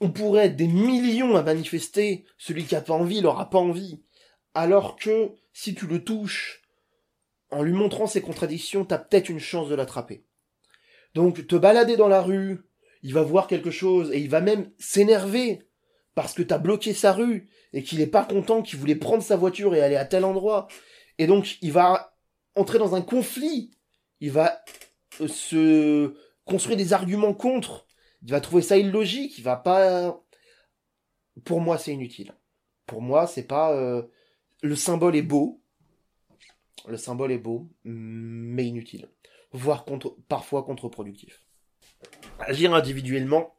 On 0.00 0.10
pourrait 0.10 0.50
des 0.50 0.68
millions 0.68 1.34
à 1.34 1.42
manifester. 1.42 2.26
Celui 2.36 2.64
qui 2.64 2.76
a 2.76 2.80
pas 2.80 2.92
envie, 2.92 3.18
il 3.18 3.26
aura 3.26 3.50
pas 3.50 3.58
envie. 3.58 4.04
Alors 4.54 4.96
que, 4.96 5.32
si 5.52 5.74
tu 5.74 5.88
le 5.88 6.04
touches, 6.04 6.62
en 7.50 7.62
lui 7.62 7.72
montrant 7.72 8.06
ses 8.06 8.22
contradictions, 8.22 8.84
t'as 8.84 8.98
peut-être 8.98 9.28
une 9.28 9.40
chance 9.40 9.68
de 9.68 9.74
l'attraper. 9.74 10.24
Donc 11.14 11.46
te 11.46 11.56
balader 11.56 11.96
dans 11.96 12.08
la 12.08 12.22
rue, 12.22 12.60
il 13.02 13.14
va 13.14 13.22
voir 13.22 13.46
quelque 13.46 13.70
chose 13.70 14.10
et 14.12 14.18
il 14.18 14.28
va 14.28 14.40
même 14.40 14.70
s'énerver 14.78 15.68
parce 16.14 16.34
que 16.34 16.42
t'as 16.42 16.58
bloqué 16.58 16.94
sa 16.94 17.12
rue 17.12 17.48
et 17.72 17.82
qu'il 17.82 18.00
est 18.00 18.06
pas 18.06 18.24
content, 18.24 18.62
qu'il 18.62 18.78
voulait 18.78 18.96
prendre 18.96 19.22
sa 19.22 19.36
voiture 19.36 19.74
et 19.74 19.80
aller 19.80 19.96
à 19.96 20.04
tel 20.04 20.24
endroit. 20.24 20.68
Et 21.18 21.26
donc 21.26 21.58
il 21.62 21.72
va 21.72 22.18
entrer 22.54 22.78
dans 22.78 22.94
un 22.94 23.02
conflit. 23.02 23.70
Il 24.20 24.32
va 24.32 24.62
euh, 25.20 25.28
se 25.28 26.14
construire 26.44 26.76
des 26.76 26.92
arguments 26.92 27.34
contre. 27.34 27.86
Il 28.22 28.30
va 28.30 28.40
trouver 28.40 28.62
ça 28.62 28.76
illogique. 28.76 29.38
Il 29.38 29.44
va 29.44 29.56
pas. 29.56 30.20
Pour 31.44 31.60
moi, 31.60 31.78
c'est 31.78 31.92
inutile. 31.92 32.34
Pour 32.86 33.00
moi, 33.00 33.26
c'est 33.26 33.46
pas. 33.46 33.72
Euh, 33.72 34.02
le 34.62 34.74
symbole 34.74 35.16
est 35.16 35.22
beau. 35.22 35.60
Le 36.86 36.96
symbole 36.96 37.32
est 37.32 37.38
beau, 37.38 37.68
mais 37.84 38.66
inutile. 38.66 39.08
Voire 39.52 39.84
parfois 40.28 40.62
contre-productif. 40.62 41.44
Agir 42.38 42.74
individuellement 42.74 43.56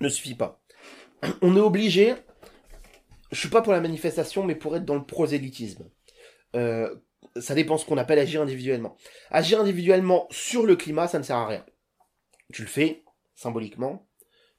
ne 0.00 0.08
suffit 0.08 0.34
pas. 0.34 0.62
On 1.42 1.56
est 1.56 1.60
obligé, 1.60 2.14
je 3.32 3.38
suis 3.38 3.48
pas 3.48 3.62
pour 3.62 3.72
la 3.72 3.80
manifestation, 3.80 4.44
mais 4.44 4.54
pour 4.54 4.76
être 4.76 4.84
dans 4.84 4.94
le 4.94 5.04
prosélytisme. 5.04 5.88
Euh, 6.56 6.94
ça 7.36 7.54
dépend 7.54 7.78
ce 7.78 7.84
qu'on 7.84 7.98
appelle 7.98 8.18
agir 8.18 8.42
individuellement. 8.42 8.96
Agir 9.30 9.60
individuellement 9.60 10.26
sur 10.30 10.66
le 10.66 10.76
climat, 10.76 11.08
ça 11.08 11.18
ne 11.18 11.24
sert 11.24 11.36
à 11.36 11.46
rien. 11.46 11.64
Tu 12.52 12.62
le 12.62 12.68
fais, 12.68 13.04
symboliquement, 13.34 14.08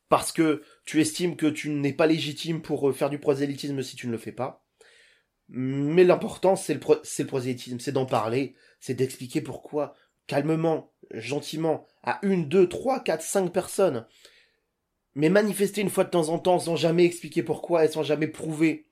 parce 0.09 0.31
que 0.31 0.63
tu 0.85 1.01
estimes 1.01 1.35
que 1.35 1.47
tu 1.47 1.69
n'es 1.69 1.93
pas 1.93 2.07
légitime 2.07 2.61
pour 2.61 2.89
euh, 2.89 2.93
faire 2.93 3.09
du 3.09 3.19
prosélytisme 3.19 3.81
si 3.81 3.95
tu 3.95 4.07
ne 4.07 4.11
le 4.11 4.17
fais 4.17 4.31
pas. 4.31 4.65
Mais 5.51 6.03
l'important, 6.03 6.55
c'est 6.55 6.75
le 6.75 7.25
prosélytisme, 7.25 7.79
c'est 7.79 7.91
d'en 7.91 8.05
parler, 8.05 8.55
c'est 8.79 8.93
d'expliquer 8.93 9.41
pourquoi, 9.41 9.95
calmement, 10.29 10.93
gentiment, 11.11 11.87
à 12.03 12.19
une, 12.21 12.47
deux, 12.47 12.69
trois, 12.69 13.01
quatre, 13.01 13.23
cinq 13.23 13.51
personnes. 13.51 14.05
Mais 15.15 15.29
manifester 15.29 15.81
une 15.81 15.89
fois 15.89 16.03
de 16.03 16.11
temps 16.11 16.29
en 16.29 16.37
temps 16.37 16.59
sans 16.59 16.75
jamais 16.75 17.03
expliquer 17.03 17.43
pourquoi 17.43 17.83
et 17.83 17.89
sans 17.89 18.03
jamais 18.03 18.27
prouver 18.27 18.87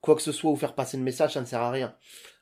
quoi 0.00 0.16
que 0.16 0.22
ce 0.22 0.32
soit 0.32 0.50
ou 0.50 0.56
faire 0.56 0.74
passer 0.74 0.96
le 0.96 1.02
message, 1.02 1.34
ça 1.34 1.40
ne 1.40 1.46
sert 1.46 1.60
à 1.60 1.70
rien. 1.70 1.94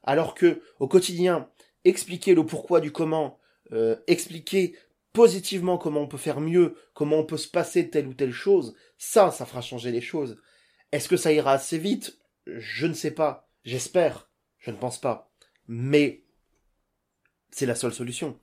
Alors 0.04 0.34
que, 0.34 0.62
au 0.78 0.86
quotidien, 0.86 1.50
expliquer 1.84 2.34
le 2.34 2.46
pourquoi 2.46 2.80
du 2.80 2.92
comment, 2.92 3.38
euh, 3.72 3.96
expliquer 4.06 4.76
positivement 5.12 5.76
comment 5.76 6.02
on 6.02 6.08
peut 6.08 6.16
faire 6.16 6.40
mieux, 6.40 6.76
comment 6.94 7.16
on 7.16 7.24
peut 7.24 7.38
se 7.38 7.48
passer 7.48 7.90
telle 7.90 8.06
ou 8.06 8.14
telle 8.14 8.32
chose, 8.32 8.76
ça, 8.96 9.32
ça 9.32 9.46
fera 9.46 9.60
changer 9.60 9.90
les 9.90 10.00
choses. 10.00 10.38
Est-ce 10.92 11.08
que 11.08 11.16
ça 11.16 11.32
ira 11.32 11.52
assez 11.52 11.78
vite? 11.78 12.18
Je 12.46 12.86
ne 12.86 12.92
sais 12.92 13.10
pas. 13.10 13.48
J'espère. 13.64 14.30
Je 14.58 14.70
ne 14.70 14.76
pense 14.76 15.00
pas. 15.00 15.32
Mais 15.66 16.25
c'est 17.56 17.64
la 17.64 17.74
seule 17.74 17.94
solution. 17.94 18.36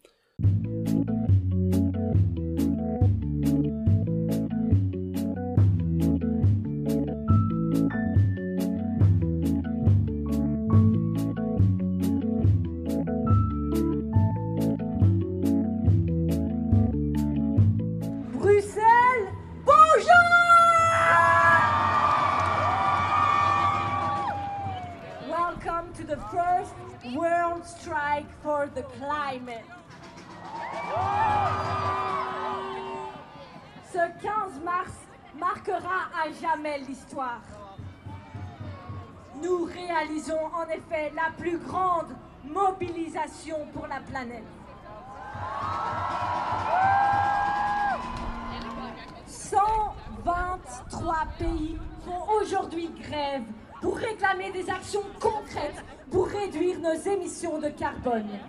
De 57.52 57.70
carbone. 57.70 58.40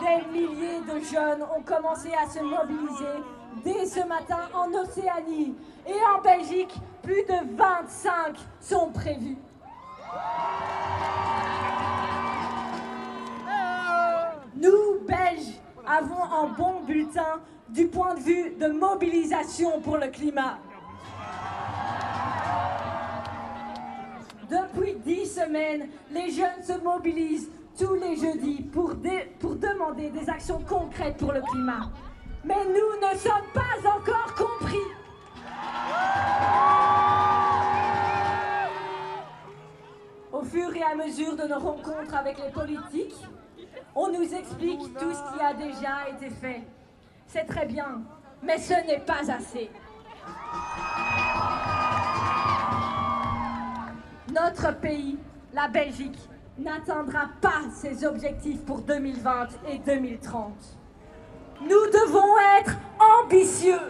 Des 0.00 0.32
milliers 0.32 0.80
de 0.80 1.04
jeunes 1.04 1.42
ont 1.54 1.62
commencé 1.62 2.08
à 2.14 2.26
se 2.28 2.40
mobiliser 2.40 3.22
dès 3.62 3.84
ce 3.84 4.06
matin 4.06 4.48
en 4.54 4.72
Océanie 4.72 5.54
et 5.86 6.00
en 6.16 6.22
Belgique, 6.22 6.74
plus 7.02 7.22
de 7.24 7.56
25 7.56 8.38
sont 8.60 8.90
prévus. 8.90 9.36
Nous, 14.56 15.00
Belges, 15.06 15.60
avons 15.86 16.24
un 16.24 16.46
bon 16.56 16.80
bulletin 16.86 17.40
du 17.68 17.86
point 17.86 18.14
de 18.14 18.20
vue 18.20 18.50
de 18.58 18.68
mobilisation 18.68 19.80
pour 19.80 19.98
le 19.98 20.08
climat. 20.08 20.58
Depuis 24.52 24.96
dix 24.96 25.34
semaines, 25.34 25.88
les 26.10 26.30
jeunes 26.30 26.62
se 26.62 26.74
mobilisent 26.84 27.48
tous 27.78 27.94
les 27.94 28.16
jeudis 28.16 28.62
pour, 28.70 28.94
demander 28.94 30.10
des 30.10 30.28
actions 30.28 30.62
concrètes 30.68 31.16
pour 31.16 31.32
le 31.32 31.40
climat. 31.40 31.90
Mais 32.44 32.62
nous 32.66 33.08
ne 33.08 33.16
sommes 33.16 33.48
pas 33.54 33.88
encore 33.88 34.34
compris. 34.34 34.76
Au 40.30 40.42
fur 40.44 40.76
et 40.76 40.82
à 40.82 40.94
mesure 40.96 41.34
de 41.34 41.44
nos 41.44 41.58
rencontres 41.58 42.14
avec 42.14 42.36
les 42.36 42.50
politiques, 42.50 43.26
on 43.94 44.08
nous 44.08 44.34
explique 44.34 44.80
tout 44.98 45.14
ce 45.14 45.34
qui 45.34 45.42
a 45.42 45.54
déjà 45.54 46.10
été 46.14 46.28
fait. 46.28 46.60
C'est 47.26 47.46
très 47.46 47.64
bien, 47.64 48.02
mais 48.42 48.58
ce 48.58 48.74
n'est 48.86 49.00
pas 49.00 49.30
assez. 49.32 49.70
Notre 54.32 54.74
pays, 54.80 55.18
la 55.52 55.68
Belgique, 55.68 56.18
n'atteindra 56.58 57.28
pas 57.42 57.62
ses 57.74 58.04
objectifs 58.06 58.64
pour 58.64 58.78
2020 58.78 59.48
et 59.68 59.78
2030. 59.78 60.52
Nous 61.60 61.68
devons 61.68 62.34
être 62.58 62.76
ambitieux. 63.20 63.80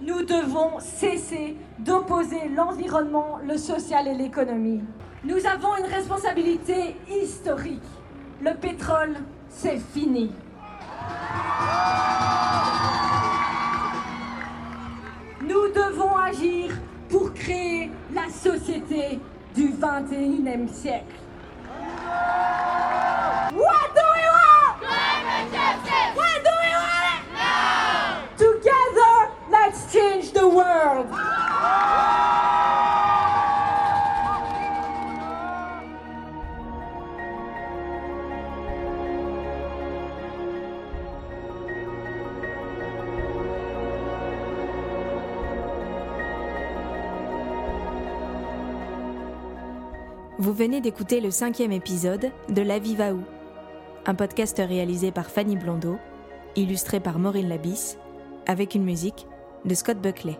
Nous 0.00 0.22
devons 0.22 0.78
cesser 0.78 1.58
d'opposer 1.78 2.48
l'environnement, 2.48 3.38
le 3.46 3.58
social 3.58 4.08
et 4.08 4.14
l'économie. 4.14 4.82
Nous 5.24 5.44
avons 5.46 5.76
une 5.76 5.92
responsabilité 5.92 6.96
historique. 7.10 7.82
Le 8.40 8.54
pétrole, 8.54 9.16
c'est 9.50 9.78
fini. 9.78 10.32
Nous 15.66 15.72
devons 15.72 16.16
agir 16.16 16.76
pour 17.08 17.32
créer 17.34 17.90
la 18.14 18.28
société 18.30 19.18
du 19.54 19.70
21e 19.70 20.68
siècle. 20.68 21.04
Together, 28.36 29.30
let's 29.50 29.92
change 29.92 30.32
the 30.32 30.46
world. 30.46 31.25
Venez 50.56 50.80
d'écouter 50.80 51.20
le 51.20 51.30
cinquième 51.30 51.70
épisode 51.70 52.30
de 52.48 52.62
La 52.62 52.78
Vie 52.78 52.96
va 52.96 53.12
où? 53.12 53.20
Un 54.06 54.14
podcast 54.14 54.56
réalisé 54.56 55.12
par 55.12 55.26
Fanny 55.26 55.54
Blondeau, 55.54 55.98
illustré 56.56 56.98
par 56.98 57.18
Maureen 57.18 57.46
Labisse, 57.46 57.98
avec 58.46 58.74
une 58.74 58.84
musique 58.84 59.26
de 59.66 59.74
Scott 59.74 59.98
Buckley. 60.00 60.38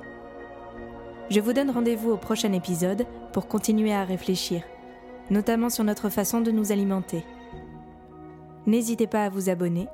Je 1.28 1.38
vous 1.38 1.52
donne 1.52 1.70
rendez-vous 1.70 2.12
au 2.12 2.16
prochain 2.16 2.54
épisode 2.54 3.04
pour 3.34 3.46
continuer 3.46 3.92
à 3.92 4.04
réfléchir, 4.04 4.62
notamment 5.28 5.68
sur 5.68 5.84
notre 5.84 6.08
façon 6.08 6.40
de 6.40 6.50
nous 6.50 6.72
alimenter. 6.72 7.22
N'hésitez 8.64 9.06
pas 9.06 9.24
à 9.24 9.28
vous 9.28 9.50
abonner, 9.50 9.86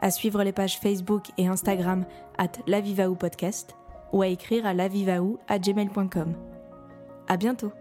à 0.00 0.10
suivre 0.10 0.42
les 0.42 0.52
pages 0.52 0.78
Facebook 0.78 1.24
et 1.36 1.48
Instagram 1.48 2.06
at 2.38 2.52
lavivaou 2.66 3.14
podcast 3.14 3.76
ou 4.10 4.22
à 4.22 4.28
écrire 4.28 4.64
à 4.64 4.72
lavivaou 4.72 5.38
à 5.48 5.58
gmail.com. 5.58 6.32
À 7.28 7.36
bientôt! 7.36 7.72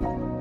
Thank 0.00 0.18
you. 0.18 0.33